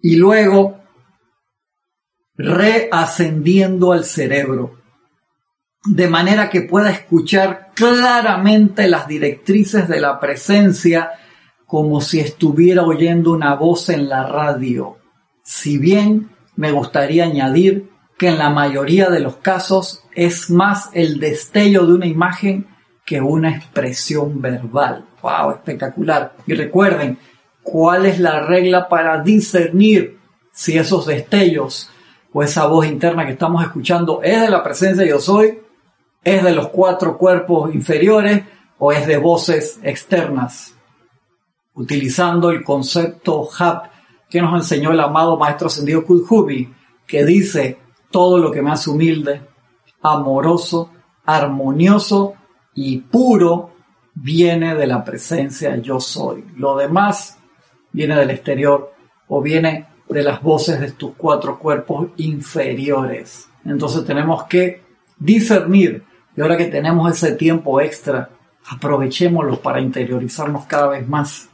y 0.00 0.16
luego 0.16 0.78
reascendiendo 2.36 3.92
al 3.92 4.04
cerebro 4.04 4.78
de 5.84 6.08
manera 6.08 6.50
que 6.50 6.62
pueda 6.62 6.90
escuchar 6.90 7.70
claramente 7.74 8.88
las 8.88 9.06
directrices 9.06 9.88
de 9.88 10.00
la 10.00 10.18
presencia 10.18 11.12
como 11.66 12.00
si 12.00 12.20
estuviera 12.20 12.82
oyendo 12.82 13.32
una 13.32 13.54
voz 13.54 13.88
en 13.90 14.08
la 14.08 14.26
radio. 14.26 14.96
Si 15.42 15.78
bien 15.78 16.30
me 16.56 16.72
gustaría 16.72 17.24
añadir 17.24 17.90
que 18.18 18.28
en 18.28 18.38
la 18.38 18.50
mayoría 18.50 19.08
de 19.10 19.20
los 19.20 19.36
casos 19.36 20.04
es 20.14 20.50
más 20.50 20.90
el 20.92 21.20
destello 21.20 21.86
de 21.86 21.94
una 21.94 22.06
imagen 22.06 22.66
que 23.06 23.20
una 23.20 23.50
expresión 23.54 24.40
verbal. 24.40 25.06
¡Wow! 25.22 25.52
Espectacular. 25.52 26.34
Y 26.46 26.54
recuerden, 26.54 27.18
¿cuál 27.62 28.06
es 28.06 28.18
la 28.18 28.40
regla 28.40 28.88
para 28.88 29.22
discernir 29.22 30.18
si 30.52 30.76
esos 30.76 31.06
destellos 31.06 31.90
o 32.32 32.42
esa 32.42 32.66
voz 32.66 32.86
interna 32.86 33.24
que 33.24 33.32
estamos 33.32 33.62
escuchando 33.62 34.20
es 34.22 34.40
de 34.40 34.50
la 34.50 34.62
presencia 34.62 35.06
yo 35.06 35.20
soy, 35.20 35.58
es 36.34 36.42
de 36.42 36.52
los 36.52 36.68
cuatro 36.68 37.16
cuerpos 37.16 37.74
inferiores 37.74 38.42
o 38.78 38.92
es 38.92 39.06
de 39.06 39.18
voces 39.18 39.78
externas. 39.82 40.74
Utilizando 41.74 42.50
el 42.50 42.64
concepto 42.64 43.48
HAP 43.56 43.86
que 44.28 44.42
nos 44.42 44.54
enseñó 44.54 44.92
el 44.92 45.00
amado 45.00 45.36
maestro 45.36 45.68
ascendido 45.68 46.04
Kudhubi, 46.04 46.72
que 47.06 47.24
dice 47.24 47.78
todo 48.10 48.38
lo 48.38 48.50
que 48.50 48.62
me 48.62 48.72
hace 48.72 48.90
humilde, 48.90 49.42
amoroso, 50.02 50.90
armonioso 51.24 52.34
y 52.74 52.98
puro 52.98 53.72
viene 54.14 54.74
de 54.74 54.86
la 54.86 55.04
presencia 55.04 55.76
yo 55.76 56.00
soy. 56.00 56.44
Lo 56.56 56.76
demás 56.76 57.38
viene 57.92 58.16
del 58.16 58.30
exterior 58.30 58.92
o 59.28 59.40
viene 59.40 59.86
de 60.08 60.22
las 60.22 60.42
voces 60.42 60.80
de 60.80 60.92
tus 60.92 61.14
cuatro 61.16 61.58
cuerpos 61.58 62.08
inferiores. 62.16 63.48
Entonces 63.64 64.04
tenemos 64.04 64.44
que 64.44 64.82
discernir 65.18 66.04
y 66.38 66.40
ahora 66.40 66.56
que 66.56 66.66
tenemos 66.66 67.10
ese 67.10 67.34
tiempo 67.34 67.80
extra, 67.80 68.30
aprovechémoslo 68.70 69.60
para 69.60 69.80
interiorizarnos 69.80 70.66
cada 70.66 70.86
vez 70.86 71.08
más. 71.08 71.48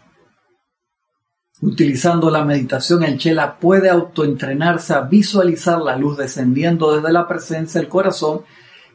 Utilizando 1.63 2.31
la 2.31 2.45
meditación, 2.45 3.03
el 3.03 3.17
Chela 3.17 3.57
puede 3.59 3.89
autoentrenarse 3.89 4.93
a 4.93 5.01
visualizar 5.01 5.81
la 5.81 5.97
luz 5.97 6.19
descendiendo 6.19 6.95
desde 6.95 7.15
la 7.15 7.27
presencia 7.27 7.81
del 7.81 7.89
corazón 7.89 8.43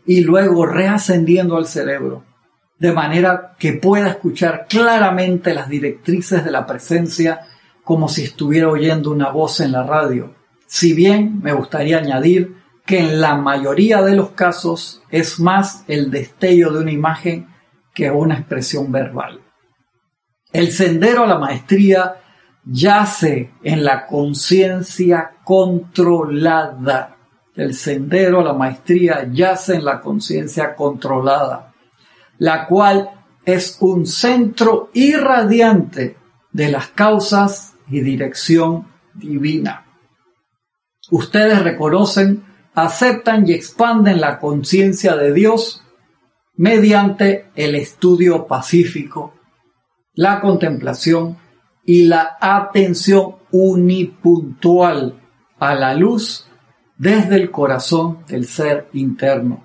y 0.05 0.21
luego 0.21 0.67
reascendiendo 0.67 1.57
al 1.57 1.65
cerebro, 1.65 2.23
de 2.77 2.91
manera 2.91 3.55
que 3.57 3.73
pueda 3.73 4.09
escuchar 4.09 4.67
claramente 4.69 5.55
las 5.55 5.69
directrices 5.69 6.45
de 6.45 6.51
la 6.51 6.67
presencia 6.67 7.47
como 7.83 8.09
si 8.09 8.25
estuviera 8.25 8.69
oyendo 8.69 9.09
una 9.09 9.31
voz 9.31 9.59
en 9.59 9.71
la 9.71 9.81
radio. 9.81 10.35
Si 10.67 10.93
bien 10.93 11.41
me 11.41 11.51
gustaría 11.51 11.97
añadir 11.97 12.58
que 12.89 12.97
en 12.97 13.21
la 13.21 13.35
mayoría 13.35 14.01
de 14.01 14.15
los 14.15 14.31
casos 14.31 15.03
es 15.11 15.39
más 15.39 15.83
el 15.87 16.09
destello 16.09 16.71
de 16.71 16.79
una 16.79 16.91
imagen 16.91 17.47
que 17.93 18.09
una 18.09 18.33
expresión 18.33 18.91
verbal. 18.91 19.41
El 20.51 20.71
sendero 20.71 21.23
a 21.23 21.27
la 21.27 21.37
maestría 21.37 22.15
yace 22.65 23.53
en 23.61 23.83
la 23.83 24.07
conciencia 24.07 25.33
controlada. 25.43 27.15
El 27.55 27.75
sendero 27.75 28.39
a 28.39 28.43
la 28.45 28.53
maestría 28.53 29.29
yace 29.31 29.75
en 29.75 29.85
la 29.85 30.01
conciencia 30.01 30.73
controlada, 30.73 31.71
la 32.39 32.65
cual 32.65 33.11
es 33.45 33.77
un 33.81 34.07
centro 34.07 34.89
irradiante 34.95 36.17
de 36.51 36.71
las 36.71 36.87
causas 36.87 37.75
y 37.87 38.01
dirección 38.01 38.87
divina. 39.13 39.85
Ustedes 41.11 41.61
reconocen, 41.61 42.48
aceptan 42.83 43.47
y 43.47 43.53
expanden 43.53 44.21
la 44.21 44.39
conciencia 44.39 45.15
de 45.15 45.33
Dios 45.33 45.83
mediante 46.55 47.49
el 47.55 47.75
estudio 47.75 48.47
pacífico, 48.47 49.33
la 50.13 50.41
contemplación 50.41 51.37
y 51.85 52.03
la 52.03 52.37
atención 52.39 53.35
unipuntual 53.51 55.19
a 55.57 55.75
la 55.75 55.93
luz 55.93 56.47
desde 56.97 57.37
el 57.37 57.49
corazón 57.49 58.25
del 58.27 58.45
ser 58.45 58.89
interno. 58.93 59.63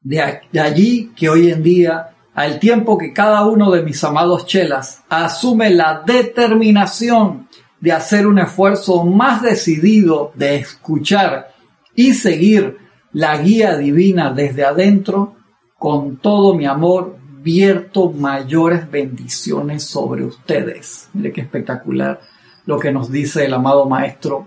De, 0.00 0.20
allí 0.60 1.12
que 1.14 1.28
hoy 1.28 1.50
en 1.50 1.62
día, 1.62 2.16
al 2.34 2.58
tiempo 2.60 2.96
que 2.96 3.12
cada 3.12 3.44
uno 3.46 3.70
de 3.70 3.82
mis 3.82 4.02
amados 4.04 4.46
chelas 4.46 5.02
asume 5.08 5.70
la 5.70 6.02
determinación 6.06 7.48
de 7.80 7.92
hacer 7.92 8.26
un 8.26 8.38
esfuerzo 8.38 9.04
más 9.04 9.42
decidido 9.42 10.32
de 10.34 10.56
escuchar 10.56 11.57
y 11.98 12.14
seguir 12.14 12.78
la 13.12 13.36
guía 13.38 13.76
divina 13.76 14.30
desde 14.30 14.64
adentro, 14.64 15.34
con 15.76 16.18
todo 16.18 16.54
mi 16.54 16.64
amor 16.64 17.16
vierto 17.42 18.12
mayores 18.12 18.88
bendiciones 18.88 19.82
sobre 19.82 20.24
ustedes. 20.24 21.08
Mire 21.12 21.32
qué 21.32 21.40
espectacular 21.40 22.20
lo 22.66 22.78
que 22.78 22.92
nos 22.92 23.10
dice 23.10 23.46
el 23.46 23.52
amado 23.52 23.86
maestro, 23.86 24.46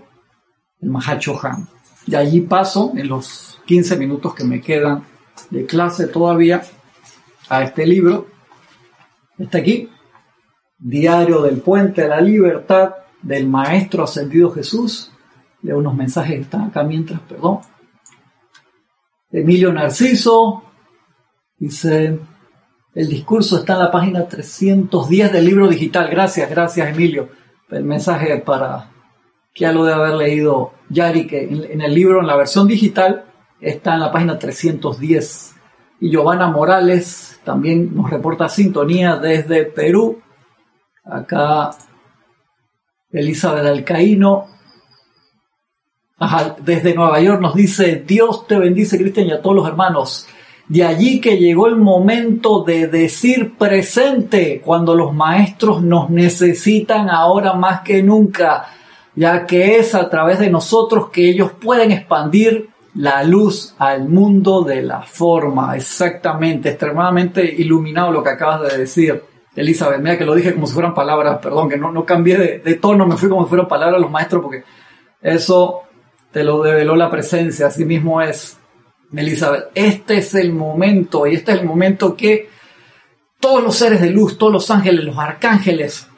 el 0.80 0.88
Mahacho 0.88 1.38
Han. 1.44 1.68
De 2.06 2.16
allí 2.16 2.40
paso, 2.40 2.94
en 2.96 3.08
los 3.08 3.60
15 3.66 3.98
minutos 3.98 4.34
que 4.34 4.44
me 4.44 4.62
quedan 4.62 5.04
de 5.50 5.66
clase 5.66 6.06
todavía, 6.06 6.62
a 7.50 7.64
este 7.64 7.86
libro. 7.86 8.28
Está 9.36 9.58
aquí, 9.58 9.90
Diario 10.78 11.42
del 11.42 11.60
Puente 11.60 12.00
de 12.00 12.08
la 12.08 12.22
Libertad 12.22 12.94
del 13.20 13.46
Maestro 13.46 14.04
Ascendido 14.04 14.50
Jesús. 14.52 15.11
Leo 15.62 15.78
unos 15.78 15.94
mensajes 15.94 16.34
que 16.34 16.42
están 16.42 16.62
acá 16.62 16.82
mientras, 16.82 17.20
perdón. 17.20 17.60
Emilio 19.30 19.72
Narciso 19.72 20.62
dice, 21.56 22.18
el 22.94 23.08
discurso 23.08 23.58
está 23.58 23.74
en 23.74 23.78
la 23.78 23.90
página 23.90 24.26
310 24.26 25.32
del 25.32 25.44
libro 25.44 25.68
digital. 25.68 26.08
Gracias, 26.10 26.50
gracias 26.50 26.88
Emilio. 26.88 27.30
El 27.70 27.84
mensaje 27.84 28.36
para 28.38 28.90
que 29.54 29.62
ya 29.62 29.72
lo 29.72 29.84
de 29.84 29.94
haber 29.94 30.14
leído 30.14 30.72
Yari, 30.90 31.26
que 31.26 31.44
en, 31.44 31.80
el 31.80 31.94
libro, 31.94 32.20
en 32.20 32.26
la 32.26 32.36
versión 32.36 32.68
digital, 32.68 33.24
está 33.60 33.94
en 33.94 34.00
la 34.00 34.12
página 34.12 34.38
310. 34.38 35.54
Y 36.00 36.10
Giovanna 36.10 36.48
Morales 36.48 37.40
también 37.44 37.94
nos 37.94 38.10
reporta 38.10 38.48
sintonía 38.48 39.16
desde 39.16 39.64
Perú. 39.64 40.20
Acá 41.04 41.70
Elizabeth 43.10 43.66
Alcaíno. 43.66 44.46
Desde 46.64 46.94
Nueva 46.94 47.20
York 47.20 47.40
nos 47.40 47.54
dice, 47.54 48.04
Dios 48.06 48.46
te 48.46 48.58
bendice 48.58 48.98
Cristian 48.98 49.26
y 49.26 49.32
a 49.32 49.42
todos 49.42 49.56
los 49.56 49.68
hermanos. 49.68 50.28
De 50.68 50.84
allí 50.84 51.20
que 51.20 51.36
llegó 51.36 51.66
el 51.66 51.76
momento 51.76 52.62
de 52.62 52.86
decir 52.86 53.54
presente 53.58 54.62
cuando 54.64 54.94
los 54.94 55.12
maestros 55.12 55.82
nos 55.82 56.08
necesitan 56.10 57.10
ahora 57.10 57.54
más 57.54 57.80
que 57.80 58.02
nunca, 58.02 58.68
ya 59.14 59.44
que 59.44 59.76
es 59.78 59.94
a 59.94 60.08
través 60.08 60.38
de 60.38 60.50
nosotros 60.50 61.10
que 61.10 61.28
ellos 61.28 61.52
pueden 61.60 61.92
expandir 61.92 62.70
la 62.94 63.24
luz 63.24 63.74
al 63.78 64.08
mundo 64.08 64.62
de 64.62 64.82
la 64.82 65.02
forma. 65.02 65.76
Exactamente, 65.76 66.70
extremadamente 66.70 67.44
iluminado 67.44 68.12
lo 68.12 68.22
que 68.22 68.30
acabas 68.30 68.72
de 68.72 68.78
decir. 68.78 69.22
Elizabeth, 69.54 70.00
mira 70.00 70.16
que 70.16 70.24
lo 70.24 70.34
dije 70.34 70.54
como 70.54 70.66
si 70.66 70.72
fueran 70.72 70.94
palabras, 70.94 71.38
perdón, 71.42 71.68
que 71.68 71.76
no, 71.76 71.92
no 71.92 72.06
cambié 72.06 72.38
de, 72.38 72.58
de 72.60 72.74
tono, 72.76 73.06
me 73.06 73.16
fui 73.16 73.28
como 73.28 73.42
si 73.42 73.50
fueran 73.50 73.68
palabras 73.68 74.00
los 74.00 74.10
maestros, 74.10 74.42
porque 74.42 74.64
eso 75.20 75.82
te 76.32 76.42
lo 76.44 76.62
develó 76.62 76.96
la 76.96 77.10
presencia, 77.10 77.66
así 77.66 77.84
mismo 77.84 78.20
es. 78.20 78.58
Elizabeth, 79.14 79.66
este 79.74 80.18
es 80.18 80.34
el 80.34 80.52
momento 80.52 81.26
y 81.26 81.34
este 81.34 81.52
es 81.52 81.60
el 81.60 81.66
momento 81.66 82.16
que 82.16 82.48
todos 83.38 83.62
los 83.62 83.76
seres 83.76 84.00
de 84.00 84.10
luz, 84.10 84.38
todos 84.38 84.52
los 84.52 84.70
ángeles, 84.70 85.04
los 85.04 85.18
arcángeles, 85.18 86.08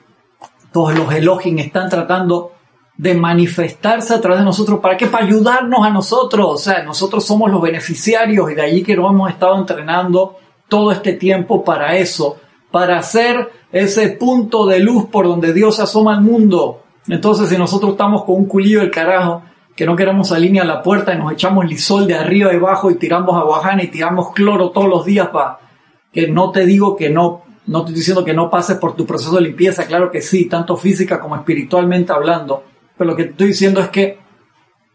todos 0.72 0.94
los 0.94 1.12
Elohim 1.12 1.58
están 1.58 1.88
tratando 1.88 2.52
de 2.96 3.14
manifestarse 3.14 4.14
a 4.14 4.20
través 4.20 4.40
de 4.40 4.44
nosotros. 4.44 4.80
¿Para 4.80 4.96
qué? 4.96 5.06
Para 5.06 5.24
ayudarnos 5.24 5.84
a 5.84 5.90
nosotros. 5.90 6.46
O 6.48 6.56
sea, 6.56 6.84
nosotros 6.84 7.24
somos 7.24 7.50
los 7.50 7.60
beneficiarios 7.60 8.50
y 8.50 8.54
de 8.54 8.62
allí 8.62 8.82
que 8.82 8.96
nos 8.96 9.10
hemos 9.10 9.30
estado 9.30 9.56
entrenando 9.56 10.36
todo 10.68 10.92
este 10.92 11.14
tiempo 11.14 11.64
para 11.64 11.96
eso, 11.96 12.36
para 12.70 12.98
hacer 12.98 13.50
ese 13.72 14.10
punto 14.10 14.66
de 14.66 14.78
luz 14.78 15.06
por 15.06 15.26
donde 15.26 15.52
Dios 15.52 15.80
asoma 15.80 16.14
al 16.14 16.22
mundo. 16.22 16.82
Entonces, 17.08 17.48
si 17.48 17.58
nosotros 17.58 17.92
estamos 17.92 18.24
con 18.24 18.36
un 18.36 18.46
culillo 18.46 18.80
del 18.80 18.90
carajo, 18.90 19.42
que 19.76 19.86
no 19.86 19.96
queremos 19.96 20.28
salir 20.28 20.60
a 20.60 20.64
la 20.64 20.82
puerta 20.82 21.14
y 21.14 21.18
nos 21.18 21.32
echamos 21.32 21.64
lisol 21.64 22.06
de 22.06 22.14
arriba 22.14 22.52
y 22.52 22.56
abajo 22.56 22.90
y 22.90 22.94
tiramos 22.94 23.36
aguajana 23.36 23.82
y 23.82 23.88
tiramos 23.88 24.32
cloro 24.32 24.70
todos 24.70 24.88
los 24.88 25.04
días 25.04 25.28
para 25.28 25.58
que 26.12 26.28
no 26.28 26.52
te 26.52 26.64
digo 26.64 26.96
que 26.96 27.10
no, 27.10 27.42
no 27.66 27.80
estoy 27.80 27.94
diciendo 27.94 28.24
que 28.24 28.34
no 28.34 28.48
pases 28.48 28.78
por 28.78 28.94
tu 28.94 29.04
proceso 29.04 29.34
de 29.34 29.42
limpieza, 29.42 29.86
claro 29.86 30.10
que 30.10 30.20
sí, 30.20 30.46
tanto 30.46 30.76
física 30.76 31.18
como 31.18 31.34
espiritualmente 31.34 32.12
hablando, 32.12 32.62
pero 32.96 33.10
lo 33.10 33.16
que 33.16 33.24
te 33.24 33.30
estoy 33.30 33.46
diciendo 33.48 33.80
es 33.80 33.88
que, 33.88 34.18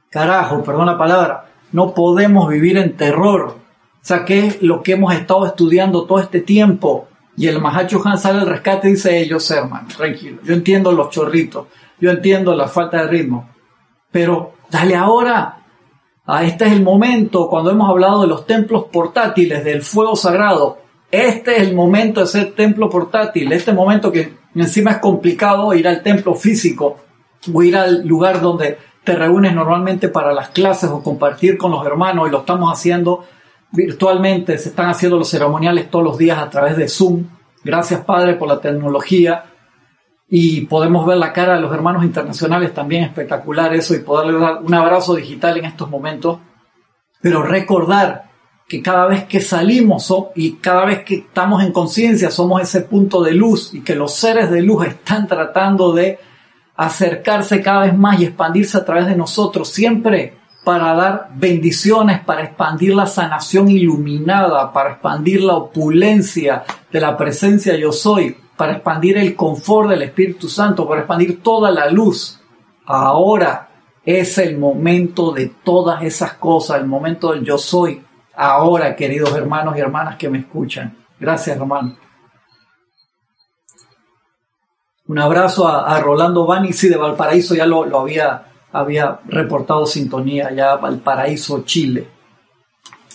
carajo, 0.10 0.64
perdón 0.64 0.86
la 0.86 0.98
palabra, 0.98 1.46
no 1.74 1.94
podemos 1.94 2.50
vivir 2.50 2.78
en 2.78 2.96
terror. 2.96 3.58
O 4.02 4.06
sea, 4.10 4.24
¿qué 4.24 4.48
es 4.48 4.62
lo 4.62 4.82
que 4.82 4.94
hemos 4.94 5.14
estado 5.14 5.46
estudiando 5.46 6.06
todo 6.06 6.20
este 6.20 6.40
tiempo? 6.40 7.10
Y 7.36 7.48
el 7.48 7.60
Mahacho 7.60 8.02
Han 8.06 8.18
sale 8.18 8.40
al 8.40 8.48
rescate 8.48 8.88
y 8.88 8.92
dice, 8.92 9.40
sé, 9.40 9.58
hermano, 9.58 9.90
tranquilo, 9.96 10.40
yo 10.44 10.54
entiendo 10.54 10.94
los 10.94 11.10
chorritos, 11.10 11.68
yo 12.00 12.12
entiendo 12.12 12.56
la 12.56 12.70
falta 12.70 13.02
de 13.02 13.08
ritmo, 13.08 13.50
pero 14.10 14.54
Dale 14.70 14.96
ahora. 14.96 15.56
Ah, 16.26 16.44
este 16.44 16.66
es 16.66 16.74
el 16.74 16.84
momento 16.84 17.50
cuando 17.50 17.72
hemos 17.72 17.90
hablado 17.90 18.22
de 18.22 18.28
los 18.28 18.46
templos 18.46 18.86
portátiles, 18.92 19.64
del 19.64 19.82
fuego 19.82 20.16
sagrado. 20.16 20.78
Este 21.12 21.58
es 21.58 21.64
el 21.68 21.76
momento 21.76 22.22
de 22.22 22.28
ser 22.28 22.54
templo 22.54 22.90
portátil. 22.90 23.52
Este 23.52 23.74
momento 23.74 24.12
que 24.12 24.38
encima 24.54 24.92
es 24.92 24.98
complicado 24.98 25.74
ir 25.74 25.88
al 25.88 26.04
templo 26.04 26.36
físico 26.36 26.98
o 27.52 27.64
ir 27.64 27.76
al 27.76 28.06
lugar 28.06 28.42
donde 28.42 28.78
te 29.04 29.16
reúnes 29.16 29.56
normalmente 29.56 30.10
para 30.10 30.34
las 30.34 30.50
clases 30.50 30.92
o 30.92 31.02
compartir 31.02 31.58
con 31.58 31.72
los 31.72 31.84
hermanos 31.86 32.28
y 32.28 32.32
lo 32.32 32.40
estamos 32.40 32.72
haciendo 32.72 33.26
virtualmente. 33.72 34.60
Se 34.60 34.70
están 34.70 34.90
haciendo 34.90 35.18
los 35.18 35.30
ceremoniales 35.30 35.90
todos 35.90 36.06
los 36.06 36.18
días 36.20 36.38
a 36.38 36.50
través 36.50 36.78
de 36.78 36.88
Zoom. 36.88 37.24
Gracias 37.64 38.02
Padre 38.02 38.36
por 38.36 38.48
la 38.48 38.62
tecnología 38.62 39.46
y 40.30 40.62
podemos 40.62 41.06
ver 41.08 41.18
la 41.18 41.34
cara 41.34 41.56
de 41.56 41.62
los 41.62 41.74
hermanos 41.74 42.04
internacionales 42.04 42.74
también 42.74 43.04
espectacular 43.04 43.74
eso 43.74 43.96
y 43.96 44.00
poderle 44.00 44.40
dar 44.40 44.62
un 44.62 44.74
abrazo 44.74 45.16
digital 45.16 45.58
en 45.58 45.66
estos 45.66 45.90
momentos. 45.90 46.40
Pero 47.22 47.42
recordar 47.42 48.30
que 48.68 48.82
cada 48.84 49.08
vez 49.08 49.24
que 49.26 49.42
salimos 49.42 50.14
y 50.36 50.54
cada 50.58 50.86
vez 50.86 51.04
que 51.04 51.16
estamos 51.16 51.64
en 51.64 51.72
conciencia 51.72 52.30
somos 52.30 52.62
ese 52.62 52.82
punto 52.82 53.24
de 53.24 53.34
luz 53.34 53.74
y 53.74 53.82
que 53.82 53.96
los 53.96 54.14
seres 54.14 54.52
de 54.52 54.62
luz 54.62 54.86
están 54.86 55.28
tratando 55.28 55.92
de 55.94 56.20
acercarse 56.76 57.62
cada 57.62 57.86
vez 57.86 57.98
más 57.98 58.20
y 58.20 58.26
expandirse 58.26 58.78
a 58.78 58.86
través 58.86 59.08
de 59.08 59.16
nosotros, 59.16 59.70
siempre 59.70 60.38
para 60.64 60.94
dar 60.94 61.30
bendiciones, 61.34 62.20
para 62.20 62.44
expandir 62.44 62.94
la 62.94 63.08
sanación 63.08 63.70
iluminada, 63.70 64.72
para 64.72 64.92
expandir 64.92 65.44
la 65.44 65.56
opulencia 65.56 66.64
de 66.92 67.02
la 67.02 67.18
presencia 67.18 67.76
yo 67.76 67.92
soy, 67.92 68.38
para 68.60 68.74
expandir 68.74 69.18
el 69.18 69.38
confort 69.38 69.90
del 69.90 70.02
Espíritu 70.02 70.50
Santo, 70.50 70.86
para 70.86 71.00
expandir 71.00 71.42
toda 71.42 71.72
la 71.72 71.90
luz. 71.90 72.42
Ahora 72.86 73.70
es 74.04 74.38
el 74.38 74.58
momento 74.58 75.32
de 75.32 75.48
todas 75.64 76.04
esas 76.04 76.34
cosas, 76.34 76.82
el 76.82 76.86
momento 76.86 77.32
del 77.32 77.46
yo 77.46 77.58
soy. 77.58 78.04
Ahora, 78.36 78.98
queridos 78.98 79.34
hermanos 79.34 79.78
y 79.78 79.80
hermanas 79.80 80.18
que 80.18 80.28
me 80.28 80.40
escuchan. 80.40 80.94
Gracias, 81.18 81.56
hermano. 81.56 81.96
Un 85.08 85.20
abrazo 85.20 85.66
a, 85.66 85.98
Rolando 86.02 86.46
Bani, 86.46 86.74
sí, 86.74 86.90
de 86.90 86.98
Valparaíso, 86.98 87.56
ya 87.56 87.66
lo, 87.66 87.86
lo 87.86 88.02
había, 88.02 88.52
había 88.74 89.22
reportado 89.28 89.86
sintonía, 89.86 90.52
ya 90.52 90.76
Valparaíso, 90.76 91.64
Chile. 91.64 92.10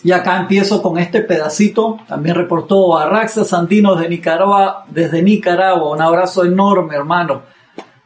Y 0.04 0.12
acá 0.12 0.38
empiezo 0.38 0.82
con 0.82 0.98
este 0.98 1.22
pedacito. 1.22 1.98
También 2.06 2.36
reportó 2.36 2.98
a 2.98 3.08
Raxa 3.08 3.42
Santino 3.42 3.94
desde 3.94 4.10
Nicaragua, 4.10 4.84
desde 4.90 5.22
Nicaragua. 5.22 5.92
Un 5.92 6.02
abrazo 6.02 6.44
enorme, 6.44 6.94
hermano, 6.94 7.42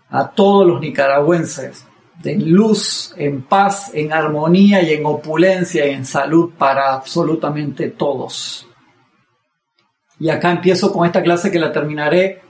a 0.09 0.31
todos 0.31 0.65
los 0.65 0.81
nicaragüenses. 0.81 1.85
En 2.23 2.53
luz, 2.53 3.13
en 3.17 3.43
paz, 3.43 3.91
en 3.95 4.13
armonía 4.13 4.81
y 4.81 4.93
en 4.93 5.07
opulencia 5.07 5.89
y 5.89 5.91
en 5.91 6.05
salud 6.05 6.53
para 6.57 6.95
absolutamente 6.95 7.89
todos. 7.89 8.69
Y 10.21 10.31
acá 10.31 10.53
empiezo 10.53 10.93
con 10.93 11.05
esta 11.05 11.23
clase 11.23 11.51
que 11.51 11.59
la 11.59 11.73
terminaré 11.73 12.43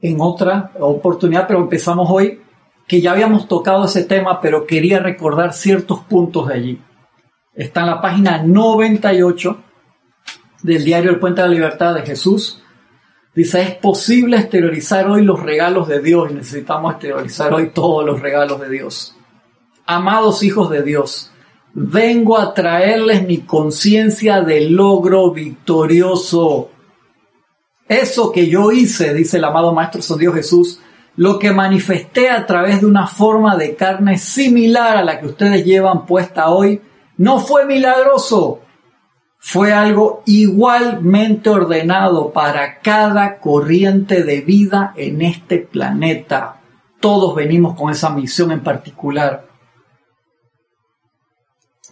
en 0.00 0.20
otra 0.20 0.72
oportunidad, 0.80 1.46
pero 1.46 1.60
empezamos 1.60 2.08
hoy, 2.10 2.40
que 2.88 3.00
ya 3.00 3.12
habíamos 3.12 3.46
tocado 3.46 3.84
ese 3.84 4.02
tema, 4.02 4.40
pero 4.40 4.66
quería 4.66 4.98
recordar 4.98 5.52
ciertos 5.52 6.00
puntos 6.00 6.48
de 6.48 6.54
allí. 6.54 6.80
Está 7.54 7.80
en 7.80 7.86
la 7.86 8.00
página 8.00 8.42
98 8.42 9.62
del 10.62 10.84
diario 10.84 11.10
El 11.10 11.18
Puente 11.18 11.42
de 11.42 11.48
la 11.48 11.54
Libertad 11.54 11.94
de 11.94 12.02
Jesús. 12.02 12.62
Dice, 13.34 13.62
es 13.62 13.74
posible 13.76 14.36
exteriorizar 14.36 15.08
hoy 15.08 15.22
los 15.22 15.40
regalos 15.40 15.88
de 15.88 16.00
Dios 16.00 16.30
y 16.30 16.34
necesitamos 16.34 16.92
exteriorizar 16.92 17.52
hoy 17.54 17.70
todos 17.70 18.04
los 18.04 18.20
regalos 18.20 18.60
de 18.60 18.68
Dios. 18.68 19.16
Amados 19.86 20.42
hijos 20.42 20.70
de 20.70 20.82
Dios, 20.82 21.32
vengo 21.72 22.38
a 22.38 22.54
traerles 22.54 23.26
mi 23.26 23.38
conciencia 23.38 24.42
de 24.42 24.68
logro 24.68 25.32
victorioso 25.32 26.72
eso 27.92 28.32
que 28.32 28.48
yo 28.48 28.72
hice, 28.72 29.12
dice 29.12 29.36
el 29.36 29.44
amado 29.44 29.74
Maestro 29.74 30.00
Son 30.00 30.18
Dios 30.18 30.34
Jesús, 30.34 30.80
lo 31.16 31.38
que 31.38 31.52
manifesté 31.52 32.30
a 32.30 32.46
través 32.46 32.80
de 32.80 32.86
una 32.86 33.06
forma 33.06 33.54
de 33.56 33.74
carne 33.74 34.16
similar 34.16 34.96
a 34.96 35.04
la 35.04 35.20
que 35.20 35.26
ustedes 35.26 35.62
llevan 35.64 36.06
puesta 36.06 36.48
hoy, 36.48 36.80
no 37.22 37.38
fue 37.38 37.66
milagroso, 37.66 38.62
fue 39.38 39.72
algo 39.72 40.24
igualmente 40.26 41.50
ordenado 41.50 42.32
para 42.32 42.80
cada 42.80 43.38
corriente 43.38 44.24
de 44.24 44.40
vida 44.40 44.92
en 44.96 45.22
este 45.22 45.58
planeta. 45.58 46.60
Todos 46.98 47.36
venimos 47.36 47.76
con 47.76 47.92
esa 47.92 48.10
misión 48.10 48.50
en 48.50 48.64
particular. 48.64 49.46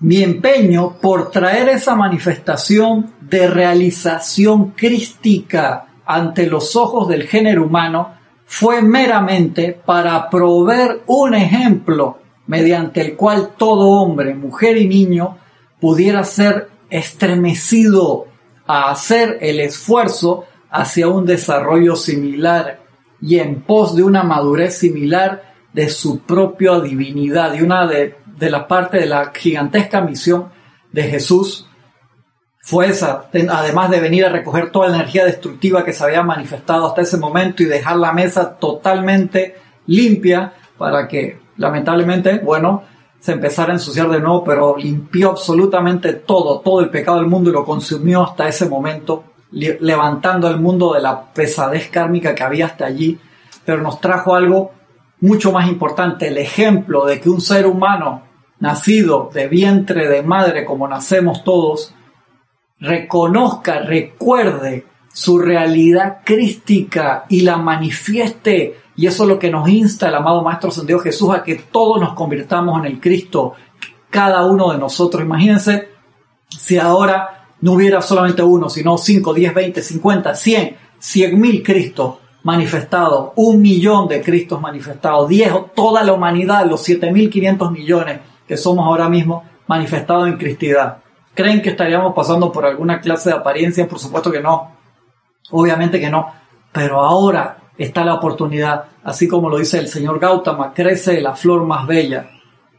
Mi 0.01 0.21
empeño 0.21 0.97
por 1.01 1.31
traer 1.31 1.69
esa 1.69 1.95
manifestación 1.95 3.15
de 3.21 3.47
realización 3.47 4.73
crística 4.73 5.87
ante 6.07 6.49
los 6.49 6.75
ojos 6.75 7.07
del 7.07 7.29
género 7.29 7.67
humano 7.67 8.15
fue 8.47 8.83
meramente 8.83 9.81
para 9.87 10.29
proveer 10.29 11.05
un 11.07 11.35
ejemplo 11.35 12.19
mediante 12.47 13.01
el 13.01 13.17
cual 13.17 13.51
todo 13.57 13.89
hombre, 13.89 14.35
mujer 14.35 14.77
y 14.77 14.89
niño 14.89 15.39
pudiera 15.81 16.25
ser 16.25 16.69
estremecido 16.91 18.27
a 18.67 18.91
hacer 18.91 19.39
el 19.41 19.61
esfuerzo 19.61 20.45
hacia 20.71 21.09
un 21.09 21.27
desarrollo 21.27 21.97
similar 21.97 22.81
y 23.21 23.39
en 23.39 23.63
pos 23.63 23.97
de 23.97 24.03
una 24.03 24.23
madurez 24.23 24.79
similar 24.79 25.55
de 25.73 25.89
su 25.89 26.21
propia 26.21 26.81
divinidad. 26.81 27.55
Y 27.55 27.63
una 27.63 27.87
de, 27.87 28.17
de 28.27 28.51
la 28.51 28.67
parte 28.67 28.99
de 28.99 29.07
la 29.07 29.33
gigantesca 29.35 30.01
misión 30.01 30.51
de 30.93 31.05
Jesús 31.05 31.67
fue 32.63 32.89
esa, 32.89 33.29
además 33.51 33.91
de 33.91 34.01
venir 34.01 34.25
a 34.25 34.29
recoger 34.29 34.71
toda 34.71 34.89
la 34.89 34.97
energía 34.97 35.25
destructiva 35.25 35.85
que 35.85 35.93
se 35.93 36.05
había 36.05 36.23
manifestado 36.23 36.87
hasta 36.87 37.03
ese 37.03 37.17
momento 37.17 37.63
y 37.63 37.67
dejar 37.67 37.97
la 37.97 38.13
mesa 38.13 38.57
totalmente 38.57 39.57
limpia 39.87 40.53
para 40.77 41.09
que 41.09 41.41
lamentablemente, 41.61 42.39
bueno, 42.39 42.83
se 43.21 43.33
empezara 43.33 43.71
a 43.71 43.75
ensuciar 43.77 44.09
de 44.09 44.19
nuevo, 44.19 44.43
pero 44.43 44.77
limpió 44.79 45.31
absolutamente 45.31 46.15
todo, 46.15 46.61
todo 46.61 46.81
el 46.81 46.89
pecado 46.89 47.19
del 47.19 47.27
mundo 47.27 47.51
y 47.51 47.53
lo 47.53 47.67
consumió 47.67 48.23
hasta 48.23 48.49
ese 48.49 48.67
momento, 48.67 49.25
levantando 49.53 50.49
el 50.49 50.59
mundo 50.59 50.95
de 50.95 51.03
la 51.03 51.33
pesadez 51.33 51.91
kármica 51.91 52.35
que 52.35 52.43
había 52.43 52.67
hasta 52.67 52.87
allí, 52.87 53.19
pero 53.65 53.83
nos 53.83 54.01
trajo 54.01 54.35
algo 54.35 54.73
mucho 55.21 55.53
más 55.53 55.69
importante, 55.69 56.29
el 56.29 56.39
ejemplo 56.39 57.05
de 57.05 57.21
que 57.21 57.29
un 57.29 57.43
ser 57.43 57.67
humano 57.67 58.23
nacido 58.59 59.31
de 59.35 59.49
vientre 59.49 60.09
de 60.09 60.23
madre 60.23 60.65
como 60.65 60.89
nacemos 60.89 61.45
todos, 61.45 61.95
reconozca, 62.79 63.81
recuerde 63.81 64.87
su 65.13 65.39
realidad 65.39 66.19
crística 66.25 67.27
y 67.29 67.43
la 67.43 67.59
manifieste. 67.59 68.79
Y 69.01 69.07
eso 69.07 69.23
es 69.23 69.31
lo 69.31 69.39
que 69.39 69.51
nos 69.51 69.67
insta 69.67 70.09
el 70.09 70.15
amado 70.15 70.43
Maestro 70.43 70.71
Santiago 70.71 71.01
Jesús 71.01 71.31
a 71.31 71.43
que 71.43 71.55
todos 71.55 71.99
nos 71.99 72.13
convirtamos 72.13 72.79
en 72.81 72.85
el 72.85 73.01
Cristo, 73.01 73.55
cada 74.11 74.45
uno 74.45 74.73
de 74.73 74.77
nosotros. 74.77 75.23
Imagínense 75.23 75.89
si 76.51 76.77
ahora 76.77 77.47
no 77.63 77.73
hubiera 77.73 78.03
solamente 78.03 78.43
uno, 78.43 78.69
sino 78.69 78.99
5, 78.99 79.33
10, 79.33 79.55
20, 79.55 79.83
50, 79.83 80.35
100, 80.35 80.77
100 80.99 81.41
mil 81.41 81.63
Cristos 81.63 82.17
manifestados, 82.43 83.31
un 83.37 83.63
millón 83.63 84.07
de 84.07 84.21
Cristos 84.21 84.61
manifestados, 84.61 85.27
10, 85.31 85.73
toda 85.75 86.05
la 86.05 86.13
humanidad, 86.13 86.67
los 86.67 86.87
7.500 86.87 87.73
millones 87.73 88.21
que 88.47 88.59
somos 88.59 88.85
ahora 88.85 89.09
mismo 89.09 89.45
manifestados 89.67 90.29
en 90.29 90.37
cristidad. 90.37 90.99
¿Creen 91.33 91.63
que 91.63 91.71
estaríamos 91.71 92.15
pasando 92.15 92.53
por 92.53 92.67
alguna 92.67 93.01
clase 93.01 93.31
de 93.31 93.37
apariencia? 93.37 93.89
Por 93.89 93.99
supuesto 93.99 94.31
que 94.31 94.41
no. 94.41 94.73
Obviamente 95.53 95.99
que 95.99 96.11
no. 96.11 96.31
Pero 96.71 97.01
ahora 97.01 97.60
está 97.85 98.05
la 98.05 98.15
oportunidad, 98.15 98.85
así 99.03 99.27
como 99.27 99.49
lo 99.49 99.59
dice 99.59 99.79
el 99.79 99.89
señor 99.89 100.19
Gautama, 100.21 100.75
crece 100.75 101.21
la 101.21 101.35
flor 101.35 101.65
más 101.65 101.87
bella 101.87 102.31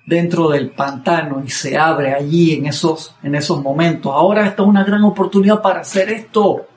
dentro 0.05 0.49
del 0.49 0.71
pantano 0.71 1.41
y 1.43 1.49
se 1.49 1.77
abre 1.77 2.13
allí 2.13 2.53
en 2.53 2.67
esos, 2.67 3.15
en 3.23 3.33
esos 3.33 3.61
momentos. 3.61 4.11
Ahora 4.13 4.45
esta 4.45 4.61
es 4.61 4.69
una 4.69 4.83
gran 4.83 5.03
oportunidad 5.03 5.61
para 5.61 5.81
hacer 5.81 6.09
esto. 6.09 6.67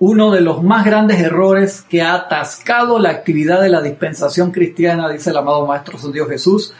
Uno 0.00 0.30
de 0.30 0.40
los 0.40 0.62
más 0.62 0.84
grandes 0.84 1.20
errores 1.20 1.82
que 1.82 2.02
ha 2.02 2.14
atascado 2.14 2.98
la 2.98 3.10
actividad 3.10 3.60
de 3.60 3.68
la 3.68 3.82
dispensación 3.82 4.50
cristiana, 4.50 5.08
dice 5.08 5.30
el 5.30 5.36
amado 5.36 5.66
Maestro 5.66 5.98
Dios 6.10 6.28
Jesús, 6.28 6.74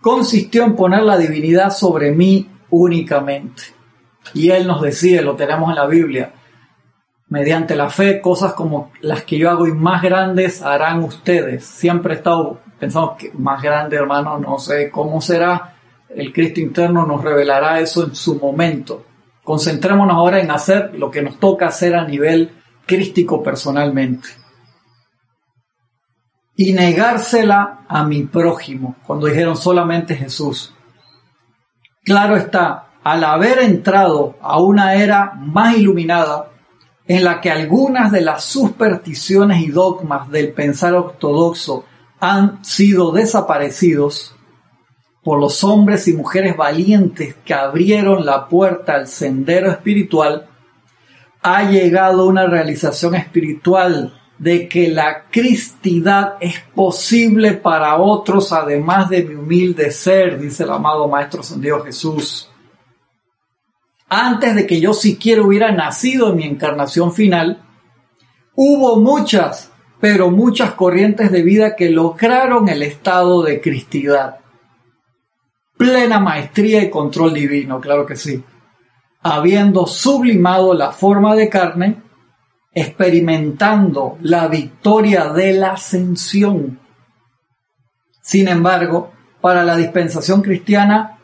consistió 0.00 0.64
en 0.64 0.74
poner 0.74 1.02
la 1.02 1.16
divinidad 1.16 1.70
sobre 1.70 2.10
mí 2.10 2.50
únicamente. 2.70 3.62
Y 4.34 4.50
Él 4.50 4.66
nos 4.66 4.82
decía, 4.82 5.22
lo 5.22 5.36
tenemos 5.36 5.68
en 5.68 5.76
la 5.76 5.86
Biblia, 5.86 6.32
mediante 7.32 7.74
la 7.74 7.88
fe, 7.88 8.20
cosas 8.20 8.52
como 8.52 8.92
las 9.00 9.22
que 9.22 9.38
yo 9.38 9.48
hago 9.48 9.66
y 9.66 9.72
más 9.72 10.02
grandes 10.02 10.60
harán 10.60 11.02
ustedes. 11.02 11.64
Siempre 11.64 12.12
he 12.12 12.16
estado 12.18 12.60
pensando 12.78 13.16
que 13.18 13.32
más 13.32 13.62
grande, 13.62 13.96
hermano, 13.96 14.38
no 14.38 14.58
sé 14.58 14.90
cómo 14.90 15.18
será. 15.22 15.76
El 16.10 16.30
Cristo 16.30 16.60
interno 16.60 17.06
nos 17.06 17.24
revelará 17.24 17.80
eso 17.80 18.04
en 18.04 18.14
su 18.14 18.38
momento. 18.38 19.06
Concentrémonos 19.42 20.14
ahora 20.14 20.40
en 20.40 20.50
hacer 20.50 20.94
lo 20.94 21.10
que 21.10 21.22
nos 21.22 21.40
toca 21.40 21.68
hacer 21.68 21.94
a 21.94 22.06
nivel 22.06 22.52
crístico 22.84 23.42
personalmente. 23.42 24.28
Y 26.54 26.74
negársela 26.74 27.86
a 27.88 28.04
mi 28.04 28.24
prójimo, 28.24 28.96
cuando 29.06 29.26
dijeron 29.26 29.56
solamente 29.56 30.16
Jesús. 30.16 30.74
Claro 32.04 32.36
está, 32.36 32.88
al 33.02 33.24
haber 33.24 33.60
entrado 33.60 34.36
a 34.42 34.60
una 34.60 34.96
era 34.96 35.32
más 35.34 35.78
iluminada, 35.78 36.51
en 37.06 37.24
la 37.24 37.40
que 37.40 37.50
algunas 37.50 38.12
de 38.12 38.20
las 38.20 38.44
supersticiones 38.44 39.62
y 39.62 39.68
dogmas 39.68 40.30
del 40.30 40.52
pensar 40.52 40.94
ortodoxo 40.94 41.84
han 42.20 42.64
sido 42.64 43.10
desaparecidos 43.10 44.36
por 45.22 45.40
los 45.40 45.62
hombres 45.64 46.08
y 46.08 46.14
mujeres 46.14 46.56
valientes 46.56 47.36
que 47.44 47.54
abrieron 47.54 48.26
la 48.26 48.48
puerta 48.48 48.94
al 48.94 49.06
sendero 49.06 49.70
espiritual, 49.70 50.48
ha 51.42 51.64
llegado 51.64 52.26
una 52.26 52.46
realización 52.46 53.14
espiritual 53.14 54.14
de 54.38 54.68
que 54.68 54.88
la 54.88 55.24
cristidad 55.30 56.34
es 56.40 56.60
posible 56.74 57.52
para 57.52 57.96
otros 57.96 58.52
además 58.52 59.08
de 59.08 59.24
mi 59.24 59.34
humilde 59.34 59.90
ser, 59.92 60.40
dice 60.40 60.64
el 60.64 60.70
amado 60.70 61.06
Maestro 61.08 61.42
San 61.42 61.60
Dios 61.60 61.84
Jesús. 61.84 62.51
Antes 64.14 64.54
de 64.54 64.66
que 64.66 64.78
yo 64.78 64.92
siquiera 64.92 65.40
hubiera 65.40 65.72
nacido 65.72 66.28
en 66.28 66.36
mi 66.36 66.44
encarnación 66.44 67.14
final, 67.14 67.62
hubo 68.54 69.00
muchas, 69.00 69.72
pero 70.02 70.30
muchas 70.30 70.72
corrientes 70.72 71.32
de 71.32 71.42
vida 71.42 71.74
que 71.74 71.88
lograron 71.88 72.68
el 72.68 72.82
estado 72.82 73.42
de 73.42 73.62
cristidad. 73.62 74.40
Plena 75.78 76.20
maestría 76.20 76.82
y 76.82 76.90
control 76.90 77.32
divino, 77.32 77.80
claro 77.80 78.04
que 78.04 78.16
sí. 78.16 78.44
Habiendo 79.22 79.86
sublimado 79.86 80.74
la 80.74 80.92
forma 80.92 81.34
de 81.34 81.48
carne, 81.48 82.02
experimentando 82.74 84.18
la 84.20 84.46
victoria 84.46 85.32
de 85.32 85.54
la 85.54 85.72
ascensión. 85.72 86.78
Sin 88.20 88.48
embargo, 88.48 89.10
para 89.40 89.64
la 89.64 89.74
dispensación 89.74 90.42
cristiana 90.42 91.18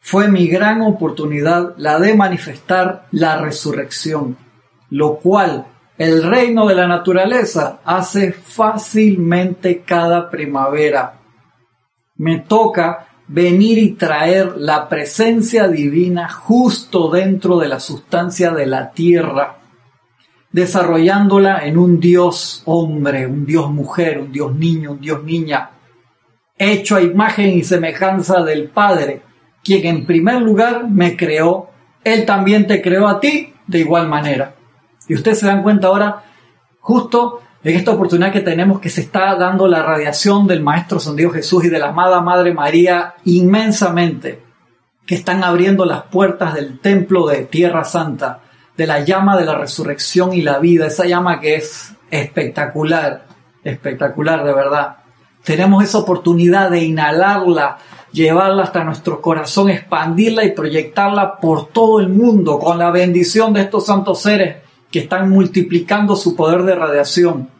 fue 0.00 0.28
mi 0.28 0.48
gran 0.48 0.82
oportunidad 0.82 1.74
la 1.76 1.98
de 1.98 2.14
manifestar 2.14 3.06
la 3.12 3.36
resurrección, 3.36 4.36
lo 4.90 5.16
cual 5.16 5.66
el 5.98 6.22
reino 6.22 6.66
de 6.66 6.74
la 6.74 6.88
naturaleza 6.88 7.80
hace 7.84 8.32
fácilmente 8.32 9.82
cada 9.82 10.30
primavera. 10.30 11.20
Me 12.16 12.40
toca 12.40 13.06
venir 13.28 13.78
y 13.78 13.92
traer 13.92 14.56
la 14.56 14.88
presencia 14.88 15.68
divina 15.68 16.28
justo 16.28 17.10
dentro 17.10 17.58
de 17.58 17.68
la 17.68 17.78
sustancia 17.78 18.50
de 18.50 18.66
la 18.66 18.90
tierra 18.90 19.60
desarrollándola 20.52 21.64
en 21.64 21.78
un 21.78 22.00
Dios 22.00 22.62
hombre, 22.66 23.26
un 23.26 23.46
Dios 23.46 23.70
mujer, 23.70 24.18
un 24.18 24.32
Dios 24.32 24.54
niño, 24.54 24.92
un 24.92 25.00
Dios 25.00 25.22
niña, 25.22 25.70
hecho 26.58 26.96
a 26.96 27.02
imagen 27.02 27.50
y 27.50 27.62
semejanza 27.62 28.42
del 28.42 28.68
Padre, 28.68 29.22
quien 29.62 29.86
en 29.86 30.06
primer 30.06 30.40
lugar 30.42 30.88
me 30.88 31.16
creó, 31.16 31.70
Él 32.04 32.24
también 32.24 32.66
te 32.66 32.80
creó 32.80 33.08
a 33.08 33.20
ti 33.20 33.54
de 33.66 33.80
igual 33.80 34.08
manera. 34.08 34.54
Y 35.08 35.14
ustedes 35.14 35.40
se 35.40 35.46
dan 35.46 35.62
cuenta 35.62 35.88
ahora, 35.88 36.22
justo 36.80 37.42
en 37.62 37.76
esta 37.76 37.90
oportunidad 37.90 38.32
que 38.32 38.40
tenemos 38.40 38.80
que 38.80 38.88
se 38.88 39.02
está 39.02 39.34
dando 39.36 39.68
la 39.68 39.82
radiación 39.82 40.46
del 40.46 40.62
Maestro 40.62 40.98
San 40.98 41.16
Dios 41.16 41.32
Jesús 41.32 41.64
y 41.64 41.68
de 41.68 41.78
la 41.78 41.88
amada 41.88 42.20
Madre 42.20 42.54
María 42.54 43.14
inmensamente, 43.24 44.42
que 45.06 45.14
están 45.14 45.44
abriendo 45.44 45.84
las 45.84 46.04
puertas 46.04 46.54
del 46.54 46.78
templo 46.78 47.26
de 47.26 47.44
Tierra 47.44 47.84
Santa 47.84 48.40
de 48.80 48.86
la 48.86 49.00
llama 49.00 49.36
de 49.36 49.44
la 49.44 49.58
resurrección 49.58 50.32
y 50.32 50.40
la 50.40 50.58
vida, 50.58 50.86
esa 50.86 51.04
llama 51.04 51.38
que 51.38 51.56
es 51.56 51.92
espectacular, 52.10 53.26
espectacular 53.62 54.42
de 54.42 54.54
verdad. 54.54 54.96
Tenemos 55.44 55.84
esa 55.84 55.98
oportunidad 55.98 56.70
de 56.70 56.84
inhalarla, 56.84 57.76
llevarla 58.12 58.64
hasta 58.64 58.84
nuestro 58.84 59.20
corazón, 59.20 59.70
expandirla 59.70 60.44
y 60.44 60.52
proyectarla 60.52 61.36
por 61.36 61.68
todo 61.68 62.00
el 62.00 62.08
mundo 62.08 62.58
con 62.58 62.78
la 62.78 62.90
bendición 62.90 63.52
de 63.52 63.62
estos 63.62 63.86
santos 63.86 64.22
seres 64.22 64.56
que 64.90 65.00
están 65.00 65.30
multiplicando 65.30 66.16
su 66.16 66.34
poder 66.34 66.62
de 66.64 66.74
radiación 66.74 67.50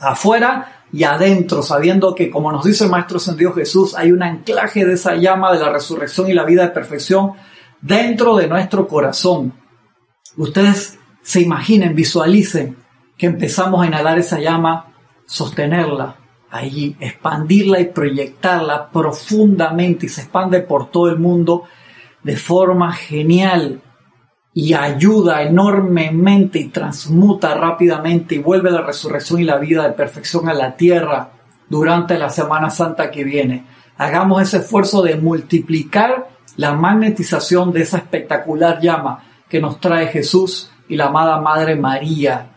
afuera 0.00 0.84
y 0.92 1.04
adentro, 1.04 1.62
sabiendo 1.62 2.14
que, 2.14 2.30
como 2.30 2.50
nos 2.50 2.64
dice 2.64 2.84
el 2.84 2.90
Maestro 2.90 3.18
Dios 3.34 3.54
Jesús, 3.54 3.94
hay 3.96 4.12
un 4.12 4.22
anclaje 4.22 4.84
de 4.84 4.94
esa 4.94 5.14
llama 5.14 5.52
de 5.52 5.60
la 5.60 5.70
resurrección 5.70 6.28
y 6.28 6.34
la 6.34 6.44
vida 6.44 6.62
de 6.62 6.70
perfección 6.70 7.32
dentro 7.80 8.36
de 8.36 8.48
nuestro 8.48 8.88
corazón. 8.88 9.54
Ustedes 10.36 10.98
se 11.22 11.40
imaginen, 11.40 11.94
visualicen 11.94 12.76
que 13.16 13.26
empezamos 13.26 13.82
a 13.82 13.86
inhalar 13.86 14.18
esa 14.18 14.38
llama, 14.38 14.92
sostenerla 15.26 16.16
allí, 16.50 16.96
expandirla 17.00 17.80
y 17.80 17.86
proyectarla 17.86 18.90
profundamente 18.90 20.06
y 20.06 20.08
se 20.08 20.22
expande 20.22 20.60
por 20.60 20.90
todo 20.90 21.08
el 21.08 21.18
mundo 21.18 21.64
de 22.22 22.36
forma 22.36 22.92
genial 22.92 23.80
y 24.52 24.74
ayuda 24.74 25.42
enormemente 25.42 26.58
y 26.58 26.68
transmuta 26.68 27.54
rápidamente 27.54 28.34
y 28.34 28.38
vuelve 28.38 28.70
la 28.70 28.82
resurrección 28.82 29.40
y 29.40 29.44
la 29.44 29.58
vida 29.58 29.84
de 29.84 29.92
perfección 29.92 30.48
a 30.48 30.54
la 30.54 30.76
tierra 30.76 31.30
durante 31.68 32.18
la 32.18 32.30
Semana 32.30 32.68
Santa 32.68 33.10
que 33.10 33.22
viene. 33.22 33.64
Hagamos 33.96 34.42
ese 34.42 34.58
esfuerzo 34.58 35.02
de 35.02 35.16
multiplicar 35.16 36.28
la 36.56 36.72
magnetización 36.72 37.72
de 37.72 37.82
esa 37.82 37.98
espectacular 37.98 38.80
llama 38.80 39.22
que 39.48 39.60
nos 39.60 39.80
trae 39.80 40.08
Jesús 40.08 40.70
y 40.88 40.96
la 40.96 41.06
amada 41.06 41.40
Madre 41.40 41.76
María. 41.76 42.50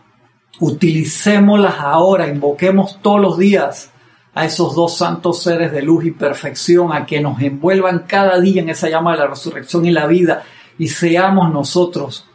Utilicémoslas 0.60 1.74
ahora, 1.78 2.28
invoquemos 2.28 3.00
todos 3.02 3.20
los 3.20 3.38
días 3.38 3.92
a 4.34 4.44
esos 4.44 4.74
dos 4.74 4.96
santos 4.96 5.42
seres 5.42 5.72
de 5.72 5.82
luz 5.82 6.04
y 6.04 6.10
perfección, 6.10 6.92
a 6.92 7.06
que 7.06 7.20
nos 7.20 7.40
envuelvan 7.40 8.04
cada 8.06 8.40
día 8.40 8.62
en 8.62 8.68
esa 8.68 8.88
llama 8.88 9.12
de 9.12 9.18
la 9.18 9.26
resurrección 9.28 9.86
y 9.86 9.90
la 9.90 10.06
vida, 10.06 10.42
y 10.78 10.88
seamos 10.88 11.52
nosotros 11.52 12.28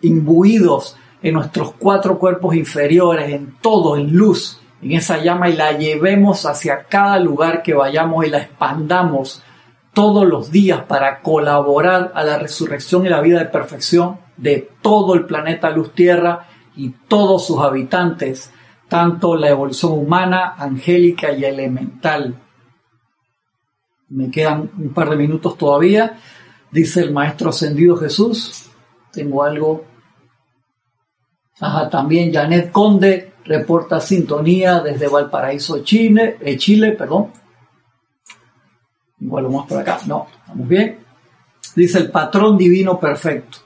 imbuidos 0.00 0.96
en 1.22 1.34
nuestros 1.34 1.74
cuatro 1.78 2.18
cuerpos 2.18 2.54
inferiores, 2.54 3.30
en 3.30 3.54
todo, 3.60 3.96
en 3.96 4.16
luz, 4.16 4.60
en 4.82 4.92
esa 4.92 5.18
llama, 5.18 5.50
y 5.50 5.56
la 5.56 5.72
llevemos 5.72 6.46
hacia 6.46 6.84
cada 6.84 7.18
lugar 7.18 7.62
que 7.62 7.74
vayamos 7.74 8.24
y 8.24 8.30
la 8.30 8.38
expandamos 8.38 9.42
todos 9.92 10.26
los 10.26 10.50
días 10.50 10.84
para 10.84 11.20
colaborar 11.20 12.12
a 12.14 12.24
la 12.24 12.38
resurrección 12.38 13.04
y 13.04 13.08
la 13.08 13.20
vida 13.20 13.40
de 13.40 13.46
perfección 13.46 14.18
de 14.36 14.70
todo 14.80 15.14
el 15.14 15.26
planeta 15.26 15.70
Luz 15.70 15.92
Tierra 15.94 16.46
y 16.76 16.90
todos 17.08 17.46
sus 17.46 17.58
habitantes, 17.60 18.50
tanto 18.88 19.36
la 19.36 19.48
evolución 19.48 19.92
humana, 19.92 20.54
angélica 20.56 21.32
y 21.32 21.44
elemental. 21.44 22.40
Me 24.08 24.30
quedan 24.30 24.70
un 24.76 24.92
par 24.92 25.10
de 25.10 25.16
minutos 25.16 25.56
todavía. 25.56 26.18
Dice 26.70 27.00
el 27.00 27.12
Maestro 27.12 27.50
Ascendido 27.50 27.96
Jesús. 27.96 28.70
Tengo 29.12 29.42
algo. 29.44 29.84
Ajá, 31.60 31.88
también 31.88 32.32
Janet 32.32 32.72
Conde 32.72 33.34
reporta 33.44 34.00
sintonía 34.00 34.80
desde 34.80 35.08
Valparaíso, 35.08 35.82
Chile, 35.82 36.38
eh, 36.40 36.56
Chile, 36.56 36.92
perdón. 36.92 37.32
Volvemos 39.18 39.66
por 39.66 39.78
acá. 39.78 40.00
No, 40.06 40.26
estamos 40.40 40.68
bien. 40.68 40.98
Dice 41.76 41.98
el 41.98 42.10
patrón 42.10 42.56
divino 42.56 42.98
perfecto. 42.98 43.58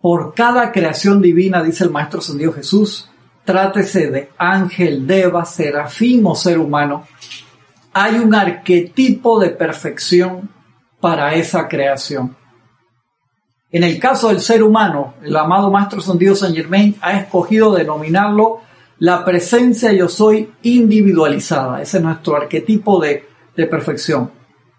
Por 0.00 0.32
cada 0.32 0.70
creación 0.70 1.20
divina, 1.20 1.60
dice 1.60 1.82
el 1.82 1.90
Maestro 1.90 2.20
Dios 2.34 2.54
Jesús, 2.54 3.10
trátese 3.44 4.10
de 4.10 4.30
ángel, 4.38 5.08
deva, 5.08 5.44
serafín 5.44 6.24
o 6.24 6.36
ser 6.36 6.58
humano, 6.60 7.04
hay 7.92 8.14
un 8.16 8.32
arquetipo 8.32 9.40
de 9.40 9.50
perfección 9.50 10.50
para 11.00 11.34
esa 11.34 11.66
creación. 11.66 12.36
En 13.72 13.82
el 13.82 13.98
caso 13.98 14.28
del 14.28 14.40
ser 14.40 14.62
humano, 14.62 15.14
el 15.20 15.36
amado 15.36 15.68
Maestro 15.68 16.00
Dios 16.14 16.40
San 16.40 16.54
Germain 16.54 16.94
ha 17.00 17.14
escogido 17.18 17.74
denominarlo 17.74 18.60
la 19.00 19.24
presencia 19.24 19.92
yo 19.92 20.08
soy 20.08 20.52
individualizada. 20.62 21.82
Ese 21.82 21.98
es 21.98 22.04
nuestro 22.04 22.36
arquetipo 22.36 23.00
de, 23.00 23.26
de 23.56 23.66
perfección. 23.66 24.30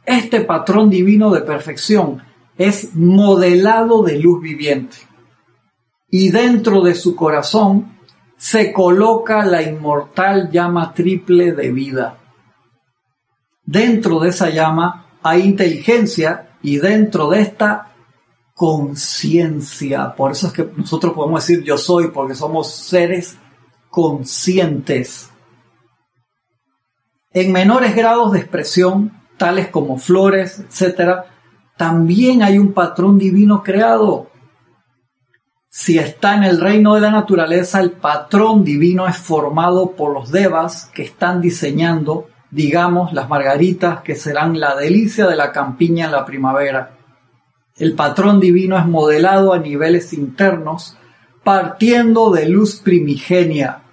Este 0.06 0.42
patrón 0.42 0.90
divino 0.90 1.30
de 1.30 1.42
perfección 1.42 2.24
es 2.58 2.96
modelado 2.96 4.02
de 4.04 4.18
luz 4.18 4.42
viviente. 4.42 5.09
Y 6.10 6.30
dentro 6.30 6.82
de 6.82 6.96
su 6.96 7.16
corazón 7.16 8.00
se 8.38 8.72
coloca 8.72 9.46
la 9.46 9.62
inmortal 9.62 10.50
llama 10.50 10.94
triple 10.94 11.52
de 11.52 11.72
vida. 11.72 12.18
Dentro 13.66 14.20
de 14.20 14.30
esa 14.30 14.50
llama 14.50 15.06
hay 15.22 15.42
inteligencia 15.42 16.50
y 16.62 16.78
dentro 16.78 17.30
de 17.30 17.42
esta 17.42 17.90
conciencia. 18.56 20.16
Por 20.16 20.32
eso 20.32 20.48
es 20.48 20.54
que 20.54 20.70
nosotros 20.76 21.14
podemos 21.14 21.46
decir 21.46 21.64
yo 21.64 21.78
soy, 21.78 22.10
porque 22.10 22.36
somos 22.36 22.74
seres 22.74 23.38
conscientes. 23.90 25.30
En 27.32 27.52
menores 27.52 27.96
grados 27.96 28.32
de 28.34 28.40
expresión, 28.40 29.14
tales 29.38 29.68
como 29.68 29.98
flores, 29.98 30.60
etc., 30.60 31.26
también 31.78 32.44
hay 32.44 32.58
un 32.58 32.74
patrón 32.74 33.18
divino 33.18 33.64
creado. 33.64 34.29
Si 35.70 36.00
está 36.00 36.36
en 36.36 36.44
el 36.44 36.60
reino 36.60 36.96
de 36.96 37.02
la 37.02 37.12
naturaleza, 37.12 37.80
el 37.80 37.92
patrón 37.92 38.64
divino 38.64 39.08
es 39.08 39.18
formado 39.18 39.92
por 39.92 40.14
los 40.14 40.32
devas 40.32 40.90
que 40.94 41.04
están 41.04 41.42
diseñando, 41.42 42.28
digamos, 42.50 43.14
las 43.14 43.30
margaritas 43.30 44.02
que 44.02 44.16
serán 44.16 44.60
la 44.60 44.76
delicia 44.76 45.28
de 45.28 45.36
la 45.36 45.52
campiña 45.52 46.06
en 46.06 46.12
la 46.12 46.26
primavera. 46.26 46.98
El 47.78 47.94
patrón 47.94 48.40
divino 48.40 48.78
es 48.78 48.86
modelado 48.88 49.54
a 49.54 49.60
niveles 49.60 50.12
internos, 50.14 50.98
partiendo 51.44 52.32
de 52.32 52.50
luz 52.50 52.82
primigenia 52.82 53.84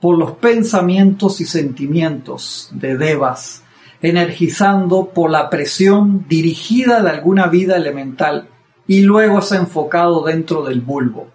por 0.00 0.16
los 0.16 0.32
pensamientos 0.32 1.40
y 1.40 1.44
sentimientos 1.44 2.70
de 2.72 2.96
devas 2.96 3.64
energizando 4.00 5.10
por 5.12 5.30
la 5.30 5.50
presión 5.50 6.26
dirigida 6.28 7.02
de 7.02 7.10
alguna 7.10 7.48
vida 7.48 7.76
elemental 7.76 8.48
y 8.88 9.02
luego 9.02 9.38
es 9.38 9.52
enfocado 9.52 10.24
dentro 10.24 10.64
del 10.64 10.80
bulbo. 10.80 11.28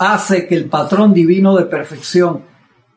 hace 0.00 0.48
que 0.48 0.56
el 0.56 0.68
patrón 0.68 1.14
divino 1.14 1.54
de 1.54 1.66
perfección 1.66 2.42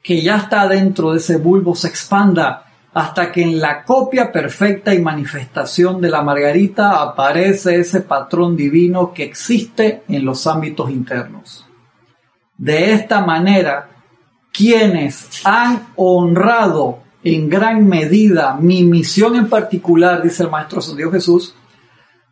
que 0.01 0.23
ya 0.23 0.37
está 0.37 0.67
dentro 0.67 1.11
de 1.11 1.19
ese 1.19 1.37
bulbo 1.37 1.75
se 1.75 1.89
expanda 1.89 2.65
hasta 2.93 3.31
que 3.31 3.43
en 3.43 3.61
la 3.61 3.83
copia 3.83 4.31
perfecta 4.31 4.93
y 4.93 4.99
manifestación 4.99 6.01
de 6.01 6.09
la 6.09 6.23
margarita 6.23 7.01
aparece 7.01 7.75
ese 7.75 8.01
patrón 8.01 8.55
divino 8.55 9.13
que 9.13 9.23
existe 9.23 10.03
en 10.07 10.25
los 10.25 10.47
ámbitos 10.47 10.89
internos. 10.89 11.67
De 12.57 12.93
esta 12.93 13.23
manera, 13.23 13.89
quienes 14.51 15.29
han 15.45 15.89
honrado 15.95 16.99
en 17.23 17.49
gran 17.49 17.87
medida 17.87 18.55
mi 18.55 18.83
misión 18.83 19.35
en 19.35 19.49
particular, 19.49 20.23
dice 20.23 20.43
el 20.43 20.49
Maestro 20.49 20.81
San 20.81 20.97
Dios 20.97 21.11
Jesús, 21.11 21.55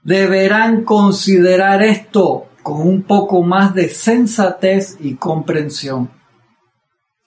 deberán 0.03 0.83
considerar 0.83 1.83
esto 1.83 2.47
con 2.63 2.81
un 2.81 3.03
poco 3.03 3.41
más 3.43 3.73
de 3.73 3.89
sensatez 3.89 4.97
y 4.99 5.15
comprensión. 5.15 6.11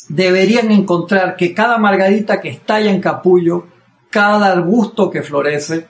Deberían 0.08 0.70
encontrar 0.70 1.36
que 1.36 1.54
cada 1.54 1.78
margarita 1.78 2.40
que 2.40 2.48
estalla 2.48 2.90
en 2.90 3.00
capullo, 3.00 3.66
cada 4.10 4.52
arbusto 4.52 5.10
que 5.10 5.22
florece, 5.22 5.88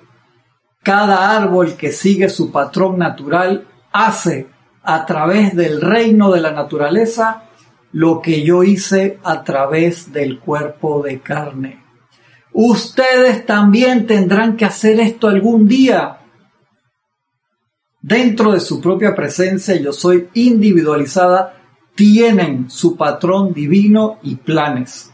cada 0.82 1.36
árbol 1.36 1.74
que 1.76 1.92
sigue 1.92 2.28
su 2.28 2.50
patrón 2.52 2.98
natural, 2.98 3.66
hace 3.92 4.48
a 4.82 5.06
través 5.06 5.54
del 5.54 5.80
reino 5.80 6.30
de 6.30 6.40
la 6.40 6.52
naturaleza 6.52 7.44
lo 7.92 8.20
que 8.20 8.42
yo 8.42 8.62
hice 8.62 9.18
a 9.22 9.44
través 9.44 10.12
del 10.12 10.40
cuerpo 10.40 11.02
de 11.02 11.20
carne. 11.20 11.82
Ustedes 12.52 13.46
también 13.46 14.06
tendrán 14.06 14.56
que 14.56 14.64
hacer 14.64 15.00
esto 15.00 15.28
algún 15.28 15.68
día 15.68 16.21
dentro 18.02 18.52
de 18.52 18.60
su 18.60 18.80
propia 18.80 19.14
presencia, 19.14 19.76
yo 19.76 19.92
soy 19.92 20.28
individualizada, 20.34 21.54
tienen 21.94 22.68
su 22.68 22.96
patrón 22.96 23.52
divino 23.54 24.18
y 24.22 24.36
planes. 24.36 25.12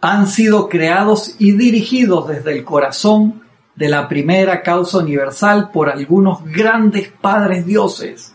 Han 0.00 0.28
sido 0.28 0.68
creados 0.68 1.34
y 1.38 1.52
dirigidos 1.52 2.28
desde 2.28 2.52
el 2.52 2.64
corazón 2.64 3.42
de 3.74 3.88
la 3.88 4.08
primera 4.08 4.62
causa 4.62 4.98
universal 4.98 5.70
por 5.72 5.90
algunos 5.90 6.44
grandes 6.44 7.08
padres 7.08 7.66
dioses. 7.66 8.34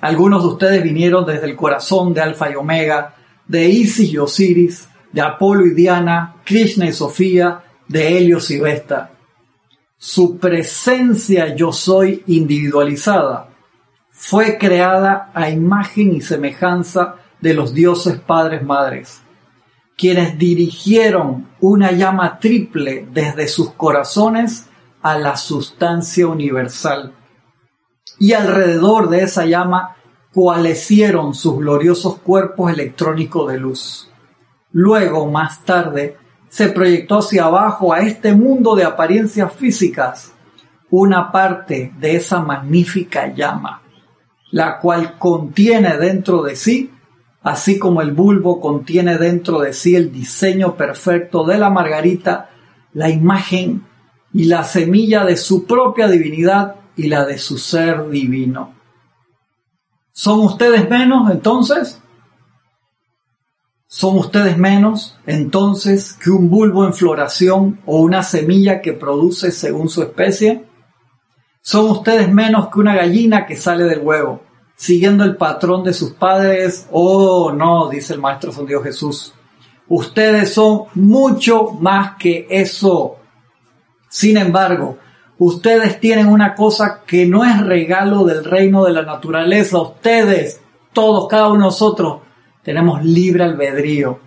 Algunos 0.00 0.42
de 0.42 0.48
ustedes 0.48 0.82
vinieron 0.82 1.24
desde 1.24 1.46
el 1.46 1.56
corazón 1.56 2.14
de 2.14 2.20
Alfa 2.20 2.50
y 2.50 2.56
Omega, 2.56 3.14
de 3.46 3.68
Isis 3.68 4.12
y 4.12 4.18
Osiris, 4.18 4.88
de 5.12 5.20
Apolo 5.20 5.66
y 5.66 5.74
Diana, 5.74 6.36
Krishna 6.44 6.86
y 6.86 6.92
Sofía, 6.92 7.62
de 7.86 8.16
Helios 8.16 8.50
y 8.50 8.58
Vesta 8.58 9.13
su 10.06 10.36
presencia 10.36 11.56
yo 11.56 11.72
soy 11.72 12.22
individualizada 12.26 13.48
fue 14.10 14.58
creada 14.58 15.30
a 15.32 15.48
imagen 15.48 16.14
y 16.14 16.20
semejanza 16.20 17.14
de 17.40 17.54
los 17.54 17.72
dioses 17.72 18.20
padres 18.20 18.62
madres, 18.62 19.22
quienes 19.96 20.36
dirigieron 20.36 21.48
una 21.58 21.92
llama 21.92 22.38
triple 22.38 23.08
desde 23.10 23.48
sus 23.48 23.70
corazones 23.70 24.66
a 25.00 25.16
la 25.16 25.38
sustancia 25.38 26.26
universal. 26.26 27.14
Y 28.18 28.34
alrededor 28.34 29.08
de 29.08 29.22
esa 29.22 29.46
llama 29.46 29.96
coalescieron 30.34 31.32
sus 31.32 31.56
gloriosos 31.56 32.18
cuerpos 32.18 32.70
electrónicos 32.70 33.50
de 33.50 33.58
luz. 33.58 34.10
Luego, 34.70 35.30
más 35.30 35.64
tarde, 35.64 36.18
se 36.54 36.68
proyectó 36.68 37.18
hacia 37.18 37.46
abajo 37.46 37.92
a 37.92 38.02
este 38.02 38.32
mundo 38.32 38.76
de 38.76 38.84
apariencias 38.84 39.52
físicas 39.54 40.32
una 40.88 41.32
parte 41.32 41.92
de 41.98 42.14
esa 42.14 42.42
magnífica 42.42 43.34
llama, 43.34 43.82
la 44.52 44.78
cual 44.78 45.18
contiene 45.18 45.96
dentro 45.96 46.44
de 46.44 46.54
sí, 46.54 46.92
así 47.42 47.76
como 47.76 48.02
el 48.02 48.12
bulbo 48.12 48.60
contiene 48.60 49.18
dentro 49.18 49.62
de 49.62 49.72
sí 49.72 49.96
el 49.96 50.12
diseño 50.12 50.76
perfecto 50.76 51.42
de 51.42 51.58
la 51.58 51.70
margarita, 51.70 52.50
la 52.92 53.10
imagen 53.10 53.82
y 54.32 54.44
la 54.44 54.62
semilla 54.62 55.24
de 55.24 55.36
su 55.36 55.66
propia 55.66 56.06
divinidad 56.06 56.76
y 56.94 57.08
la 57.08 57.24
de 57.24 57.36
su 57.38 57.58
ser 57.58 58.08
divino. 58.10 58.74
¿Son 60.12 60.38
ustedes 60.38 60.88
menos 60.88 61.32
entonces? 61.32 62.00
¿Son 63.96 64.18
ustedes 64.18 64.58
menos 64.58 65.16
entonces 65.24 66.14
que 66.14 66.28
un 66.28 66.50
bulbo 66.50 66.84
en 66.84 66.94
floración 66.94 67.80
o 67.86 68.00
una 68.00 68.24
semilla 68.24 68.80
que 68.80 68.92
produce 68.92 69.52
según 69.52 69.88
su 69.88 70.02
especie? 70.02 70.64
¿Son 71.60 71.88
ustedes 71.88 72.28
menos 72.28 72.70
que 72.70 72.80
una 72.80 72.96
gallina 72.96 73.46
que 73.46 73.54
sale 73.54 73.84
del 73.84 74.00
huevo, 74.00 74.42
siguiendo 74.74 75.22
el 75.22 75.36
patrón 75.36 75.84
de 75.84 75.92
sus 75.92 76.10
padres? 76.10 76.88
Oh, 76.90 77.52
no, 77.52 77.88
dice 77.88 78.14
el 78.14 78.20
Maestro 78.20 78.50
Dios 78.66 78.82
Jesús. 78.82 79.32
Ustedes 79.86 80.52
son 80.52 80.86
mucho 80.96 81.70
más 81.70 82.16
que 82.18 82.48
eso. 82.50 83.18
Sin 84.08 84.36
embargo, 84.38 84.98
ustedes 85.38 86.00
tienen 86.00 86.26
una 86.26 86.56
cosa 86.56 87.02
que 87.06 87.26
no 87.26 87.44
es 87.44 87.64
regalo 87.64 88.24
del 88.24 88.44
reino 88.44 88.84
de 88.84 88.92
la 88.92 89.02
naturaleza. 89.02 89.80
Ustedes, 89.80 90.60
todos, 90.92 91.28
cada 91.28 91.46
uno 91.46 91.58
de 91.58 91.66
nosotros, 91.66 92.24
tenemos 92.64 93.04
libre 93.04 93.44
albedrío. 93.44 94.18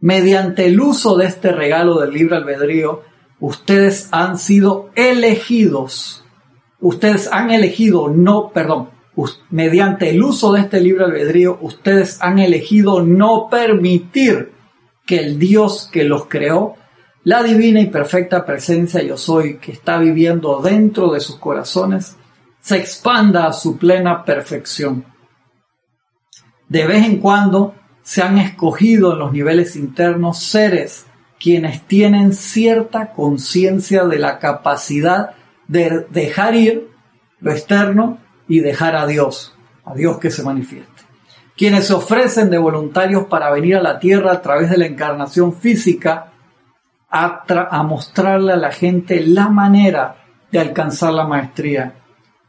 Mediante 0.00 0.66
el 0.66 0.80
uso 0.80 1.16
de 1.16 1.26
este 1.26 1.50
regalo 1.50 1.98
del 2.00 2.12
libre 2.12 2.36
albedrío, 2.36 3.02
ustedes 3.40 4.08
han 4.12 4.38
sido 4.38 4.90
elegidos. 4.94 6.24
Ustedes 6.80 7.28
han 7.32 7.50
elegido, 7.50 8.08
no, 8.08 8.50
perdón, 8.50 8.90
mediante 9.50 10.10
el 10.10 10.22
uso 10.22 10.52
de 10.52 10.60
este 10.60 10.80
libre 10.80 11.04
albedrío, 11.04 11.58
ustedes 11.60 12.18
han 12.22 12.38
elegido 12.38 13.02
no 13.02 13.48
permitir 13.50 14.52
que 15.04 15.18
el 15.18 15.38
Dios 15.38 15.88
que 15.90 16.04
los 16.04 16.26
creó, 16.26 16.76
la 17.24 17.42
divina 17.42 17.80
y 17.80 17.86
perfecta 17.86 18.46
presencia 18.46 19.02
yo 19.02 19.16
soy 19.16 19.58
que 19.58 19.72
está 19.72 19.98
viviendo 19.98 20.60
dentro 20.60 21.12
de 21.12 21.20
sus 21.20 21.36
corazones, 21.36 22.16
se 22.60 22.76
expanda 22.76 23.46
a 23.46 23.52
su 23.52 23.76
plena 23.76 24.24
perfección. 24.24 25.04
De 26.68 26.86
vez 26.86 27.06
en 27.06 27.18
cuando 27.18 27.74
se 28.02 28.22
han 28.22 28.38
escogido 28.38 29.12
en 29.12 29.18
los 29.18 29.32
niveles 29.32 29.76
internos 29.76 30.42
seres 30.42 31.06
quienes 31.38 31.82
tienen 31.82 32.32
cierta 32.32 33.12
conciencia 33.12 34.04
de 34.04 34.18
la 34.18 34.38
capacidad 34.38 35.30
de 35.66 36.06
dejar 36.10 36.54
ir 36.54 36.90
lo 37.40 37.52
externo 37.52 38.18
y 38.48 38.60
dejar 38.60 38.96
a 38.96 39.06
Dios, 39.06 39.54
a 39.84 39.94
Dios 39.94 40.18
que 40.18 40.30
se 40.30 40.42
manifieste. 40.42 41.02
Quienes 41.56 41.86
se 41.86 41.94
ofrecen 41.94 42.50
de 42.50 42.58
voluntarios 42.58 43.26
para 43.26 43.50
venir 43.50 43.76
a 43.76 43.82
la 43.82 43.98
tierra 43.98 44.32
a 44.32 44.42
través 44.42 44.70
de 44.70 44.78
la 44.78 44.86
encarnación 44.86 45.54
física 45.54 46.32
a, 47.10 47.44
a 47.70 47.82
mostrarle 47.82 48.52
a 48.52 48.56
la 48.56 48.72
gente 48.72 49.24
la 49.24 49.48
manera 49.48 50.16
de 50.50 50.58
alcanzar 50.58 51.12
la 51.12 51.26
maestría, 51.26 51.94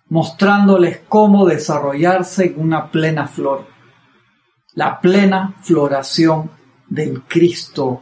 mostrándoles 0.09 1.01
cómo 1.07 1.45
desarrollarse 1.45 2.45
en 2.45 2.59
una 2.59 2.91
plena 2.91 3.28
flor 3.28 3.78
la 4.80 5.01
plena 5.01 5.55
floración 5.61 6.51
del 6.88 7.23
Cristo. 7.23 8.01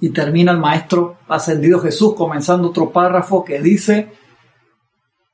Y 0.00 0.08
termina 0.08 0.52
el 0.52 0.58
Maestro 0.58 1.18
Ascendido 1.28 1.78
Jesús 1.78 2.14
comenzando 2.14 2.70
otro 2.70 2.90
párrafo 2.90 3.44
que 3.44 3.60
dice, 3.60 4.14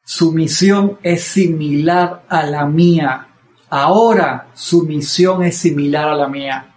su 0.04 0.32
misión 0.32 0.98
es 1.04 1.22
similar 1.22 2.24
a 2.28 2.42
la 2.42 2.66
mía. 2.66 3.28
Ahora 3.70 4.48
su 4.54 4.82
misión 4.86 5.44
es 5.44 5.56
similar 5.56 6.08
a 6.08 6.16
la 6.16 6.26
mía. 6.26 6.74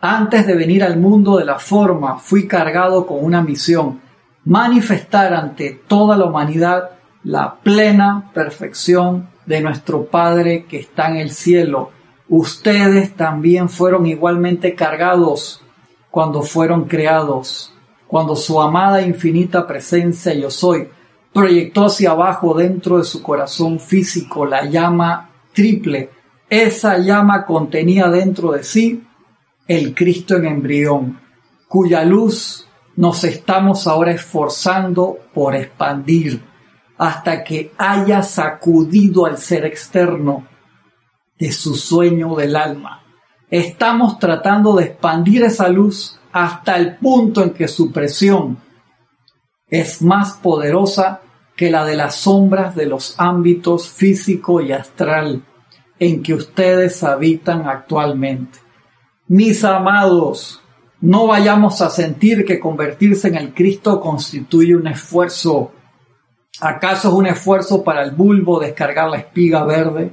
Antes 0.00 0.46
de 0.46 0.54
venir 0.54 0.84
al 0.84 0.96
mundo 0.96 1.38
de 1.38 1.44
la 1.44 1.58
forma, 1.58 2.20
fui 2.20 2.46
cargado 2.46 3.04
con 3.04 3.18
una 3.20 3.42
misión, 3.42 4.00
manifestar 4.44 5.34
ante 5.34 5.72
toda 5.88 6.16
la 6.16 6.26
humanidad 6.26 6.90
la 7.24 7.56
plena 7.56 8.30
perfección 8.32 9.28
de 9.44 9.60
nuestro 9.60 10.04
Padre 10.04 10.66
que 10.66 10.78
está 10.78 11.08
en 11.08 11.16
el 11.16 11.32
cielo 11.32 11.95
Ustedes 12.28 13.14
también 13.14 13.68
fueron 13.68 14.06
igualmente 14.06 14.74
cargados 14.74 15.62
cuando 16.10 16.42
fueron 16.42 16.84
creados, 16.84 17.72
cuando 18.08 18.34
su 18.34 18.60
amada 18.60 19.02
infinita 19.02 19.66
presencia 19.66 20.34
yo 20.34 20.50
soy 20.50 20.88
proyectó 21.32 21.84
hacia 21.84 22.12
abajo 22.12 22.54
dentro 22.54 22.98
de 22.98 23.04
su 23.04 23.22
corazón 23.22 23.78
físico 23.78 24.46
la 24.46 24.64
llama 24.64 25.28
triple. 25.52 26.10
Esa 26.48 26.98
llama 26.98 27.44
contenía 27.44 28.08
dentro 28.08 28.52
de 28.52 28.64
sí 28.64 29.04
el 29.68 29.94
Cristo 29.94 30.36
en 30.36 30.46
embrión, 30.46 31.20
cuya 31.68 32.04
luz 32.04 32.66
nos 32.96 33.22
estamos 33.24 33.86
ahora 33.86 34.12
esforzando 34.12 35.18
por 35.34 35.54
expandir 35.54 36.42
hasta 36.96 37.44
que 37.44 37.72
haya 37.76 38.22
sacudido 38.22 39.26
al 39.26 39.36
ser 39.36 39.66
externo 39.66 40.46
de 41.38 41.52
su 41.52 41.74
sueño 41.74 42.34
del 42.34 42.56
alma. 42.56 43.02
Estamos 43.50 44.18
tratando 44.18 44.74
de 44.74 44.84
expandir 44.84 45.44
esa 45.44 45.68
luz 45.68 46.18
hasta 46.32 46.76
el 46.76 46.96
punto 46.96 47.42
en 47.42 47.50
que 47.50 47.68
su 47.68 47.92
presión 47.92 48.58
es 49.68 50.02
más 50.02 50.34
poderosa 50.34 51.20
que 51.56 51.70
la 51.70 51.84
de 51.84 51.96
las 51.96 52.16
sombras 52.16 52.74
de 52.76 52.86
los 52.86 53.14
ámbitos 53.18 53.88
físico 53.88 54.60
y 54.60 54.72
astral, 54.72 55.42
en 55.98 56.22
que 56.22 56.34
ustedes 56.34 57.02
habitan 57.02 57.66
actualmente. 57.66 58.58
Mis 59.28 59.64
amados, 59.64 60.60
no 61.00 61.26
vayamos 61.26 61.80
a 61.80 61.90
sentir 61.90 62.44
que 62.44 62.60
convertirse 62.60 63.28
en 63.28 63.36
el 63.36 63.54
Cristo 63.54 64.00
constituye 64.00 64.76
un 64.76 64.86
esfuerzo. 64.86 65.72
¿Acaso 66.60 67.08
es 67.08 67.14
un 67.14 67.26
esfuerzo 67.26 67.82
para 67.82 68.02
el 68.02 68.12
bulbo 68.12 68.60
descargar 68.60 69.08
la 69.08 69.18
espiga 69.18 69.64
verde? 69.64 70.12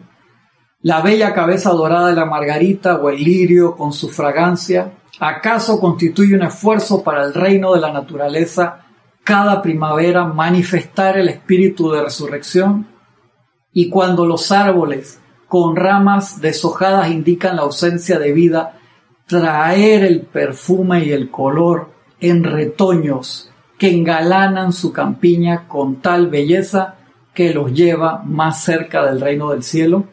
¿La 0.84 1.00
bella 1.00 1.34
cabeza 1.34 1.72
dorada 1.72 2.10
de 2.10 2.14
la 2.14 2.26
margarita 2.26 2.98
o 2.98 3.10
el 3.10 3.24
lirio 3.24 3.74
con 3.78 3.94
su 3.94 4.10
fragancia? 4.10 4.92
¿Acaso 5.18 5.80
constituye 5.80 6.36
un 6.36 6.44
esfuerzo 6.44 7.02
para 7.02 7.24
el 7.24 7.34
reino 7.34 7.74
de 7.74 7.80
la 7.80 7.94
naturaleza 7.94 8.80
cada 9.24 9.62
primavera 9.62 10.26
manifestar 10.26 11.18
el 11.18 11.30
espíritu 11.30 11.90
de 11.90 12.04
resurrección? 12.04 12.86
Y 13.72 13.90
cuando 13.90 14.26
los 14.26 14.52
árboles 14.52 15.22
con 15.48 15.78
ramas 15.78 16.42
deshojadas 16.42 17.10
indican 17.10 17.56
la 17.56 17.62
ausencia 17.62 18.20
de 18.20 18.34
vida, 18.34 18.78
traer 19.26 20.04
el 20.04 20.24
perfume 20.24 21.06
y 21.06 21.14
el 21.14 21.32
color 21.32 21.94
en 22.20 22.44
retoños 22.44 23.50
que 23.78 23.90
engalanan 23.90 24.74
su 24.74 24.92
campiña 24.92 25.66
con 25.70 26.02
tal 26.02 26.28
belleza 26.28 26.96
que 27.34 27.54
los 27.54 27.72
lleva 27.72 28.22
más 28.26 28.66
cerca 28.66 29.06
del 29.06 29.22
reino 29.22 29.52
del 29.52 29.64
cielo? 29.64 30.08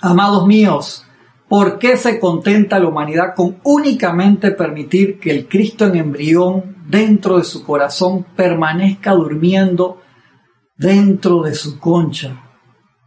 Amados 0.00 0.46
míos, 0.46 1.06
¿por 1.48 1.78
qué 1.78 1.96
se 1.96 2.18
contenta 2.18 2.80
la 2.80 2.88
humanidad 2.88 3.34
con 3.36 3.60
únicamente 3.62 4.50
permitir 4.50 5.20
que 5.20 5.30
el 5.30 5.48
Cristo 5.48 5.86
en 5.86 5.94
embrión 5.96 6.76
dentro 6.88 7.38
de 7.38 7.44
su 7.44 7.64
corazón 7.64 8.26
permanezca 8.36 9.12
durmiendo 9.12 10.02
dentro 10.76 11.42
de 11.42 11.54
su 11.54 11.78
concha? 11.78 12.42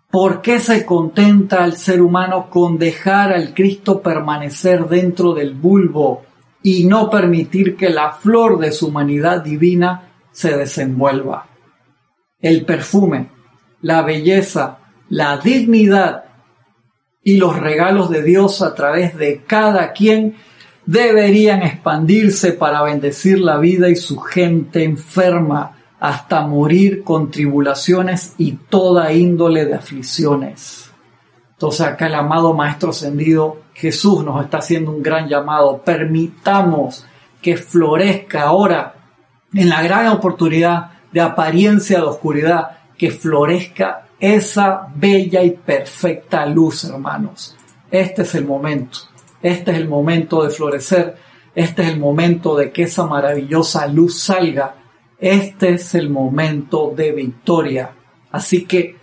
¿Por 0.09 0.41
qué 0.41 0.59
se 0.59 0.85
contenta 0.85 1.65
el 1.65 1.73
ser 1.73 2.01
humano 2.01 2.49
con 2.49 2.77
dejar 2.77 3.33
al 3.33 3.53
Cristo 3.53 4.01
permanecer 4.01 4.87
dentro 4.87 5.33
del 5.33 5.53
bulbo 5.53 6.23
y 6.63 6.85
no 6.85 7.09
permitir 7.09 7.75
que 7.75 7.89
la 7.89 8.11
flor 8.11 8.57
de 8.59 8.71
su 8.71 8.87
humanidad 8.87 9.43
divina 9.43 10.13
se 10.31 10.55
desenvuelva? 10.55 11.47
El 12.39 12.65
perfume, 12.65 13.29
la 13.81 14.01
belleza, 14.03 14.79
la 15.09 15.37
dignidad 15.37 16.26
y 17.27 17.35
los 17.35 17.59
regalos 17.59 18.09
de 18.09 18.23
Dios 18.23 18.61
a 18.61 18.73
través 18.73 19.17
de 19.17 19.43
cada 19.45 19.91
quien 19.91 20.37
deberían 20.85 21.61
expandirse 21.61 22.53
para 22.53 22.81
bendecir 22.83 23.39
la 23.39 23.57
vida 23.57 23.89
y 23.89 23.97
su 23.97 24.17
gente 24.17 24.85
enferma 24.85 25.75
hasta 25.99 26.47
morir 26.47 27.03
con 27.03 27.29
tribulaciones 27.29 28.33
y 28.37 28.53
toda 28.53 29.11
índole 29.11 29.65
de 29.65 29.73
aflicciones. 29.73 30.89
Entonces 31.51 31.85
acá 31.85 32.07
el 32.07 32.15
amado 32.15 32.53
Maestro 32.53 32.91
Ascendido 32.91 33.57
Jesús 33.73 34.23
nos 34.23 34.41
está 34.41 34.59
haciendo 34.59 34.91
un 34.91 35.03
gran 35.03 35.27
llamado. 35.27 35.81
Permitamos 35.83 37.05
que 37.41 37.57
florezca 37.57 38.43
ahora 38.43 38.95
en 39.53 39.67
la 39.67 39.83
gran 39.83 40.07
oportunidad 40.07 40.91
de 41.11 41.19
apariencia 41.19 41.97
de 41.97 42.05
oscuridad, 42.05 42.77
que 42.97 43.11
florezca 43.11 44.06
esa 44.19 44.87
bella 44.95 45.43
y 45.43 45.51
perfecta 45.51 46.45
luz, 46.45 46.85
hermanos. 46.85 47.55
Este 47.91 48.23
es 48.23 48.35
el 48.35 48.45
momento. 48.45 48.99
Este 49.41 49.71
es 49.71 49.77
el 49.77 49.87
momento 49.87 50.43
de 50.43 50.49
florecer. 50.49 51.15
Este 51.53 51.83
es 51.83 51.89
el 51.89 51.99
momento 51.99 52.55
de 52.55 52.71
que 52.71 52.83
esa 52.83 53.05
maravillosa 53.05 53.87
luz 53.87 54.19
salga 54.19 54.75
este 55.19 55.73
es 55.73 55.95
el 55.95 56.09
momento 56.09 56.93
de 56.95 57.11
victoria. 57.11 57.91
Así 58.31 58.65
que 58.65 58.97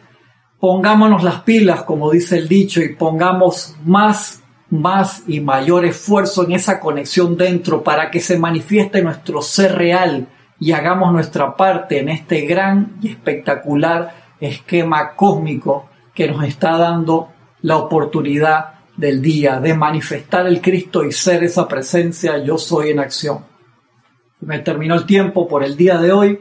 pongámonos 0.61 1.25
las 1.25 1.43
pilas, 1.43 1.83
como 1.83 2.11
dice 2.11 2.39
el 2.39 2.49
dicho, 2.49 2.81
y 2.81 2.95
pongamos 2.95 3.75
más, 3.85 4.43
más 4.71 5.25
y 5.27 5.41
mayor 5.41 5.85
esfuerzo 5.85 6.45
en 6.45 6.53
esa 6.53 6.79
conexión 6.79 7.37
dentro 7.37 7.83
para 7.83 8.11
que 8.11 8.21
se 8.21 8.39
manifieste 8.39 9.03
nuestro 9.03 9.43
ser 9.43 9.75
real 9.75 10.29
y 10.61 10.71
hagamos 10.73 11.13
nuestra 11.13 11.57
parte 11.57 11.99
en 11.99 12.09
este 12.09 12.43
gran 12.43 12.97
y 13.03 13.09
espectacular 13.09 14.24
esquema 14.41 15.15
cósmico 15.15 15.89
que 16.15 16.29
nos 16.29 16.45
está 16.45 16.77
dando 16.77 17.29
la 17.63 17.77
oportunidad 17.77 18.75
del 18.97 19.21
día 19.21 19.61
de 19.61 19.75
manifestar 19.75 20.47
el 20.47 20.61
Cristo 20.61 21.05
y 21.05 21.13
ser 21.13 21.43
esa 21.45 21.67
presencia 21.67 22.39
yo 22.39 22.59
soy 22.59 22.91
en 22.91 23.01
acción 23.01 23.55
me 24.45 24.59
terminó 24.59 24.95
el 24.95 25.07
tiempo 25.07 25.49
por 25.49 25.65
el 25.65 25.77
día 25.77 25.99
de 25.99 26.13
hoy. 26.13 26.41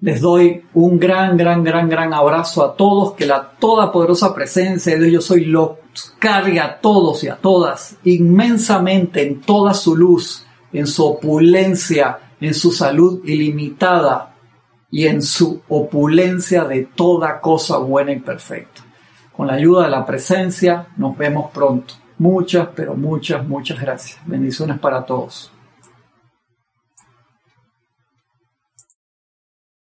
Les 0.00 0.20
doy 0.20 0.64
un 0.74 0.98
gran, 0.98 1.36
gran, 1.36 1.64
gran, 1.64 1.88
gran 1.88 2.12
abrazo 2.12 2.64
a 2.64 2.76
todos, 2.76 3.14
que 3.14 3.26
la 3.26 3.52
toda 3.58 3.90
poderosa 3.90 4.34
presencia 4.34 4.94
de 4.94 5.06
Dios 5.06 5.12
yo 5.12 5.20
soy 5.34 5.44
lo 5.46 5.78
cargue 6.18 6.60
a 6.60 6.80
todos 6.80 7.22
y 7.24 7.28
a 7.28 7.36
todas 7.36 7.96
inmensamente 8.04 9.22
en 9.22 9.40
toda 9.40 9.72
su 9.74 9.96
luz, 9.96 10.44
en 10.72 10.86
su 10.86 11.04
opulencia, 11.06 12.18
en 12.40 12.52
su 12.52 12.72
salud 12.72 13.22
ilimitada 13.24 14.33
y 14.94 15.08
en 15.08 15.22
su 15.22 15.60
opulencia 15.68 16.62
de 16.66 16.84
toda 16.94 17.40
cosa 17.40 17.78
buena 17.78 18.12
y 18.12 18.20
perfecta. 18.20 18.82
Con 19.36 19.48
la 19.48 19.54
ayuda 19.54 19.82
de 19.82 19.90
la 19.90 20.06
presencia 20.06 20.86
nos 20.96 21.18
vemos 21.18 21.50
pronto. 21.50 21.94
Muchas, 22.18 22.68
pero 22.76 22.94
muchas, 22.94 23.44
muchas 23.44 23.80
gracias. 23.80 24.20
Bendiciones 24.24 24.78
para 24.78 25.04
todos. 25.04 25.50